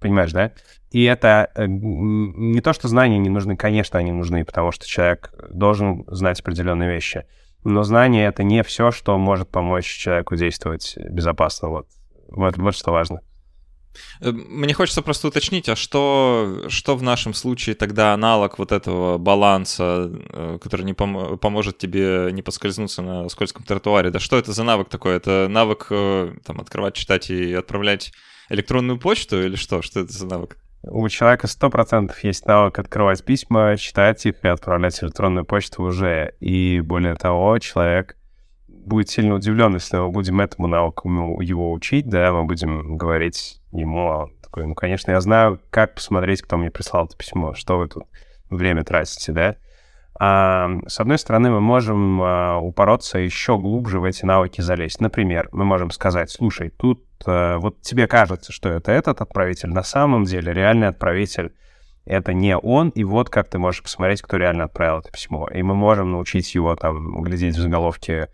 Понимаешь, 0.00 0.32
да? 0.32 0.52
И 0.90 1.04
это 1.04 1.50
э, 1.54 1.66
не 1.68 2.60
то, 2.60 2.72
что 2.72 2.88
знания 2.88 3.18
не 3.18 3.28
нужны, 3.28 3.56
конечно, 3.56 3.98
они 3.98 4.12
нужны, 4.12 4.44
потому 4.44 4.72
что 4.72 4.88
человек 4.88 5.32
должен 5.50 6.04
знать 6.08 6.40
определенные 6.40 6.90
вещи. 6.90 7.26
Но 7.62 7.82
знание— 7.82 8.26
это 8.28 8.42
не 8.42 8.62
все, 8.62 8.90
что 8.90 9.16
может 9.18 9.50
помочь 9.50 9.84
человеку 9.84 10.34
действовать 10.36 10.96
безопасно. 10.96 11.68
Вот, 11.68 11.86
вот, 12.28 12.56
вот 12.56 12.74
что 12.74 12.92
важно. 12.92 13.20
Э, 14.20 14.30
мне 14.32 14.74
хочется 14.74 15.02
просто 15.02 15.28
уточнить, 15.28 15.68
а 15.68 15.76
что, 15.76 16.64
что 16.68 16.96
в 16.96 17.02
нашем 17.02 17.34
случае 17.34 17.74
тогда 17.74 18.12
аналог 18.14 18.58
вот 18.58 18.72
этого 18.72 19.18
баланса, 19.18 20.10
э, 20.12 20.58
который 20.62 20.84
не 20.84 20.92
пом- 20.92 21.36
поможет 21.36 21.78
тебе 21.78 22.30
не 22.32 22.42
поскользнуться 22.42 23.02
на 23.02 23.28
скользком 23.28 23.64
тротуаре? 23.64 24.10
Да 24.10 24.18
что 24.18 24.38
это 24.38 24.52
за 24.52 24.64
навык 24.64 24.88
такой? 24.88 25.16
Это 25.16 25.46
навык 25.48 25.86
там, 26.44 26.60
открывать, 26.60 26.94
читать 26.94 27.30
и 27.30 27.54
отправлять 27.54 28.12
электронную 28.48 28.98
почту 28.98 29.42
или 29.42 29.56
что? 29.56 29.82
Что 29.82 30.00
это 30.00 30.12
за 30.12 30.26
навык? 30.26 30.56
У 30.82 31.06
человека 31.08 31.46
100% 31.46 32.12
есть 32.22 32.46
навык 32.46 32.78
открывать 32.78 33.22
письма, 33.22 33.76
читать 33.76 34.24
их 34.24 34.36
и 34.42 34.48
отправлять 34.48 35.02
электронную 35.02 35.44
почту 35.44 35.82
уже. 35.82 36.34
И 36.40 36.80
более 36.80 37.16
того, 37.16 37.58
человек 37.58 38.16
будет 38.84 39.08
сильно 39.08 39.34
удивлен, 39.34 39.74
если 39.74 39.96
мы 39.96 40.10
будем 40.10 40.40
этому 40.40 40.68
навыку 40.68 41.08
его 41.40 41.72
учить, 41.72 42.08
да, 42.08 42.32
мы 42.32 42.44
будем 42.44 42.96
говорить 42.96 43.60
ему, 43.72 44.10
а 44.10 44.24
он 44.24 44.32
такой, 44.42 44.66
ну, 44.66 44.74
конечно, 44.74 45.10
я 45.10 45.20
знаю, 45.20 45.60
как 45.70 45.94
посмотреть, 45.94 46.42
кто 46.42 46.56
мне 46.56 46.70
прислал 46.70 47.06
это 47.06 47.16
письмо, 47.16 47.54
что 47.54 47.78
вы 47.78 47.88
тут 47.88 48.04
время 48.48 48.84
тратите, 48.84 49.32
да. 49.32 49.56
А, 50.18 50.68
с 50.86 51.00
одной 51.00 51.18
стороны, 51.18 51.50
мы 51.50 51.60
можем 51.60 52.20
а, 52.20 52.58
упороться 52.58 53.18
еще 53.18 53.56
глубже 53.58 54.00
в 54.00 54.04
эти 54.04 54.24
навыки 54.24 54.60
залезть. 54.60 55.00
Например, 55.00 55.48
мы 55.52 55.64
можем 55.64 55.90
сказать, 55.90 56.30
слушай, 56.30 56.68
тут 56.70 57.04
Э, 57.26 57.56
вот 57.58 57.82
тебе 57.82 58.06
кажется, 58.06 58.52
что 58.52 58.68
это 58.68 58.92
этот 58.92 59.20
отправитель, 59.20 59.70
на 59.70 59.82
самом 59.82 60.24
деле 60.24 60.52
реальный 60.52 60.88
отправитель 60.88 61.52
это 62.06 62.32
не 62.32 62.56
он, 62.56 62.88
и 62.90 63.04
вот 63.04 63.28
как 63.28 63.48
ты 63.48 63.58
можешь 63.58 63.82
посмотреть, 63.82 64.22
кто 64.22 64.36
реально 64.36 64.64
отправил 64.64 65.00
это 65.00 65.10
письмо. 65.12 65.48
И 65.48 65.62
мы 65.62 65.74
можем 65.74 66.12
научить 66.12 66.54
его 66.54 66.74
там 66.74 67.16
углядеть 67.16 67.56
в 67.56 67.60
заголовке 67.60 68.30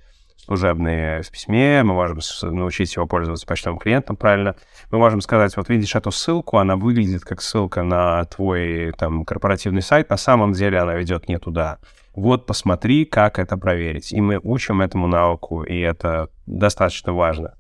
служебные 0.47 1.23
в 1.23 1.31
письме, 1.31 1.83
мы 1.83 1.95
можем 1.95 2.21
научить 2.55 2.95
его 2.95 3.07
пользоваться 3.07 3.47
почтовым 3.47 3.79
клиентом 3.79 4.17
правильно. 4.17 4.55
Мы 4.91 4.99
можем 4.99 5.21
сказать, 5.21 5.57
вот 5.57 5.69
видишь 5.69 5.95
эту 5.95 6.13
ссылку, 6.13 6.59
она 6.59 6.77
выглядит 6.77 7.25
как 7.25 7.43
ссылка 7.43 7.83
на 7.83 8.25
твой 8.25 8.93
там 8.93 9.25
корпоративный 9.25 9.83
сайт, 9.83 10.09
на 10.11 10.17
самом 10.17 10.53
деле 10.53 10.79
она 10.79 10.95
ведет 10.95 11.29
не 11.29 11.39
туда. 11.39 11.79
Вот 12.15 12.47
посмотри, 12.47 13.05
как 13.05 13.39
это 13.39 13.57
проверить. 13.59 14.13
И 14.13 14.21
мы 14.21 14.41
учим 14.43 14.81
этому 14.81 15.07
навыку, 15.07 15.65
и 15.65 15.79
это 15.81 16.29
достаточно 16.47 17.13
важно. 17.13 17.55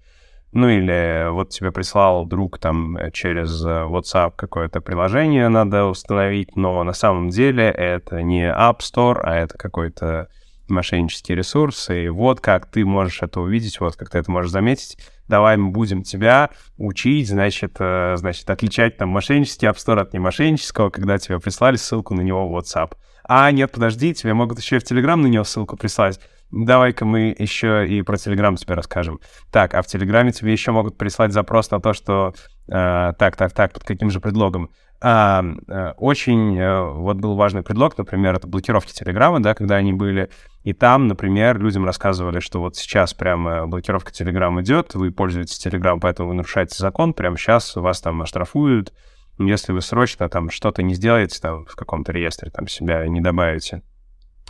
Ну 0.52 0.68
или 0.68 1.28
вот 1.30 1.50
тебе 1.50 1.72
прислал 1.72 2.24
друг 2.24 2.58
там 2.58 2.96
через 3.12 3.62
WhatsApp 3.66 4.32
какое-то 4.36 4.80
приложение 4.80 5.48
надо 5.48 5.84
установить, 5.84 6.56
но 6.56 6.82
на 6.84 6.94
самом 6.94 7.28
деле 7.28 7.64
это 7.64 8.22
не 8.22 8.44
App 8.48 8.78
Store, 8.78 9.20
а 9.22 9.34
это 9.34 9.58
какой-то 9.58 10.28
мошеннический 10.68 11.34
ресурс, 11.34 11.90
и 11.90 12.08
вот 12.08 12.40
как 12.40 12.66
ты 12.66 12.84
можешь 12.84 13.22
это 13.22 13.40
увидеть, 13.40 13.80
вот 13.80 13.96
как 13.96 14.10
ты 14.10 14.18
это 14.18 14.30
можешь 14.30 14.50
заметить. 14.50 14.98
Давай 15.28 15.56
мы 15.56 15.70
будем 15.70 16.02
тебя 16.02 16.50
учить, 16.76 17.28
значит, 17.28 17.76
э, 17.80 18.14
значит, 18.16 18.48
отличать 18.48 18.96
там 18.96 19.08
мошеннический 19.08 19.68
Store 19.68 20.00
от 20.00 20.12
немошеннического, 20.12 20.90
когда 20.90 21.18
тебе 21.18 21.40
прислали 21.40 21.76
ссылку 21.76 22.14
на 22.14 22.20
него 22.20 22.48
в 22.48 22.56
WhatsApp. 22.56 22.92
А, 23.24 23.50
нет, 23.50 23.72
подожди, 23.72 24.14
тебе 24.14 24.34
могут 24.34 24.60
еще 24.60 24.76
и 24.76 24.78
в 24.78 24.84
Telegram 24.84 25.16
на 25.16 25.26
него 25.26 25.44
ссылку 25.44 25.76
прислать. 25.76 26.20
Давай-ка 26.52 27.04
мы 27.04 27.34
еще 27.36 27.86
и 27.88 28.02
про 28.02 28.16
Телеграм 28.16 28.54
тебе 28.54 28.74
расскажем. 28.74 29.20
Так, 29.50 29.74
а 29.74 29.82
в 29.82 29.86
Телеграме 29.86 30.30
тебе 30.30 30.52
еще 30.52 30.70
могут 30.70 30.96
прислать 30.96 31.32
запрос 31.32 31.70
на 31.72 31.80
то, 31.80 31.92
что 31.92 32.34
э, 32.68 33.12
так, 33.18 33.36
так, 33.36 33.52
так, 33.52 33.72
под 33.72 33.82
каким 33.82 34.10
же 34.10 34.20
предлогом. 34.20 34.70
А, 35.00 35.44
э, 35.68 35.92
очень 35.98 36.56
э, 36.56 36.82
вот 36.82 37.16
был 37.16 37.34
важный 37.34 37.62
предлог, 37.62 37.98
например, 37.98 38.34
это 38.36 38.46
блокировки 38.46 38.92
Телеграма, 38.92 39.42
да, 39.42 39.54
когда 39.54 39.76
они 39.76 39.92
были. 39.92 40.30
И 40.66 40.72
там, 40.72 41.06
например, 41.06 41.60
людям 41.60 41.84
рассказывали, 41.84 42.40
что 42.40 42.58
вот 42.58 42.74
сейчас 42.74 43.14
прямо 43.14 43.68
блокировка 43.68 44.10
Телеграма 44.10 44.62
идет, 44.62 44.96
вы 44.96 45.12
пользуетесь 45.12 45.60
Телеграм, 45.60 46.00
поэтому 46.00 46.30
вы 46.30 46.34
нарушаете 46.34 46.74
закон, 46.76 47.14
прямо 47.14 47.36
сейчас 47.36 47.76
вас 47.76 48.00
там 48.00 48.20
оштрафуют, 48.20 48.92
если 49.38 49.70
вы 49.70 49.80
срочно 49.80 50.28
там 50.28 50.50
что-то 50.50 50.82
не 50.82 50.94
сделаете 50.94 51.38
там 51.40 51.66
в 51.66 51.76
каком-то 51.76 52.10
реестре, 52.10 52.50
там 52.50 52.66
себя 52.66 53.06
не 53.06 53.20
добавите. 53.20 53.82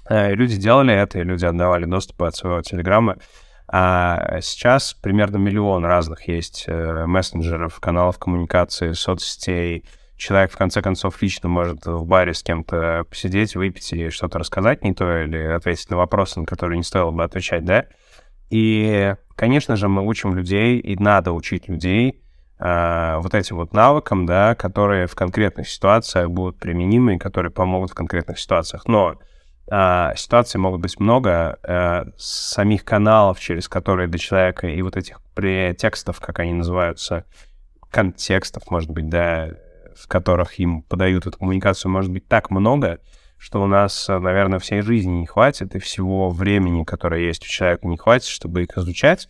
Э, 0.09 0.35
люди 0.35 0.57
делали 0.57 0.95
это, 0.95 1.19
и 1.19 1.23
люди 1.23 1.45
отдавали 1.45 1.85
доступ 1.85 2.23
от 2.23 2.35
своего 2.35 2.63
телеграмма. 2.63 3.19
А 3.69 4.41
сейчас 4.41 4.95
примерно 4.95 5.37
миллион 5.37 5.85
разных 5.85 6.29
есть 6.29 6.65
э, 6.67 7.05
мессенджеров, 7.05 7.79
каналов 7.79 8.19
коммуникации, 8.19 8.93
соцсетей. 8.93 9.85
Человек, 10.17 10.51
в 10.51 10.57
конце 10.57 10.81
концов, 10.81 11.21
лично 11.21 11.49
может 11.49 11.85
в 11.85 12.07
баре 12.07 12.33
с 12.33 12.43
кем-то 12.43 13.05
посидеть, 13.09 13.55
выпить 13.55 13.93
и 13.93 14.09
что-то 14.09 14.39
рассказать 14.39 14.83
не 14.83 14.95
то, 14.95 15.23
или 15.23 15.39
ответить 15.39 15.91
на 15.91 15.99
вопросы, 15.99 16.41
на 16.41 16.47
которые 16.47 16.79
не 16.79 16.83
стоило 16.83 17.11
бы 17.11 17.23
отвечать, 17.23 17.65
да? 17.65 17.85
И, 18.49 19.15
конечно 19.35 19.77
же, 19.77 19.89
мы 19.89 20.07
учим 20.07 20.35
людей, 20.35 20.79
и 20.79 20.97
надо 20.97 21.33
учить 21.33 21.69
людей 21.69 22.23
э, 22.59 23.17
вот 23.19 23.35
этим 23.35 23.57
вот 23.57 23.75
навыкам, 23.75 24.25
да, 24.25 24.55
которые 24.55 25.07
в 25.07 25.15
конкретных 25.15 25.69
ситуациях 25.69 26.31
будут 26.31 26.59
применимы 26.59 27.17
и 27.17 27.19
которые 27.19 27.53
помогут 27.53 27.91
в 27.91 27.95
конкретных 27.95 28.39
ситуациях. 28.39 28.87
Но 28.87 29.17
э, 29.71 30.13
ситуаций 30.17 30.59
могут 30.59 30.81
быть 30.81 30.99
много, 30.99 31.59
э, 31.63 32.05
самих 32.17 32.85
каналов, 32.85 33.39
через 33.41 33.69
которые 33.69 34.09
до 34.09 34.19
человека, 34.19 34.69
и 34.69 34.81
вот 34.81 34.97
этих 34.97 35.21
текстов, 35.79 36.21
как 36.21 36.39
они 36.39 36.55
называются, 36.55 37.25
контекстов, 37.91 38.71
может 38.71 38.91
быть, 38.91 39.09
да, 39.09 39.51
в 39.99 40.07
которых 40.09 40.59
им 40.59 40.83
подают 40.83 41.27
эту 41.27 41.39
коммуникацию, 41.39 41.91
может 41.91 42.11
быть 42.11 42.29
так 42.29 42.51
много, 42.51 43.01
что 43.39 43.63
у 43.63 43.67
нас, 43.67 44.09
наверное, 44.09 44.59
всей 44.59 44.81
жизни 44.83 45.21
не 45.21 45.27
хватит, 45.27 45.75
и 45.75 45.79
всего 45.79 46.31
времени, 46.31 46.85
которое 46.85 47.27
есть 47.27 47.45
у 47.45 47.49
человека, 47.49 47.87
не 47.87 47.97
хватит, 47.97 48.29
чтобы 48.29 48.63
их 48.63 48.77
изучать. 48.77 49.29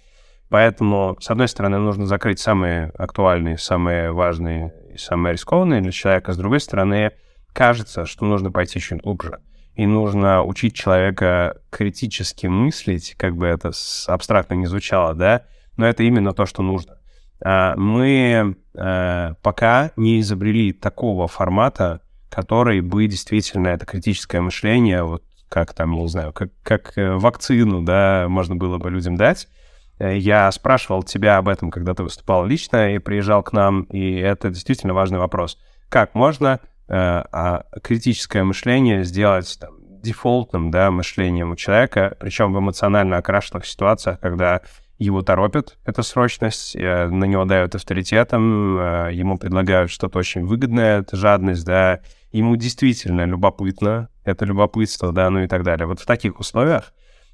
Поэтому, 0.49 1.17
с 1.21 1.29
одной 1.31 1.49
стороны, 1.49 1.79
нужно 1.79 2.07
закрыть 2.07 2.39
самые 2.39 2.93
актуальные, 2.97 3.59
самые 3.59 4.13
важные 4.13 4.73
и 4.95 4.97
самые 4.97 5.33
рискованные 5.33 5.81
для 5.81 5.91
человека. 5.91 6.33
С 6.33 6.37
другой 6.37 6.61
стороны, 6.61 7.11
кажется, 7.53 8.07
что 8.07 8.25
нужно 8.25 8.53
пойти 8.53 8.79
чуть 8.79 9.03
глубже. 9.03 9.41
И 9.75 9.87
нужно 9.87 10.43
учить 10.45 10.75
человека 10.75 11.61
критически 11.71 12.47
мыслить, 12.47 13.15
как 13.19 13.37
бы 13.37 13.47
это 13.47 13.73
абстрактно 14.07 14.55
не 14.55 14.67
звучало, 14.67 15.15
да, 15.15 15.43
но 15.77 15.87
это 15.87 16.03
именно 16.03 16.33
то, 16.33 16.47
что 16.47 16.63
нужно. 16.63 16.96
А, 17.43 17.75
мы 17.77 18.57
э, 18.75 19.35
пока 19.43 19.91
не 19.97 20.21
изобрели 20.21 20.73
такого 20.73 21.29
формата, 21.29 22.01
который 22.31 22.81
бы 22.81 23.07
действительно 23.07 23.69
это 23.69 23.87
критическое 23.87 24.41
мышление, 24.41 25.03
вот 25.03 25.23
как 25.49 25.75
там, 25.75 25.93
не 25.93 26.09
знаю, 26.09 26.33
как, 26.33 26.51
как 26.63 26.97
э, 26.97 27.13
вакцину, 27.15 27.83
да, 27.83 28.27
можно 28.29 28.57
было 28.57 28.79
бы 28.79 28.91
людям 28.91 29.17
дать. 29.17 29.49
Э, 29.99 30.17
я 30.17 30.51
спрашивал 30.51 31.03
тебя 31.03 31.39
об 31.39 31.49
этом, 31.49 31.71
когда 31.71 31.95
ты 31.95 32.03
выступал 32.03 32.45
лично 32.47 32.95
и 32.95 32.99
приезжал 32.99 33.43
к 33.43 33.53
нам, 33.53 33.83
и 33.85 34.17
это 34.17 34.51
действительно 34.51 34.95
важный 34.95 35.19
вопрос. 35.19 35.59
Как 35.89 36.15
можно 36.15 36.61
э, 36.89 36.95
а 36.95 37.65
критическое 37.83 38.43
мышление 38.45 39.05
сделать 39.05 39.57
там, 39.61 39.77
дефолтным 40.03 40.71
да, 40.71 40.91
мышлением 40.91 41.53
у 41.53 41.57
человека, 41.57 42.17
причем 42.21 42.53
в 42.53 42.59
эмоционально 42.59 43.19
окрашенных 43.19 43.67
ситуациях, 43.67 44.21
когда 44.21 44.63
его 44.99 45.23
торопят, 45.23 45.77
эта 45.85 46.03
срочность, 46.03 46.75
э, 46.75 47.09
на 47.09 47.25
него 47.25 47.45
дают 47.45 47.75
авторитетом, 47.75 48.79
э, 48.79 49.11
ему 49.13 49.37
предлагают 49.37 49.91
что-то 49.91 50.19
очень 50.19 50.45
выгодное, 50.45 51.01
это 51.01 51.17
жадность, 51.17 51.65
да, 51.65 52.01
ему 52.33 52.57
действительно 52.57 53.25
любопытно, 53.25 54.09
это 54.25 54.45
любопытство, 54.45 55.13
да, 55.13 55.29
ну 55.31 55.41
и 55.41 55.47
так 55.47 55.63
далее. 55.63 55.87
Вот 55.87 56.01
в 56.01 56.07
таких 56.07 56.41
условиях 56.41 56.93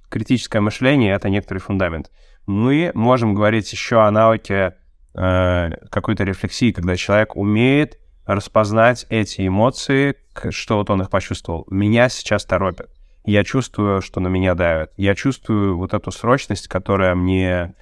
критическое 0.09 0.61
мышление— 0.61 1.15
это 1.15 1.29
некоторый 1.29 1.59
фундамент. 1.59 2.11
Мы 2.47 2.91
можем 2.95 3.35
говорить 3.35 3.71
еще 3.73 4.03
о 4.03 4.11
навыке 4.11 4.75
э, 5.15 5.71
какой-то 5.91 6.25
рефлексии, 6.25 6.73
когда 6.73 6.97
человек 6.97 7.37
умеет 7.37 7.99
распознать 8.27 9.07
эти 9.09 9.47
эмоции, 9.47 10.17
что 10.51 10.79
вот 10.79 10.91
он 10.91 11.03
их 11.03 11.11
почувствовал. 11.11 11.67
Меня 11.71 12.09
сейчас 12.09 12.45
торопят 12.45 12.91
я 13.25 13.45
чувствую, 13.45 14.03
что 14.03 14.21
на 14.21 14.29
меня 14.29 14.55
давят. 14.55 14.93
Я 14.97 15.15
чувствую 15.15 15.77
вот 15.77 15.95
эту 15.95 16.11
срочность, 16.11 16.69
которая 16.69 17.15
мне 17.15 17.75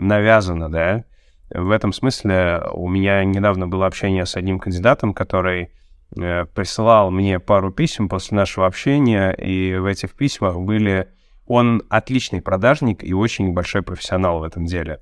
навязана, 0.00 0.70
да. 0.70 1.04
В 1.50 1.70
этом 1.70 1.92
смысле 1.92 2.62
у 2.72 2.88
меня 2.88 3.22
недавно 3.24 3.68
было 3.68 3.86
общение 3.86 4.26
с 4.26 4.36
одним 4.36 4.58
кандидатом, 4.58 5.14
который 5.14 5.70
э, 6.16 6.46
присылал 6.46 7.10
мне 7.10 7.38
пару 7.38 7.70
писем 7.70 8.08
после 8.08 8.36
нашего 8.36 8.66
общения, 8.66 9.30
и 9.30 9.76
в 9.76 9.86
этих 9.86 10.14
письмах 10.14 10.58
были... 10.58 11.08
Он 11.46 11.82
отличный 11.90 12.40
продажник 12.40 13.04
и 13.04 13.12
очень 13.12 13.52
большой 13.52 13.82
профессионал 13.82 14.38
в 14.38 14.44
этом 14.44 14.64
деле. 14.64 15.00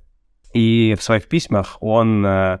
И 0.53 0.93
в 0.99 1.01
своих 1.01 1.29
письмах 1.29 1.77
он 1.79 2.25
э, 2.25 2.59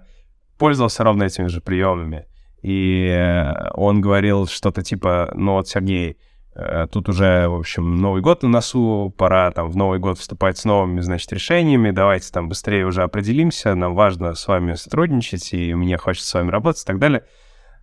пользовался 0.57 1.03
ровно 1.03 1.23
этими 1.23 1.47
же 1.47 1.59
приемами. 1.59 2.25
И 2.61 3.07
э, 3.07 3.71
он 3.73 3.99
говорил 3.99 4.47
что-то 4.47 4.81
типа, 4.83 5.31
ну 5.35 5.53
вот, 5.53 5.67
Сергей, 5.67 6.17
тут 6.91 7.09
уже, 7.09 7.47
в 7.47 7.55
общем, 7.55 7.95
Новый 7.95 8.21
год 8.21 8.43
на 8.43 8.49
носу, 8.49 9.13
пора 9.17 9.51
там 9.51 9.69
в 9.69 9.75
Новый 9.75 9.99
год 9.99 10.19
вступать 10.19 10.57
с 10.57 10.65
новыми, 10.65 11.01
значит, 11.01 11.31
решениями, 11.33 11.91
давайте 11.91 12.31
там 12.31 12.49
быстрее 12.49 12.85
уже 12.85 13.01
определимся, 13.01 13.73
нам 13.75 13.95
важно 13.95 14.35
с 14.35 14.47
вами 14.47 14.73
сотрудничать, 14.75 15.53
и 15.53 15.73
мне 15.73 15.97
хочется 15.97 16.29
с 16.29 16.33
вами 16.33 16.51
работать 16.51 16.83
и 16.83 16.85
так 16.85 16.99
далее. 16.99 17.23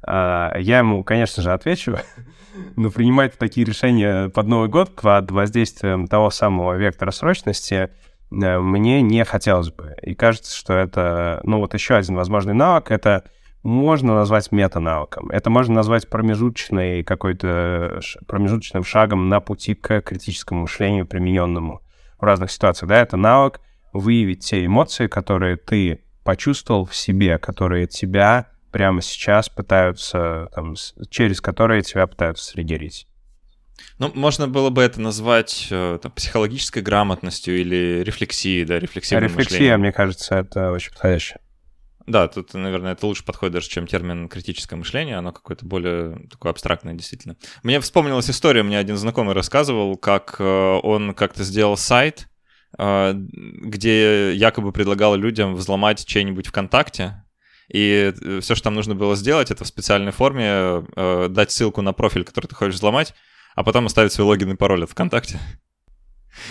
А, 0.02 0.56
я 0.58 0.78
ему, 0.78 1.04
конечно 1.04 1.42
же, 1.42 1.52
отвечу, 1.52 1.96
но 2.76 2.90
принимать 2.90 3.36
такие 3.38 3.66
решения 3.66 4.28
под 4.28 4.46
Новый 4.46 4.68
год 4.68 4.94
под 4.94 5.30
воздействием 5.30 6.06
того 6.06 6.30
самого 6.30 6.74
вектора 6.74 7.10
срочности 7.10 7.90
э, 8.30 8.58
мне 8.58 9.02
не 9.02 9.24
хотелось 9.24 9.70
бы. 9.70 9.96
И 10.02 10.14
кажется, 10.14 10.56
что 10.56 10.74
это, 10.74 11.40
ну 11.44 11.58
вот 11.58 11.74
еще 11.74 11.96
один 11.96 12.16
возможный 12.16 12.54
навык— 12.54 12.90
это 12.92 13.24
можно 13.62 14.14
назвать 14.14 14.52
метанавыком. 14.52 15.30
Это 15.30 15.50
можно 15.50 15.74
назвать 15.74 16.08
промежуточной 16.08 17.04
какой-то 17.04 18.00
промежуточным 18.26 18.84
шагом 18.84 19.28
на 19.28 19.40
пути 19.40 19.74
к 19.74 20.00
критическому 20.00 20.62
мышлению, 20.62 21.06
примененному 21.06 21.82
в 22.18 22.24
разных 22.24 22.50
ситуациях. 22.50 22.88
Да, 22.88 23.00
это 23.00 23.16
навык 23.16 23.60
выявить 23.92 24.44
те 24.44 24.64
эмоции, 24.64 25.08
которые 25.08 25.56
ты 25.56 26.02
почувствовал 26.24 26.84
в 26.86 26.94
себе, 26.94 27.38
которые 27.38 27.86
тебя 27.86 28.46
прямо 28.70 29.02
сейчас 29.02 29.48
пытаются, 29.48 30.48
там, 30.54 30.74
через 31.10 31.40
которые 31.40 31.82
тебя 31.82 32.06
пытаются 32.06 32.44
срегерить. 32.44 33.06
Ну, 33.98 34.10
можно 34.14 34.46
было 34.46 34.70
бы 34.70 34.82
это 34.82 35.00
назвать 35.00 35.68
э, 35.70 35.98
там, 36.02 36.12
психологической 36.12 36.82
грамотностью 36.82 37.58
или 37.58 38.02
рефлексией, 38.04 38.64
да, 38.64 38.78
рефлексивным 38.78 39.24
Рефлексия, 39.24 39.54
мышлением. 39.54 39.80
мне 39.80 39.92
кажется, 39.92 40.36
это 40.36 40.70
очень 40.70 40.92
подходящее. 40.92 41.40
Да, 42.10 42.26
тут, 42.26 42.54
наверное, 42.54 42.92
это 42.92 43.06
лучше 43.06 43.24
подходит 43.24 43.54
даже, 43.54 43.68
чем 43.68 43.86
термин 43.86 44.28
критическое 44.28 44.74
мышление, 44.74 45.16
оно 45.16 45.30
какое-то 45.30 45.64
более 45.64 46.26
такое 46.28 46.50
абстрактное, 46.50 46.94
действительно. 46.94 47.36
Мне 47.62 47.80
вспомнилась 47.80 48.28
история, 48.28 48.64
мне 48.64 48.78
один 48.78 48.96
знакомый 48.96 49.32
рассказывал, 49.32 49.96
как 49.96 50.34
э, 50.40 50.44
он 50.82 51.14
как-то 51.14 51.44
сделал 51.44 51.76
сайт, 51.76 52.28
э, 52.78 53.12
где 53.14 54.34
якобы 54.34 54.72
предлагал 54.72 55.14
людям 55.14 55.54
взломать 55.54 56.04
чей-нибудь 56.04 56.48
ВКонтакте, 56.48 57.22
и 57.72 58.12
э, 58.20 58.40
все, 58.40 58.56
что 58.56 58.64
там 58.64 58.74
нужно 58.74 58.96
было 58.96 59.14
сделать, 59.14 59.52
это 59.52 59.62
в 59.62 59.68
специальной 59.68 60.10
форме 60.10 60.84
дать 61.28 61.52
ссылку 61.52 61.80
на 61.80 61.92
профиль, 61.92 62.24
который 62.24 62.48
ты 62.48 62.56
хочешь 62.56 62.74
взломать, 62.74 63.14
а 63.54 63.62
потом 63.62 63.86
оставить 63.86 64.12
свой 64.12 64.26
логин 64.26 64.50
и 64.50 64.56
пароль 64.56 64.82
от 64.82 64.90
ВКонтакте. 64.90 65.38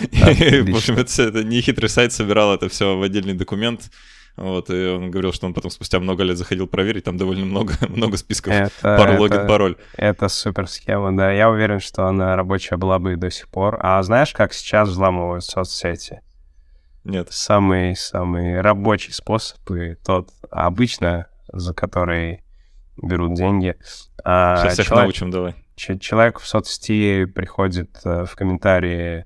В 0.00 0.74
общем, 0.74 0.96
это 0.96 1.44
не 1.44 1.60
хитрый 1.60 1.90
сайт 1.90 2.14
собирал 2.14 2.54
это 2.54 2.70
все 2.70 2.96
в 2.96 3.02
отдельный 3.02 3.34
документ, 3.34 3.90
вот, 4.36 4.70
и 4.70 4.88
он 4.88 5.10
говорил, 5.10 5.32
что 5.32 5.46
он 5.46 5.54
потом 5.54 5.70
спустя 5.70 6.00
много 6.00 6.22
лет 6.22 6.38
заходил 6.38 6.66
проверить, 6.66 7.04
там 7.04 7.16
довольно 7.16 7.44
много, 7.44 7.74
много 7.88 8.16
списков, 8.16 8.52
это, 8.52 8.70
это, 8.88 9.20
логин, 9.20 9.46
пароль. 9.46 9.76
Это 9.96 10.28
супер 10.28 10.66
схема, 10.66 11.16
да. 11.16 11.30
Я 11.30 11.50
уверен, 11.50 11.80
что 11.80 12.06
она 12.06 12.36
рабочая 12.36 12.76
была 12.76 12.98
бы 12.98 13.14
и 13.14 13.16
до 13.16 13.30
сих 13.30 13.48
пор. 13.48 13.78
А 13.80 14.02
знаешь, 14.02 14.32
как 14.32 14.52
сейчас 14.52 14.88
взламывают 14.88 15.44
соцсети? 15.44 16.22
Нет. 17.04 17.28
Самый-самый 17.30 18.60
рабочий 18.60 19.12
способ, 19.12 19.58
и 19.70 19.94
тот 19.94 20.30
обычно, 20.50 21.26
за 21.52 21.74
который 21.74 22.44
берут 23.02 23.34
деньги. 23.34 23.76
А 24.24 24.56
Сейчас 24.56 24.74
всех 24.74 24.86
человек, 24.86 25.04
научим, 25.04 25.30
давай. 25.30 25.54
Человек 25.76 26.40
в 26.40 26.46
соцсети 26.46 27.24
приходит 27.24 27.98
э, 28.04 28.24
в 28.26 28.34
комментарии 28.36 29.24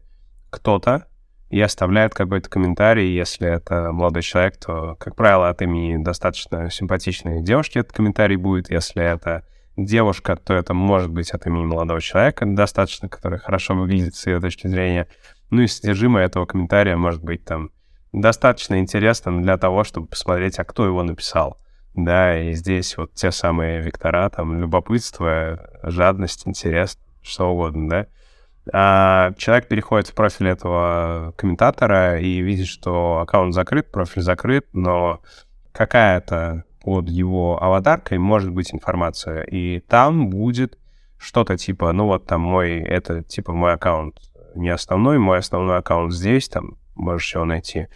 кто-то, 0.51 1.07
и 1.55 1.61
оставляет 1.61 2.15
какой-то 2.15 2.51
комментарий. 2.51 3.15
Если 3.15 3.49
это 3.49 3.93
молодой 3.93 4.23
человек, 4.23 4.57
то, 4.57 4.97
как 4.99 5.15
правило, 5.15 5.49
от 5.49 5.63
имени 5.63 6.03
достаточно 6.03 6.69
симпатичной 6.69 7.43
девушки 7.43 7.79
этот 7.79 7.93
комментарий 7.93 8.35
будет. 8.35 8.73
Если 8.73 9.05
это 9.05 9.47
девушка, 9.77 10.35
то 10.35 10.53
это 10.53 10.75
может 10.75 11.13
быть 11.13 11.31
от 11.31 11.47
имени 11.47 11.65
молодого 11.65 12.01
человека 12.01 12.45
достаточно, 12.45 13.09
который 13.09 13.39
хорошо 13.39 13.77
выглядит 13.77 14.17
с 14.17 14.27
ее 14.27 14.41
точки 14.41 14.67
зрения. 14.67 15.07
Ну 15.51 15.63
и 15.63 15.69
содержимое 15.69 16.25
этого 16.25 16.45
комментария 16.45 16.97
может 16.97 17.23
быть 17.23 17.45
там 17.45 17.71
достаточно 18.13 18.81
интересным 18.81 19.43
для 19.43 19.57
того, 19.57 19.85
чтобы 19.85 20.09
посмотреть, 20.09 20.59
а 20.59 20.65
кто 20.65 20.85
его 20.85 21.05
написал. 21.05 21.61
Да, 21.95 22.37
и 22.37 22.55
здесь 22.55 22.97
вот 22.97 23.15
те 23.15 23.31
самые 23.31 23.81
вектора, 23.81 24.29
там, 24.29 24.59
любопытство, 24.61 25.71
жадность, 25.85 26.49
интерес, 26.49 26.99
что 27.23 27.53
угодно, 27.53 27.89
да. 27.89 28.07
А 28.73 29.33
человек 29.37 29.69
переходит 29.69 30.09
в 30.09 30.15
профиль 30.15 30.49
этого 30.49 31.35
комментатора 31.37 32.19
и 32.19 32.41
видит, 32.41 32.67
что 32.67 33.19
аккаунт 33.19 33.55
закрыт, 33.55 33.91
профиль 33.91 34.23
закрыт, 34.23 34.67
но 34.73 35.21
какая-то 35.73 36.65
под 36.83 37.09
его 37.09 37.63
аватаркой 37.63 38.19
может 38.19 38.51
быть 38.51 38.75
информация, 38.75 39.43
и 39.43 39.81
там 39.81 40.29
будет 40.29 40.79
что-то 41.19 41.57
типа, 41.57 41.93
ну 41.93 42.07
вот 42.07 42.27
там 42.27 42.41
мой, 42.43 42.81
это 42.81 43.23
типа 43.23 43.53
мой 43.53 43.73
аккаунт 43.73 44.19
не 44.55 44.69
основной, 44.69 45.19
мой 45.19 45.39
основной 45.39 45.79
аккаунт 45.79 46.13
здесь, 46.13 46.49
там 46.49 46.79
можешь 46.95 47.35
его 47.35 47.45
найти. 47.45 47.89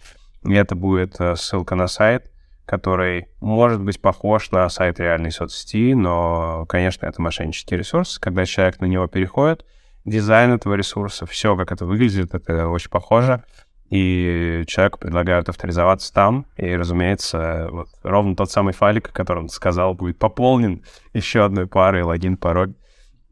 И 0.43 0.53
это 0.53 0.75
будет 0.75 1.19
э, 1.19 1.35
ссылка 1.35 1.75
на 1.75 1.87
сайт, 1.87 2.31
который 2.65 3.27
может 3.41 3.81
быть 3.81 4.01
похож 4.01 4.51
на 4.51 4.67
сайт 4.69 4.99
реальной 4.99 5.31
соцсети, 5.31 5.93
но, 5.93 6.65
конечно, 6.67 7.05
это 7.05 7.21
мошеннический 7.21 7.77
ресурс. 7.77 8.19
Когда 8.19 8.45
человек 8.45 8.79
на 8.79 8.85
него 8.85 9.07
переходит, 9.07 9.65
дизайн 10.09 10.51
этого 10.51 10.75
ресурса, 10.75 11.25
все, 11.25 11.55
как 11.55 11.71
это 11.71 11.85
выглядит, 11.85 12.33
это 12.33 12.67
очень 12.67 12.89
похоже. 12.89 13.43
И 13.89 14.63
человеку 14.67 14.99
предлагают 14.99 15.49
авторизоваться 15.49 16.13
там. 16.13 16.45
И, 16.57 16.75
разумеется, 16.75 17.69
вот 17.71 17.87
ровно 18.03 18.35
тот 18.35 18.51
самый 18.51 18.73
файлик, 18.73 19.09
о 19.09 19.13
котором 19.13 19.47
ты 19.47 19.53
сказал, 19.53 19.95
будет 19.95 20.19
пополнен 20.19 20.83
еще 21.13 21.43
одной 21.43 21.65
парой 21.65 22.03
логин, 22.03 22.37
пароль. 22.37 22.75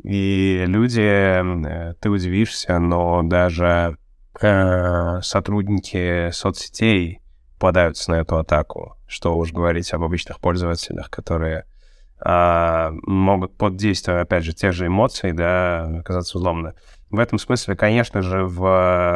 И 0.04 0.64
люди, 0.68 1.02
э, 1.02 1.94
ты 2.00 2.10
удивишься, 2.10 2.80
но 2.80 3.22
даже 3.24 3.98
э, 4.42 5.22
сотрудники 5.22 6.32
соцсетей 6.32 7.22
попадаются 7.54 8.12
на 8.12 8.16
эту 8.16 8.38
атаку. 8.38 8.98
Что 9.08 9.38
уж 9.38 9.52
говорить 9.52 9.94
об 9.94 10.04
обычных 10.04 10.40
пользователях, 10.40 11.10
которые 11.10 11.66
могут 12.20 13.58
под 13.58 13.76
действием, 13.76 14.20
опять 14.20 14.44
же, 14.44 14.54
тех 14.54 14.74
же 14.74 14.88
эмоций, 14.88 15.34
да, 15.34 15.84
оказаться 16.00 16.38
взломаны. 16.38 16.74
В 17.10 17.20
этом 17.20 17.38
смысле, 17.40 17.76
конечно 17.76 18.22
же, 18.22 18.44
в 18.44 18.64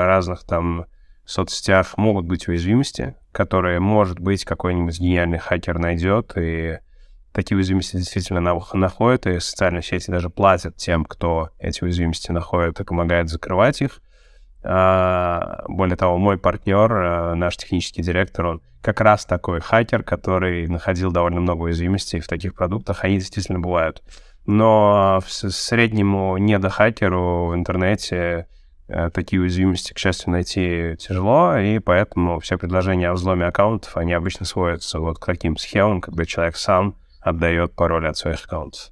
разных 0.06 0.43
там 0.45 0.86
соцсетях 1.26 1.97
могут 1.97 2.26
быть 2.26 2.47
уязвимости, 2.47 3.16
которые, 3.32 3.80
может 3.80 4.20
быть, 4.20 4.45
какой-нибудь 4.45 4.99
гениальный 4.99 5.39
хакер 5.39 5.80
найдет 5.80 6.34
и 6.38 6.80
такие 7.32 7.56
уязвимости 7.56 7.95
действительно 7.95 8.41
находят, 8.74 9.26
и 9.26 9.39
социальные 9.39 9.84
сети 9.84 10.12
даже 10.12 10.30
платят 10.30 10.76
тем, 10.76 11.06
кто 11.06 11.49
эти 11.60 11.84
уязвимости 11.84 12.32
находит 12.32 12.80
и 12.80 12.84
помогает 12.84 13.30
закрывать 13.30 13.82
их. 13.82 14.02
А, 14.64 15.64
более 15.68 15.95
того, 15.95 16.18
мой 16.18 16.38
партнер, 16.38 16.91
э, 16.91 17.34
наш 17.34 17.57
технический 17.57 18.03
директор, 18.03 18.45
он 18.45 18.62
как 18.82 19.01
раз 19.01 19.26
такой 19.26 19.59
хакер, 19.59 20.03
который 20.03 20.68
находил 20.68 21.12
довольно 21.12 21.41
много 21.41 21.64
уязвимостей 21.64 22.20
в 22.20 22.28
таких 22.28 22.53
продуктах. 22.53 23.03
Они 23.03 23.18
действительно 23.18 23.59
бывают. 23.59 24.03
Но 24.45 25.22
среднему 25.28 26.38
недохакеру 26.38 27.47
в 27.47 27.55
интернете 27.55 28.47
э, 28.88 29.09
такие 29.12 29.41
уязвимости, 29.41 29.93
к 29.93 29.99
счастью, 29.99 30.32
найти 30.32 30.95
тяжело, 30.99 31.57
и 31.57 31.80
поэтому 31.80 32.39
все 32.39 32.57
предложения 32.57 33.09
о 33.09 33.14
взломе 33.14 33.45
аккаунтов, 33.45 33.97
они 33.97 34.14
обычно 34.14 34.45
сводятся 34.45 34.99
вот 34.99 35.20
к 35.20 35.26
таким 35.26 35.57
схемам, 35.57 36.01
когда 36.01 36.26
человек 36.26 36.55
сам 36.55 36.95
отдает 37.20 37.74
пароль 37.74 38.07
от 38.07 38.18
своих 38.18 38.43
аккаунтов. 38.45 38.91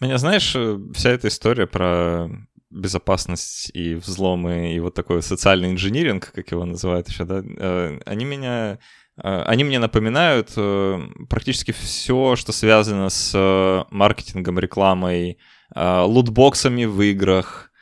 Меня, 0.00 0.18
знаешь, 0.18 0.54
э, 0.56 0.78
вся 0.94 1.10
эта 1.10 1.28
история 1.28 1.66
про 1.66 2.28
безопасность 2.72 3.70
и 3.74 3.94
взломы, 3.94 4.74
и 4.74 4.80
вот 4.80 4.94
такой 4.94 5.22
социальный 5.22 5.70
инжиниринг, 5.70 6.32
как 6.32 6.50
его 6.50 6.64
называют 6.64 7.08
еще, 7.08 7.24
да, 7.24 7.42
э, 7.44 8.00
они 8.06 8.24
меня 8.24 8.78
э, 9.22 9.42
они 9.46 9.64
мне 9.64 9.78
напоминают 9.78 10.50
практически 11.28 11.72
все, 11.72 12.36
что 12.36 12.52
связано 12.52 13.08
с 13.10 13.86
маркетингом, 13.90 14.58
рекламой, 14.58 15.38
лутбоксами 15.74 16.84
в 16.84 17.00
играх, 17.02 17.72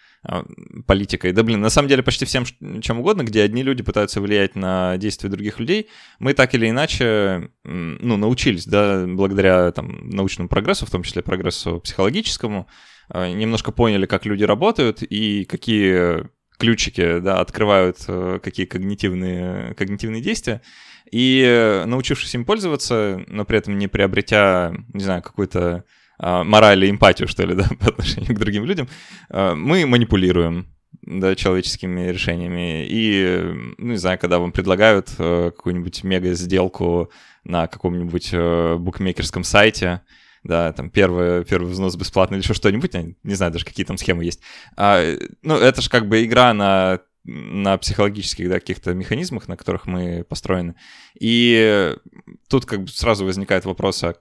политикой. 0.87 1.33
Да, 1.33 1.43
блин, 1.43 1.61
на 1.61 1.71
самом 1.71 1.89
деле 1.89 2.03
почти 2.03 2.27
всем 2.27 2.45
чем 2.83 3.01
угодно, 3.01 3.23
где 3.23 3.43
одни 3.43 3.63
люди 3.63 3.83
пытаются 3.83 4.21
влиять 4.21 4.55
на 4.55 4.99
действия 4.99 5.31
других 5.31 5.59
людей, 5.59 5.89
мы 6.19 6.35
так 6.35 6.55
или 6.55 6.69
иначе, 6.69 7.51
ну, 7.65 8.17
научились, 8.17 8.67
да, 8.67 9.07
благодаря 9.07 9.73
там 9.73 10.11
научному 10.11 10.49
прогрессу, 10.49 10.85
в 10.85 10.91
том 10.91 11.03
числе 11.03 11.23
прогрессу 11.23 11.81
психологическому, 11.81 12.69
немножко 13.15 13.73
поняли, 13.73 14.07
как 14.07 14.27
люди 14.27 14.45
работают 14.45 15.03
и 15.03 15.45
какие 15.45 16.29
ключики, 16.59 17.21
да, 17.21 17.41
открывают 17.41 17.99
э, 18.07 18.39
какие 18.43 18.67
когнитивные, 18.67 19.75
когнитивные 19.75 20.21
действия. 20.21 20.61
И 21.11 21.83
научившись 21.87 22.35
им 22.35 22.45
пользоваться, 22.45 23.25
но 23.27 23.45
при 23.45 23.59
этом 23.59 23.79
не 23.79 23.89
приобретя, 23.89 24.73
не 24.93 25.03
знаю, 25.03 25.23
какой-то 25.23 25.85
а, 26.19 26.45
мораль 26.45 26.85
и 26.85 26.91
эмпатию, 26.91 27.27
что 27.27 27.45
ли, 27.45 27.55
да, 27.57 27.69
по 27.81 27.89
отношению 27.89 28.37
к 28.37 28.39
другим 28.39 28.65
людям, 28.65 28.89
мы 29.29 29.87
манипулируем 29.87 30.69
да, 31.03 31.35
человеческими 31.35 32.09
решениями. 32.09 32.87
И, 32.87 33.75
ну, 33.79 33.93
не 33.93 33.97
знаю, 33.97 34.19
когда 34.19 34.39
вам 34.39 34.53
предлагают 34.53 35.11
э, 35.19 35.51
какую-нибудь 35.55 36.05
мега-сделку 36.05 37.11
на 37.45 37.67
каком-нибудь 37.67 38.31
э, 38.33 38.77
букмекерском 38.77 39.45
сайте, 39.45 40.03
да, 40.43 40.73
там 40.73 40.91
первый, 40.91 41.45
первый 41.45 41.71
взнос 41.71 41.97
бесплатно 41.97 42.35
или 42.35 42.43
еще 42.43 42.55
что-нибудь, 42.55 42.95
не 43.23 43.35
знаю 43.35 43.53
даже, 43.53 43.65
какие 43.65 43.87
там 43.87 43.99
схемы 43.99 44.25
есть. 44.25 44.41
А, 44.77 45.03
ну, 45.43 45.57
это 45.57 45.83
же 45.83 45.91
как 45.91 46.09
бы 46.09 46.25
игра 46.25 46.53
на 46.55 47.01
на 47.25 47.77
психологических 47.77 48.49
да, 48.49 48.55
каких-то 48.55 48.95
механизмах, 48.95 49.47
на 49.47 49.57
которых 49.57 49.87
мы 49.87 50.25
построены. 50.27 50.75
И 51.19 51.95
тут 52.49 52.65
как 52.65 52.83
бы 52.83 52.89
сразу 52.89 53.27
возникает 53.27 53.67
вопрос, 53.67 54.03
а, 54.03 54.15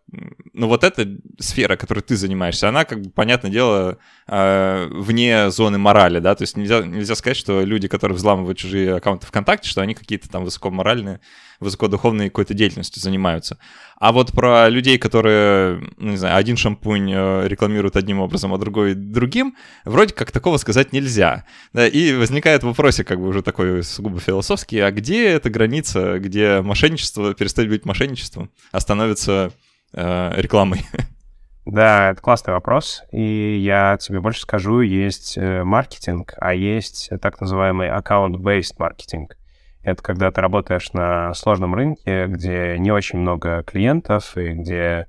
ну 0.53 0.67
вот 0.67 0.83
эта 0.83 1.07
сфера, 1.39 1.77
которой 1.77 2.01
ты 2.01 2.17
занимаешься, 2.17 2.67
она, 2.67 2.83
как 2.83 3.01
бы, 3.01 3.09
понятное 3.09 3.51
дело, 3.51 3.99
э, 4.27 4.87
вне 4.91 5.49
зоны 5.49 5.77
морали, 5.77 6.19
да, 6.19 6.35
то 6.35 6.43
есть 6.43 6.57
нельзя, 6.57 6.81
нельзя 6.81 7.15
сказать, 7.15 7.37
что 7.37 7.61
люди, 7.63 7.87
которые 7.87 8.17
взламывают 8.17 8.57
чужие 8.57 8.95
аккаунты 8.95 9.25
ВКонтакте, 9.27 9.69
что 9.69 9.81
они 9.81 9.95
какие-то 9.95 10.29
там 10.29 10.43
высокоморальные, 10.43 11.21
высокодуховной 11.59 12.29
какой-то 12.29 12.53
деятельностью 12.53 13.01
занимаются. 13.01 13.57
А 13.97 14.11
вот 14.11 14.31
про 14.31 14.69
людей, 14.69 14.97
которые, 14.97 15.81
ну, 15.97 16.11
не 16.11 16.17
знаю, 16.17 16.37
один 16.37 16.55
шампунь 16.55 17.11
э, 17.13 17.47
рекламируют 17.47 17.97
одним 17.97 18.19
образом, 18.19 18.53
а 18.53 18.57
другой 18.57 18.93
другим, 18.93 19.55
вроде 19.83 20.13
как 20.13 20.31
такого 20.31 20.57
сказать 20.57 20.93
нельзя. 20.93 21.43
Да, 21.73 21.87
и 21.87 22.13
возникает 22.13 22.63
вопросик, 22.63 23.07
как 23.07 23.19
бы 23.19 23.27
уже 23.27 23.41
такой 23.41 23.83
сугубо 23.83 24.19
философский, 24.19 24.79
а 24.79 24.91
где 24.91 25.27
эта 25.27 25.49
граница, 25.49 26.19
где 26.19 26.61
мошенничество 26.61 27.33
перестает 27.33 27.69
быть 27.69 27.85
мошенничеством, 27.85 28.51
а 28.71 28.79
становится 28.79 29.51
э, 29.93 30.33
рекламой? 30.37 30.85
Да, 31.65 32.11
это 32.11 32.21
классный 32.21 32.53
вопрос. 32.53 33.03
И 33.11 33.59
я 33.59 33.97
тебе 33.97 34.21
больше 34.21 34.41
скажу, 34.41 34.81
есть 34.81 35.37
э, 35.37 35.63
маркетинг, 35.63 36.33
а 36.37 36.55
есть 36.55 37.11
так 37.21 37.39
называемый 37.39 37.89
account-based 37.89 38.73
маркетинг. 38.79 39.37
Это 39.81 40.03
когда 40.03 40.31
ты 40.31 40.41
работаешь 40.41 40.91
на 40.93 41.33
сложном 41.33 41.73
рынке, 41.73 42.27
где 42.27 42.77
не 42.77 42.91
очень 42.91 43.19
много 43.19 43.63
клиентов 43.63 44.37
и 44.37 44.53
где 44.53 45.07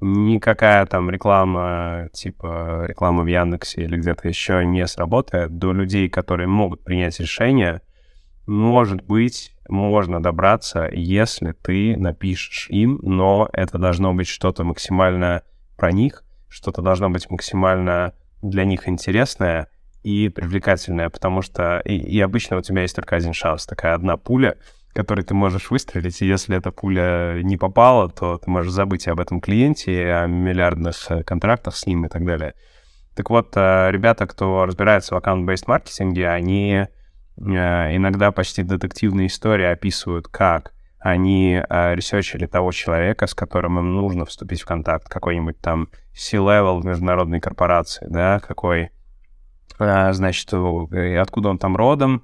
никакая 0.00 0.84
там 0.86 1.10
реклама, 1.10 2.08
типа 2.12 2.86
реклама 2.86 3.22
в 3.22 3.26
Яндексе 3.26 3.82
или 3.82 3.96
где-то 3.96 4.28
еще 4.28 4.64
не 4.64 4.86
сработает, 4.86 5.58
до 5.58 5.72
людей, 5.72 6.08
которые 6.08 6.48
могут 6.48 6.84
принять 6.84 7.18
решение, 7.20 7.82
может 8.46 9.02
быть, 9.02 9.54
можно 9.68 10.22
добраться, 10.22 10.88
если 10.92 11.52
ты 11.52 11.96
напишешь 11.96 12.66
им, 12.68 12.98
но 13.02 13.48
это 13.52 13.78
должно 13.78 14.12
быть 14.12 14.26
что-то 14.26 14.64
максимально 14.64 15.42
про 15.76 15.92
них, 15.92 16.24
что-то 16.48 16.82
должно 16.82 17.08
быть 17.08 17.30
максимально 17.30 18.12
для 18.42 18.64
них 18.64 18.88
интересное, 18.88 19.68
и 20.02 20.28
привлекательная, 20.28 21.10
потому 21.10 21.42
что 21.42 21.80
и, 21.84 21.96
и 21.96 22.20
обычно 22.20 22.56
у 22.56 22.62
тебя 22.62 22.82
есть 22.82 22.96
только 22.96 23.16
один 23.16 23.32
шанс, 23.32 23.66
такая 23.66 23.94
одна 23.94 24.16
пуля, 24.16 24.56
которой 24.92 25.22
ты 25.22 25.34
можешь 25.34 25.70
выстрелить, 25.70 26.20
и 26.20 26.26
если 26.26 26.56
эта 26.56 26.70
пуля 26.70 27.40
не 27.42 27.56
попала, 27.56 28.10
то 28.10 28.38
ты 28.38 28.50
можешь 28.50 28.72
забыть 28.72 29.08
об 29.08 29.20
этом 29.20 29.40
клиенте, 29.40 30.12
о 30.12 30.26
миллиардных 30.26 31.10
э, 31.10 31.22
контрактах 31.22 31.76
с 31.76 31.86
ним 31.86 32.04
и 32.04 32.08
так 32.08 32.24
далее. 32.24 32.54
Так 33.14 33.30
вот, 33.30 33.52
э, 33.56 33.90
ребята, 33.90 34.26
кто 34.26 34.66
разбирается 34.66 35.14
в 35.14 35.18
аккаунт-бейст 35.18 35.66
маркетинге, 35.66 36.28
они 36.28 36.74
э, 36.74 36.86
иногда 37.96 38.32
почти 38.32 38.62
детективные 38.62 39.28
истории 39.28 39.66
описывают, 39.66 40.28
как 40.28 40.72
они 40.98 41.60
ресерчили 41.68 42.46
того 42.46 42.70
человека, 42.70 43.26
с 43.26 43.34
которым 43.34 43.76
им 43.76 43.92
нужно 43.92 44.24
вступить 44.24 44.62
в 44.62 44.66
контакт, 44.66 45.08
какой-нибудь 45.08 45.58
там 45.58 45.88
C-level 46.14 46.86
международной 46.86 47.40
корпорации, 47.40 48.06
да, 48.08 48.38
какой 48.38 48.92
значит, 50.12 50.52
откуда 50.52 51.48
он 51.48 51.58
там 51.58 51.76
родом, 51.76 52.22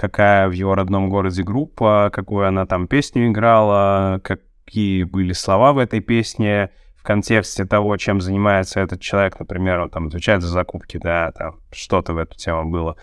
какая 0.00 0.48
в 0.48 0.52
его 0.52 0.74
родном 0.74 1.10
городе 1.10 1.42
группа, 1.42 2.10
какую 2.10 2.48
она 2.48 2.64
там 2.64 2.88
песню 2.88 3.28
играла, 3.28 4.18
какие 4.24 5.04
были 5.04 5.34
слова 5.34 5.74
в 5.74 5.78
этой 5.78 6.00
песне, 6.00 6.70
в 6.96 7.02
контексте 7.02 7.66
того, 7.66 7.96
чем 7.98 8.22
занимается 8.22 8.80
этот 8.80 9.02
человек, 9.02 9.38
например, 9.38 9.80
он 9.80 9.90
там 9.90 10.06
отвечает 10.06 10.40
за 10.40 10.48
закупки, 10.48 10.96
да, 10.96 11.32
там 11.32 11.60
что-то 11.70 12.14
в 12.14 12.18
эту 12.18 12.36
тему 12.36 12.70
было. 12.70 12.96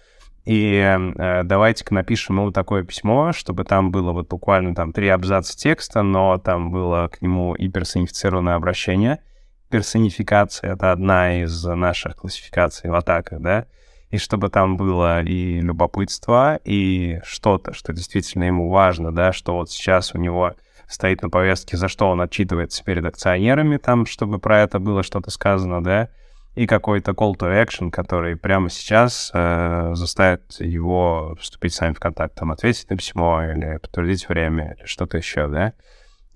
И 0.46 0.76
э, 0.76 1.44
давайте-ка 1.44 1.94
напишем 1.94 2.38
ему 2.40 2.52
такое 2.52 2.84
письмо, 2.84 3.32
чтобы 3.32 3.64
там 3.64 3.92
было 3.92 4.12
вот 4.12 4.30
буквально 4.30 4.74
там 4.74 4.92
три 4.92 5.08
абзаца 5.10 5.56
текста, 5.56 6.02
но 6.02 6.40
там 6.40 6.72
было 6.72 7.10
к 7.12 7.22
нему 7.22 7.54
и 7.54 7.70
персонифицированное 7.70 8.56
обращение. 8.56 9.20
Персонификация— 9.70 10.74
это 10.74 10.92
одна 10.92 11.44
из 11.44 11.64
наших 11.64 12.16
классификаций 12.16 12.90
в 12.90 12.96
атаках, 12.96 13.40
да 13.40 13.68
и 14.10 14.18
чтобы 14.18 14.50
там 14.50 14.78
было 14.78 15.22
и 15.22 15.60
любопытство, 15.60 16.60
и 16.64 17.20
что-то, 17.24 17.74
что 17.74 17.94
действительно 17.94 18.46
ему 18.46 18.70
важно, 18.70 19.14
да, 19.14 19.34
что 19.34 19.56
вот 19.56 19.70
сейчас 19.70 20.16
у 20.16 20.18
него 20.18 20.54
стоит 20.88 21.22
на 21.22 21.30
повестке, 21.30 21.76
за 21.76 21.88
что 21.88 22.10
он 22.10 22.22
отчитывается 22.22 22.84
перед 22.84 23.06
акционерами, 23.06 23.78
там, 23.78 24.06
чтобы 24.06 24.40
про 24.40 24.62
это 24.62 24.80
было 24.80 25.04
что-то 25.04 25.30
сказано, 25.32 25.84
да, 25.84 26.10
и 26.56 26.66
какой-то 26.66 27.12
call 27.12 27.36
to 27.38 27.64
action, 27.64 27.92
который 27.92 28.36
прямо 28.36 28.70
сейчас 28.70 29.30
э, 29.34 29.92
заставит 29.94 30.60
его 30.60 31.36
вступить 31.40 31.74
с 31.74 31.82
вами 31.82 31.94
в 31.94 32.00
контакт, 32.00 32.34
там, 32.34 32.52
ответить 32.52 32.90
на 32.90 32.98
письмо 32.98 33.44
или 33.44 33.78
подтвердить 33.78 34.28
время 34.28 34.76
или 34.78 34.86
что-то 34.86 35.18
еще, 35.18 35.48
да. 35.48 35.74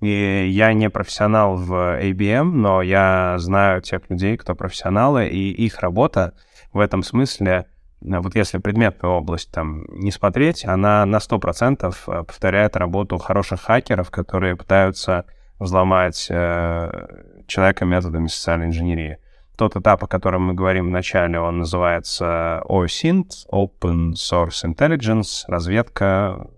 И 0.00 0.48
я 0.48 0.72
не 0.74 0.90
профессионал 0.90 1.56
в 1.56 1.72
ABM, 2.00 2.44
но 2.44 2.82
я 2.82 3.36
знаю 3.38 3.82
тех 3.82 4.02
людей, 4.10 4.36
кто 4.36 4.54
профессионалы, 4.54 5.26
и 5.26 5.50
их 5.50 5.80
работа 5.80 6.34
в 6.72 6.78
этом 6.78 7.02
смысле, 7.02 7.66
э, 8.02 8.18
вот 8.18 8.34
если 8.34 8.58
предметную 8.58 9.14
область 9.14 9.50
там 9.50 9.84
не 9.88 10.10
смотреть, 10.10 10.64
она 10.64 11.04
на 11.06 11.18
100% 11.18 11.94
э, 12.06 12.24
повторяет 12.24 12.76
работу 12.76 13.18
хороших 13.18 13.62
хакеров, 13.62 14.10
которые 14.10 14.56
пытаются 14.56 15.24
взломать 15.58 16.26
э, 16.30 17.06
человека 17.46 17.84
методами 17.84 18.26
социальной 18.26 18.66
инженерии 18.66 19.18
тот 19.56 19.76
этап, 19.76 20.02
о 20.02 20.06
котором 20.08 20.42
мы 20.46 20.54
говорим 20.54 20.86
в 20.86 20.90
начале, 20.90 21.38
он 21.38 21.58
называется 21.58 22.62
OSINT, 22.68 23.46
Open 23.52 24.14
Source 24.14 24.64
Intelligence, 24.64 25.44
разведка, 25.46 26.48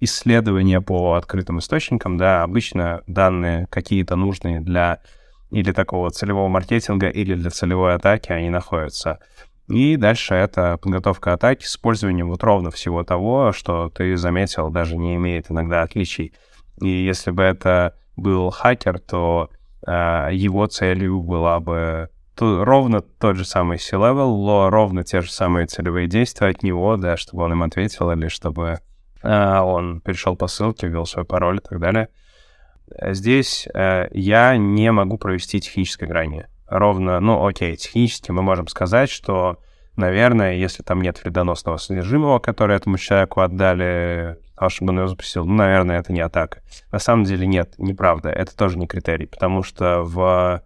исследования 0.00 0.80
по 0.80 1.14
открытым 1.14 1.58
источникам, 1.58 2.16
да, 2.16 2.42
обычно 2.42 3.02
данные 3.06 3.66
какие-то 3.70 4.16
нужные 4.16 4.60
для 4.60 5.00
или 5.50 5.72
такого 5.72 6.10
целевого 6.10 6.48
маркетинга, 6.48 7.08
или 7.08 7.34
для 7.34 7.50
целевой 7.50 7.94
атаки 7.94 8.32
они 8.32 8.50
находятся. 8.50 9.18
И 9.70 9.96
дальше 9.96 10.34
это 10.34 10.78
подготовка 10.78 11.32
атаки 11.32 11.64
с 11.64 11.70
использованием 11.70 12.28
вот 12.28 12.42
ровно 12.42 12.72
всего 12.72 13.04
того, 13.04 13.52
что 13.52 13.88
ты 13.88 14.16
заметил, 14.16 14.68
даже 14.68 14.96
не 14.96 15.14
имеет 15.14 15.48
иногда 15.48 15.82
отличий. 15.82 16.32
И 16.80 16.88
если 16.88 17.30
бы 17.30 17.44
это 17.44 17.94
был 18.16 18.50
хакер, 18.50 18.98
то 18.98 19.48
э, 19.86 20.30
его 20.32 20.66
целью 20.66 21.22
была 21.22 21.60
бы 21.60 22.10
то 22.34 22.64
ровно 22.64 23.00
тот 23.00 23.36
же 23.36 23.44
самый 23.44 23.78
C-level, 23.78 24.70
ровно 24.70 25.04
те 25.04 25.20
же 25.20 25.30
самые 25.30 25.66
целевые 25.66 26.08
действия 26.08 26.48
от 26.48 26.64
него, 26.64 26.96
да, 26.96 27.16
чтобы 27.16 27.44
он 27.44 27.52
им 27.52 27.62
ответил 27.62 28.10
или 28.10 28.26
чтобы 28.26 28.80
э, 29.22 29.58
он 29.58 30.00
перешел 30.00 30.34
по 30.34 30.48
ссылке, 30.48 30.88
ввел 30.88 31.06
свой 31.06 31.24
пароль 31.24 31.58
и 31.58 31.68
так 31.68 31.78
далее. 31.78 32.08
Здесь 33.00 33.68
э, 33.72 34.08
я 34.10 34.56
не 34.56 34.90
могу 34.90 35.16
провести 35.16 35.60
техническое 35.60 36.06
грани. 36.06 36.46
Ровно, 36.70 37.18
ну 37.18 37.44
окей, 37.44 37.76
технически 37.76 38.30
мы 38.30 38.42
можем 38.42 38.68
сказать, 38.68 39.10
что, 39.10 39.58
наверное, 39.96 40.54
если 40.54 40.84
там 40.84 41.02
нет 41.02 41.20
вредоносного 41.22 41.78
содержимого, 41.78 42.38
которое 42.38 42.76
этому 42.76 42.96
человеку 42.96 43.40
отдали, 43.40 44.38
чтобы 44.68 44.92
он 44.92 44.98
его 44.98 45.08
запустил, 45.08 45.44
ну, 45.44 45.54
наверное, 45.54 45.98
это 45.98 46.12
не 46.12 46.20
атака. 46.20 46.62
На 46.92 47.00
самом 47.00 47.24
деле 47.24 47.44
нет, 47.44 47.74
неправда, 47.78 48.30
это 48.30 48.56
тоже 48.56 48.78
не 48.78 48.86
критерий, 48.86 49.26
потому 49.26 49.64
что 49.64 50.02
в 50.04 50.62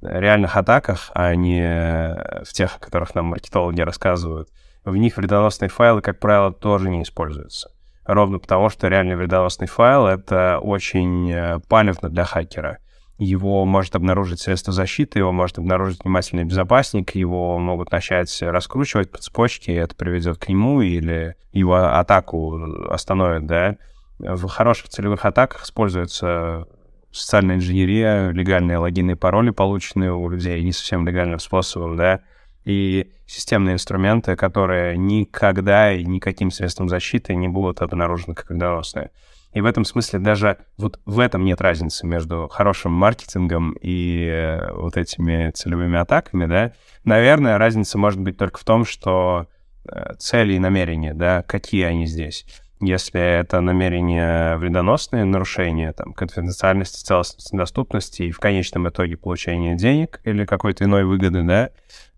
реальных 0.00 0.56
атаках, 0.56 1.10
а 1.14 1.34
не 1.34 2.42
в 2.42 2.52
тех, 2.54 2.76
о 2.76 2.80
которых 2.80 3.14
нам 3.14 3.26
маркетологи 3.26 3.82
рассказывают, 3.82 4.48
в 4.82 4.96
них 4.96 5.18
вредоносные 5.18 5.68
файлы, 5.68 6.00
как 6.00 6.20
правило, 6.20 6.52
тоже 6.52 6.88
не 6.88 7.02
используются. 7.02 7.70
Ровно 8.06 8.38
потому, 8.38 8.70
что 8.70 8.88
реальный 8.88 9.16
вредоносный 9.16 9.66
файл— 9.66 10.06
это 10.08 10.58
очень 10.58 11.30
э, 11.30 11.58
палевно 11.68 12.10
для 12.10 12.24
хакера. 12.24 12.78
Его 13.18 13.64
может 13.64 13.94
обнаружить 13.94 14.40
средство 14.40 14.72
защиты, 14.72 15.20
его 15.20 15.30
может 15.30 15.58
обнаружить 15.58 16.02
внимательный 16.02 16.44
безопасник, 16.44 17.14
его 17.14 17.58
могут 17.58 17.92
начать 17.92 18.36
раскручивать 18.42 19.10
по 19.10 19.18
цепочке, 19.18 19.72
и 19.72 19.76
это 19.76 19.94
приведет 19.94 20.38
к 20.38 20.48
нему 20.48 20.80
или 20.80 21.36
его 21.52 21.76
атаку 21.76 22.58
остановит, 22.90 23.46
да. 23.46 23.76
В 24.18 24.48
хороших 24.48 24.88
целевых 24.88 25.24
атаках 25.24 25.64
используется 25.64 26.66
социальная 27.12 27.56
инженерия, 27.56 28.30
легальные 28.30 28.78
логины 28.78 29.12
и 29.12 29.14
пароли, 29.14 29.50
полученные 29.50 30.12
у 30.12 30.28
людей 30.28 30.60
не 30.62 30.72
совсем 30.72 31.06
легальным 31.06 31.38
способом, 31.38 31.96
да, 31.96 32.20
и 32.64 33.12
системные 33.26 33.74
инструменты, 33.74 34.34
которые 34.34 34.96
никогда 34.96 35.92
и 35.92 36.04
никаким 36.04 36.50
средством 36.50 36.88
защиты 36.88 37.34
не 37.36 37.46
будут 37.46 37.82
обнаружены 37.82 38.34
как 38.34 38.50
вредоносные. 38.50 39.10
И 39.54 39.60
в 39.60 39.66
этом 39.66 39.84
смысле 39.84 40.18
даже 40.18 40.58
вот 40.76 41.00
в 41.06 41.20
этом 41.20 41.44
нет 41.44 41.60
разницы 41.60 42.06
между 42.06 42.48
хорошим 42.48 42.92
маркетингом 42.92 43.76
и 43.80 44.26
э, 44.26 44.72
вот 44.72 44.96
этими 44.96 45.50
целевыми 45.52 45.98
атаками, 45.98 46.46
да. 46.46 46.72
Наверное, 47.04 47.56
разница 47.56 47.96
может 47.96 48.20
быть 48.20 48.36
только 48.36 48.58
в 48.58 48.64
том, 48.64 48.84
что 48.84 49.46
э, 49.88 50.14
цели 50.18 50.54
и 50.54 50.58
намерения, 50.58 51.14
да, 51.14 51.42
какие 51.42 51.84
они 51.84 52.06
здесь 52.06 52.44
если 52.80 53.20
это 53.20 53.60
намерение 53.60 54.56
вредоносные 54.56 55.24
нарушения, 55.24 55.92
там, 55.92 56.12
конфиденциальности, 56.12 57.02
целостности, 57.02 57.56
доступности 57.56 58.22
и 58.24 58.30
в 58.30 58.38
конечном 58.40 58.88
итоге 58.88 59.16
получение 59.16 59.74
денег 59.74 60.20
или 60.24 60.44
какой-то 60.44 60.84
иной 60.84 61.04
выгоды, 61.04 61.42
да, 61.42 61.70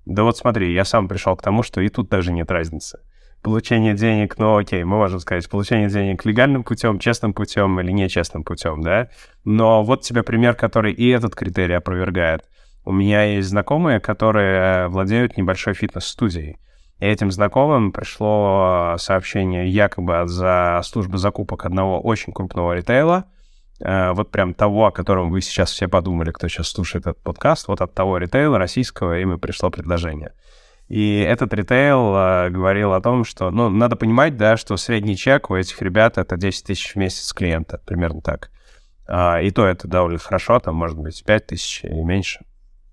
да 0.07 0.23
вот 0.23 0.37
смотри, 0.37 0.73
я 0.73 0.85
сам 0.85 1.09
пришел 1.09 1.37
к 1.37 1.43
тому, 1.43 1.63
что 1.63 1.81
и 1.81 1.89
тут 1.89 2.09
даже 2.09 2.33
нет 2.33 2.51
разницы. 2.51 3.01
Получение 3.43 3.95
денег, 3.95 4.39
ну 4.39 4.57
окей, 4.57 4.83
мы 4.85 4.97
можем 4.97 5.21
сказать, 5.21 5.49
получение 5.49 5.89
денег 5.89 6.25
легальным 6.25 6.65
путем, 6.65 6.99
честным 6.99 7.33
путем 7.33 7.79
или 7.81 7.93
нечестным 7.93 8.43
путем, 8.43 8.83
да, 8.83 9.09
но 9.45 9.85
вот 9.85 10.03
тебе 10.03 10.23
пример, 10.23 10.55
который 10.55 10.93
и 10.93 11.09
этот 11.09 11.35
критерий 11.37 11.75
опровергает. 11.75 12.43
У 12.85 12.93
меня 12.93 13.25
есть 13.25 13.49
знакомые, 13.49 14.01
которые 14.01 14.89
владеют 14.89 15.37
небольшой 15.37 15.75
фитнес-студией. 15.75 16.59
И 16.99 17.05
этим 17.05 17.31
знакомым 17.31 17.93
пришло 17.93 18.95
э, 18.95 18.99
сообщение 18.99 19.69
якобы 19.69 20.23
за 20.27 20.81
службы 20.83 21.19
закупок 21.19 21.67
одного 21.67 22.01
очень 22.01 22.33
крупного 22.33 22.73
ритейла, 22.73 23.27
э, 23.81 24.13
вот 24.13 24.31
прям 24.31 24.55
того, 24.55 24.87
о 24.87 24.93
котором 24.93 25.31
вы 25.31 25.43
сейчас 25.43 25.73
все 25.73 25.89
подумали, 25.89 26.31
кто 26.31 26.49
сейчас 26.49 26.69
слушает 26.69 27.07
этот 27.07 27.23
подкаст, 27.23 27.69
вот 27.69 27.83
от 27.83 27.93
того 27.93 28.17
ритейла 28.17 28.57
российского 28.59 29.19
им 29.19 29.35
и 29.35 29.39
пришло 29.39 29.69
предложение. 29.69 30.33
И 30.89 31.19
этот 31.19 31.53
ритейл 31.53 32.15
э, 32.15 32.51
говорил 32.51 32.93
о 32.93 33.01
том, 33.01 33.25
что, 33.25 33.51
ну, 33.51 33.69
надо 33.69 33.97
понимать, 33.97 34.37
да, 34.37 34.57
что 34.57 34.77
средний 34.77 35.17
чек 35.17 35.51
у 35.51 35.57
этих 35.57 35.81
ребят 35.83 36.17
это 36.19 36.37
10 36.37 36.67
тысяч 36.67 36.93
в 36.93 36.97
месяц 36.97 37.33
клиента, 37.33 37.81
примерно 37.85 38.21
так. 38.21 38.51
А, 39.09 39.41
и 39.41 39.51
то 39.51 39.67
это 39.67 39.89
довольно 39.89 40.19
хорошо, 40.19 40.61
там, 40.61 40.77
может 40.77 40.99
быть, 40.99 41.25
5 41.25 41.47
тысяч 41.47 41.85
и 41.85 41.89
меньше. 41.89 42.45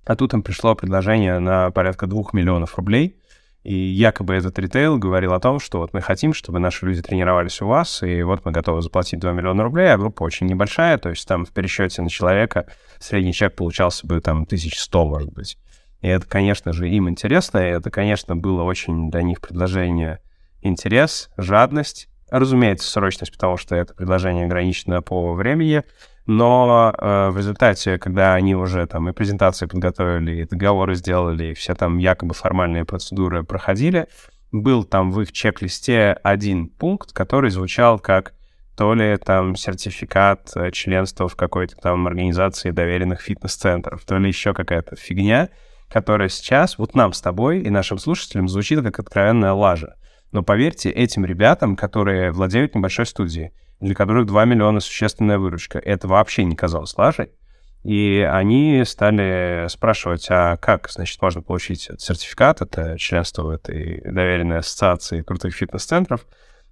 А 0.06 0.16
тут 0.16 0.34
им 0.34 0.41
пришло 0.41 0.76
предложение 0.76 1.39
на 1.39 1.72
порядка 1.72 2.08
2 2.08 2.24
миллионов 2.34 2.78
рублей— 2.78 3.18
и 3.64 3.74
якобы 3.74 4.34
этот 4.34 4.60
ритейл 4.60 4.98
говорил 4.98 5.34
о 5.34 5.39
том, 5.39 5.60
что 5.60 5.80
вот 5.80 5.94
мы 5.94 6.02
хотим, 6.02 6.34
чтобы 6.34 6.60
наши 6.60 6.86
люди 6.86 7.02
тренировались 7.02 7.62
у 7.62 7.68
вас, 7.68 8.04
и 8.04 8.22
вот 8.22 8.44
мы 8.44 8.52
готовы 8.52 8.82
заплатить 8.82 9.22
2 9.22 9.32
миллиона 9.32 9.64
рублей, 9.64 9.94
а 9.94 9.98
группа 9.98 10.24
очень 10.24 10.48
небольшая, 10.48 10.98
то 10.98 11.10
есть 11.10 11.26
там 11.26 11.46
в 11.46 11.52
пересчете 11.52 12.02
на 12.02 12.10
человека 12.10 12.66
средний 13.00 13.32
чек 13.34 13.56
получался 13.56 14.06
бы 14.06 14.20
там 14.20 14.44
1100, 14.44 15.06
может 15.06 15.32
быть. 15.32 15.58
И 16.04 16.08
это, 16.10 16.28
конечно 16.28 16.74
же, 16.74 16.89
им 16.89 17.08
интересно, 17.10 17.60
и 17.60 17.72
это, 17.72 17.89
конечно, 17.89 18.36
было 18.36 18.64
очень 18.64 19.10
для 19.10 19.22
них 19.22 19.39
предложение 19.39 20.20
интерес, 20.62 21.30
жадность, 21.38 22.10
разумеется, 22.30 22.91
срочность, 22.91 23.32
потому 23.32 23.56
что 23.56 23.74
это 23.78 23.93
предложение 23.93 24.45
ограничено 24.45 25.01
по 25.01 25.34
времени, 25.34 25.84
но 26.26 26.93
э, 26.97 27.30
в 27.30 27.38
результате, 27.38 27.97
когда 27.99 28.34
они 28.34 28.54
уже 28.54 28.86
там 28.86 29.08
и 29.08 29.14
презентации 29.14 29.66
подготовили, 29.66 30.41
и 30.41 30.45
договоры 30.45 30.95
сделали, 30.95 31.51
и 31.51 31.54
все 31.54 31.74
там 31.74 31.97
якобы 31.99 32.34
формальные 32.34 32.84
процедуры 32.84 33.43
проходили, 33.43 34.08
был 34.51 34.84
там 34.84 35.10
в 35.10 35.22
их 35.22 35.32
чек-листе 35.32 36.18
один 36.22 36.68
пункт, 36.68 37.14
который 37.14 37.49
звучал 37.49 37.97
как 37.97 38.34
то 38.76 38.93
ли 38.93 39.16
там 39.16 39.56
сертификат 39.56 40.51
э, 40.58 40.72
членства 40.72 41.30
в 41.30 41.38
какой-то 41.38 41.78
там 41.78 42.08
организации 42.08 42.72
доверенных 42.72 43.22
фитнес-центров, 43.22 44.04
то 44.04 44.18
ли 44.18 44.28
еще 44.28 44.54
какая-то 44.54 44.97
фигня, 44.97 45.47
которая 45.94 46.28
сейчас 46.28 46.80
вот 46.80 46.96
нам 46.96 47.14
с 47.14 47.22
тобой 47.22 47.60
и 47.60 47.70
нашим 47.70 48.00
слушателям 48.00 48.48
звучит 48.48 48.82
как 48.82 48.98
откровенная 48.98 49.54
лажа. 49.54 49.94
Но 50.32 50.41
поверьте, 50.41 50.89
этим 50.89 51.24
ребятам, 51.24 51.76
которые 51.76 52.32
владеют 52.32 52.74
небольшой 52.74 53.06
студией, 53.06 53.52
для 53.80 53.94
которых 53.94 54.26
2 54.26 54.46
миллиона 54.46 54.80
существенная 54.80 55.38
выручка. 55.38 55.78
Это 55.78 56.08
вообще 56.08 56.46
не 56.46 56.56
казалось 56.56 56.98
лажей. 56.98 57.30
И 57.84 58.28
они 58.28 58.82
стали 58.88 59.68
спрашивать, 59.68 60.26
а 60.32 60.58
как, 60.58 60.89
значит, 60.89 61.22
можно 61.22 61.44
получить 61.44 61.88
сертификат, 62.00 62.64
это 62.64 62.98
членство 62.98 63.44
в 63.44 63.50
этой 63.50 64.02
доверенной 64.02 64.60
ассоциации 64.60 65.22
крутых 65.22 65.54
фитнес-центров. 65.54 66.26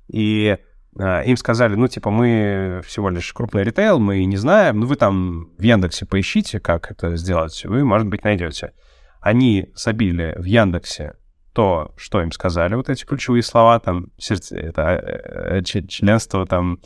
И 0.07 0.57
а, 0.97 1.21
им 1.21 1.37
сказали, 1.37 1.75
ну, 1.75 1.87
типа, 1.87 2.09
мы 2.09 2.81
всего 2.87 3.09
лишь 3.09 3.31
крупный 3.33 3.61
ритейл, 3.61 3.99
мы 3.99 4.25
не 4.25 4.37
знаем, 4.37 4.79
ну, 4.79 4.87
вы 4.87 4.95
там 4.95 5.51
в 5.59 5.61
Яндексе 5.61 6.07
поищите, 6.07 6.59
как 6.59 6.89
это 6.89 7.15
сделать, 7.17 7.63
вы, 7.65 7.83
может 7.83 8.07
быть, 8.07 8.23
найдете. 8.23 8.71
Они 9.21 9.69
забили 9.75 10.35
в 10.37 10.43
Яндексе 10.43 11.13
то, 11.53 11.93
что 11.97 12.21
им 12.21 12.31
сказали, 12.31 12.75
вот 12.75 12.89
эти 12.89 13.05
ключевые 13.05 13.43
слова, 13.43 13.79
там, 13.79 14.07
сердце, 14.17 14.57
это 14.57 14.81
э, 14.81 15.59
э, 15.59 15.61
членство 15.63 16.45
там 16.45 16.79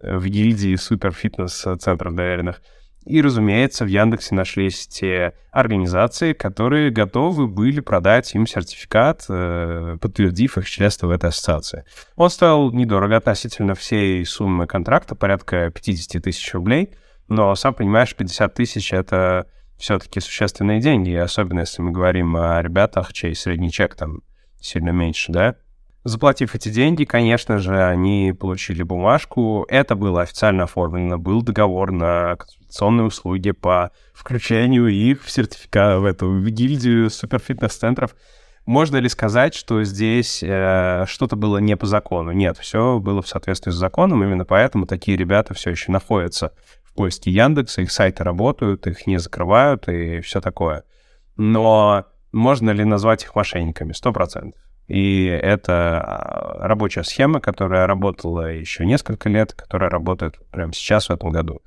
в 0.00 0.26
гильдии 0.26 0.76
супер 0.76 1.12
фитнес 1.12 1.66
центров 1.80 2.14
доверенных. 2.14 2.60
И, 3.08 3.22
разумеется, 3.22 3.86
в 3.86 3.88
Яндексе 3.88 4.34
нашлись 4.34 4.86
те 4.86 5.32
организации, 5.50 6.34
которые 6.34 6.90
готовы 6.90 7.46
были 7.46 7.80
продать 7.80 8.34
им 8.34 8.46
сертификат, 8.46 9.24
э, 9.30 9.96
подтвердив 9.98 10.58
их 10.58 10.68
членство 10.68 11.06
в 11.06 11.10
этой 11.10 11.30
ассоциации. 11.30 11.84
Он 12.16 12.28
стоил 12.28 12.70
недорого 12.70 13.16
относительно 13.16 13.74
всей 13.74 14.24
суммы 14.26 14.66
контракта, 14.66 15.14
порядка 15.14 15.70
50 15.70 16.22
тысяч 16.22 16.52
рублей, 16.52 16.90
но, 17.28 17.54
сам 17.54 17.72
понимаешь, 17.72 18.14
50 18.14 18.52
тысяч— 18.52 18.92
это 18.92 19.46
все-таки 19.78 20.20
существенные 20.20 20.80
деньги, 20.80 21.12
особенно 21.14 21.60
если 21.60 21.82
мы 21.82 21.92
говорим 21.92 22.36
о 22.36 22.60
ребятах, 22.60 23.12
чей 23.12 23.34
средний 23.34 23.70
чек 23.70 23.94
там 23.94 24.22
сильно 24.60 24.90
меньше, 24.90 25.32
да? 25.32 25.54
Заплатив 26.04 26.54
эти 26.54 26.68
деньги, 26.68 27.04
конечно 27.04 27.58
же, 27.58 27.84
они 27.84 28.32
получили 28.38 28.82
бумажку. 28.82 29.66
Это 29.68 29.94
было 29.94 30.22
официально 30.22 30.64
оформлено. 30.64 31.18
Был 31.18 31.42
договор 31.42 31.90
на 31.90 32.36
консультационные 32.36 33.06
услуги 33.06 33.50
по 33.50 33.90
включению 34.14 34.88
их 34.88 35.22
в 35.22 35.30
сертификат 35.30 36.00
в 36.00 36.04
эту 36.04 36.40
гильдию 36.48 37.10
суперфитнес-центров. 37.10 38.14
Можно 38.64 38.98
ли 38.98 39.08
сказать, 39.08 39.54
что 39.54 39.82
здесь 39.84 40.42
э, 40.42 41.04
что-то 41.06 41.36
было 41.36 41.58
не 41.58 41.76
по 41.76 41.86
закону? 41.86 42.32
Нет, 42.32 42.58
все 42.58 42.98
было 43.00 43.20
в 43.20 43.28
соответствии 43.28 43.70
с 43.70 43.74
законом. 43.74 44.22
Именно 44.22 44.44
поэтому 44.44 44.86
такие 44.86 45.16
ребята 45.16 45.52
все 45.54 45.70
еще 45.70 45.90
находятся 45.90 46.52
в 46.98 47.00
поиске 47.00 47.30
Яндекса, 47.30 47.82
их 47.82 47.92
сайты 47.92 48.24
работают, 48.24 48.88
их 48.88 49.06
не 49.06 49.18
закрывают 49.18 49.88
и 49.88 50.20
все 50.20 50.40
такое. 50.40 50.82
Но 51.36 52.06
можно 52.32 52.70
ли 52.70 52.82
назвать 52.82 53.22
их 53.22 53.36
мошенниками? 53.36 53.92
Сто 53.92 54.12
процентов. 54.12 54.60
И 54.88 55.26
это 55.26 56.00
а, 56.00 56.66
рабочая 56.66 57.04
схема, 57.04 57.40
которая 57.40 57.86
работала 57.86 58.52
еще 58.52 58.84
несколько 58.84 59.28
лет, 59.28 59.52
которая 59.52 59.90
работает 59.90 60.40
прямо 60.50 60.72
сейчас, 60.72 61.08
в 61.08 61.12
этом 61.12 61.30
году. 61.30 61.62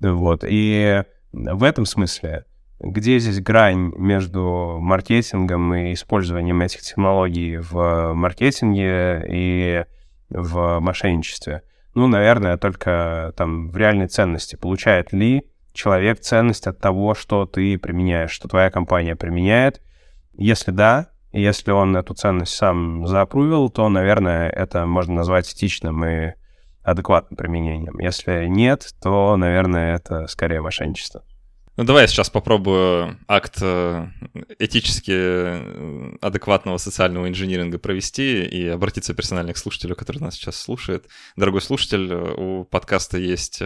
Вот. 0.00 0.44
И 0.44 1.04
в 1.32 1.62
этом 1.62 1.86
смысле, 1.86 2.44
где 2.80 3.20
здесь 3.20 3.40
грань 3.40 3.92
между 3.96 4.78
маркетингом 4.80 5.72
и 5.72 5.92
использованием 5.92 6.60
этих 6.62 6.80
технологий 6.80 7.58
в 7.58 8.12
маркетинге 8.12 9.24
и 9.28 9.84
в 10.30 10.80
мошенничестве? 10.80 11.62
Ну, 11.94 12.08
наверное, 12.08 12.56
только 12.56 13.32
там 13.36 13.70
в 13.70 13.76
реальной 13.76 14.08
ценности. 14.08 14.56
Получает 14.56 15.12
ли 15.12 15.44
человек 15.72 16.20
ценность 16.20 16.66
от 16.66 16.78
того, 16.78 17.14
что 17.14 17.46
ты 17.46 17.78
применяешь, 17.78 18.30
что 18.30 18.48
твоя 18.48 18.70
компания 18.70 19.16
применяет? 19.16 19.80
Если 20.32 20.72
да, 20.72 21.10
если 21.32 21.70
он 21.70 21.96
эту 21.96 22.14
ценность 22.14 22.54
сам 22.54 23.06
заапрувил, 23.06 23.68
то, 23.68 23.88
наверное, 23.88 24.48
это 24.48 24.86
можно 24.86 25.14
назвать 25.14 25.52
этичным 25.52 26.04
и 26.04 26.32
адекватным 26.82 27.36
применением. 27.36 27.98
Если 27.98 28.46
нет, 28.46 28.88
то, 29.02 29.36
наверное, 29.36 29.96
это 29.96 30.26
скорее 30.26 30.60
мошенничество. 30.60 31.24
Ну, 31.76 31.82
давай 31.82 32.02
я 32.02 32.06
сейчас 32.06 32.30
попробую 32.30 33.18
акт 33.26 33.58
э, 33.60 34.06
этически 34.60 35.10
э, 35.12 36.16
адекватного 36.20 36.78
социального 36.78 37.28
инжиниринга 37.28 37.80
провести 37.80 38.44
и 38.44 38.68
обратиться 38.68 39.12
персонально 39.12 39.54
к 39.54 39.58
слушателю, 39.58 39.96
который 39.96 40.18
нас 40.18 40.36
сейчас 40.36 40.56
слушает. 40.56 41.08
Дорогой 41.34 41.60
слушатель, 41.60 42.12
э, 42.12 42.34
у 42.36 42.64
подкаста 42.64 43.18
есть 43.18 43.60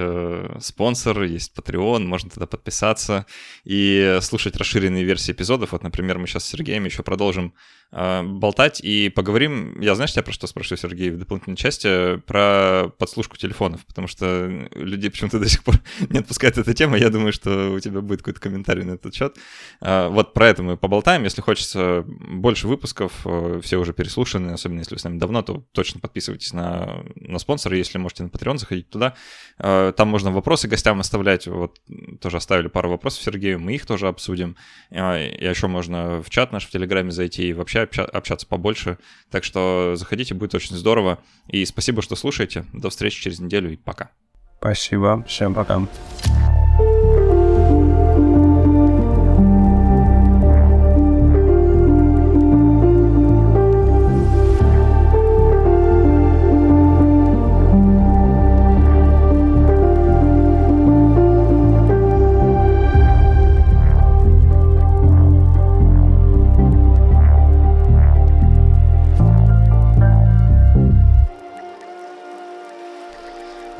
спонсор, 0.60 1.22
есть 1.24 1.52
Patreon, 1.54 2.04
можно 2.04 2.30
туда 2.30 2.46
подписаться 2.46 3.26
и 3.64 4.18
слушать 4.22 4.56
расширенные 4.56 5.04
версии 5.04 5.32
эпизодов. 5.32 5.72
Вот, 5.72 5.82
например, 5.82 6.18
мы 6.18 6.26
сейчас 6.26 6.44
с 6.44 6.48
Сергеем 6.48 6.86
еще 6.86 7.02
продолжим 7.02 7.52
болтать 7.90 8.80
и 8.80 9.08
поговорим. 9.08 9.80
Я, 9.80 9.94
знаешь, 9.94 10.12
я 10.12 10.22
про 10.22 10.32
что 10.32 10.46
спрошу, 10.46 10.76
Сергей, 10.76 11.10
в 11.10 11.18
дополнительной 11.18 11.56
части 11.56 12.16
про 12.26 12.90
подслушку 12.98 13.36
телефонов, 13.36 13.84
потому 13.86 14.08
что 14.08 14.68
людей 14.74 15.10
почему-то 15.10 15.38
до 15.38 15.48
сих 15.48 15.64
пор 15.64 15.76
не 16.10 16.18
отпускает 16.18 16.58
эта 16.58 16.74
тема. 16.74 16.96
Я 16.96 17.10
думаю, 17.10 17.32
что 17.32 17.72
у 17.72 17.80
тебя 17.80 17.98
тебя 17.98 18.00
будет 18.00 18.20
какой-то 18.20 18.40
комментарий 18.40 18.84
на 18.84 18.92
этот 18.92 19.14
счет. 19.14 19.36
А, 19.80 20.08
вот 20.08 20.32
про 20.32 20.48
это 20.48 20.62
мы 20.62 20.76
поболтаем. 20.76 21.24
Если 21.24 21.40
хочется 21.40 22.04
больше 22.06 22.68
выпусков, 22.68 23.12
э, 23.24 23.60
все 23.62 23.78
уже 23.78 23.92
переслушаны, 23.92 24.52
особенно 24.52 24.80
если 24.80 24.94
вы 24.94 25.00
с 25.00 25.04
нами 25.04 25.18
давно, 25.18 25.42
то 25.42 25.64
точно 25.72 26.00
подписывайтесь 26.00 26.52
на, 26.52 27.04
на 27.16 27.38
спонсора. 27.38 27.76
Если 27.76 27.98
можете 27.98 28.22
на 28.22 28.28
Patreon 28.28 28.58
заходить 28.58 28.90
туда. 28.90 29.14
А, 29.58 29.92
там 29.92 30.08
можно 30.08 30.30
вопросы 30.30 30.68
гостям 30.68 31.00
оставлять. 31.00 31.46
Вот 31.46 31.80
тоже 32.20 32.36
оставили 32.36 32.68
пару 32.68 32.90
вопросов 32.90 33.22
Сергею, 33.22 33.60
мы 33.60 33.74
их 33.74 33.86
тоже 33.86 34.08
обсудим. 34.08 34.56
А, 34.90 35.18
и 35.18 35.44
еще 35.44 35.66
можно 35.66 36.22
в 36.22 36.30
чат 36.30 36.52
наш 36.52 36.66
в 36.66 36.70
Телеграме 36.70 37.10
зайти 37.10 37.48
и 37.48 37.52
вообще 37.52 37.77
общаться 37.82 38.46
побольше. 38.46 38.98
Так 39.30 39.44
что 39.44 39.94
заходите, 39.96 40.34
будет 40.34 40.54
очень 40.54 40.76
здорово. 40.76 41.18
И 41.48 41.64
спасибо, 41.64 42.02
что 42.02 42.16
слушаете. 42.16 42.64
До 42.72 42.90
встречи 42.90 43.22
через 43.22 43.40
неделю 43.40 43.72
и 43.72 43.76
пока. 43.76 44.10
Спасибо. 44.58 45.24
Всем 45.26 45.54
пока. 45.54 45.86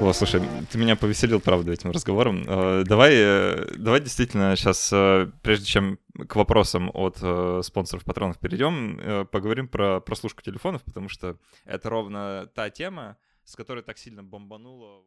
О, 0.09 0.13
слушай, 0.15 0.41
ты 0.73 0.79
меня 0.79 0.97
повеселил, 0.97 1.39
правда, 1.39 1.71
этим 1.71 1.91
разговором. 1.91 2.43
Э, 2.47 2.83
давай, 2.87 3.13
э, 3.15 3.75
давай 3.77 4.01
действительно 4.01 4.57
сейчас, 4.57 4.91
э, 4.91 5.31
прежде 5.43 5.67
чем 5.67 5.99
к 6.27 6.35
вопросам 6.35 6.91
от 6.95 7.19
спонсоров 7.63 8.05
патронов 8.05 8.39
перейдем, 8.39 9.27
поговорим 9.31 9.69
про 9.69 10.01
прослушку 10.01 10.43
телефонов, 10.43 10.83
потому 10.83 11.11
что 11.11 11.37
это 11.67 11.91
ровно 11.91 12.51
та 12.55 12.71
тема, 12.71 13.19
с 13.45 13.55
которой 13.55 13.83
так 13.83 13.99
сильно 13.99 14.23
бомбануло. 14.25 15.05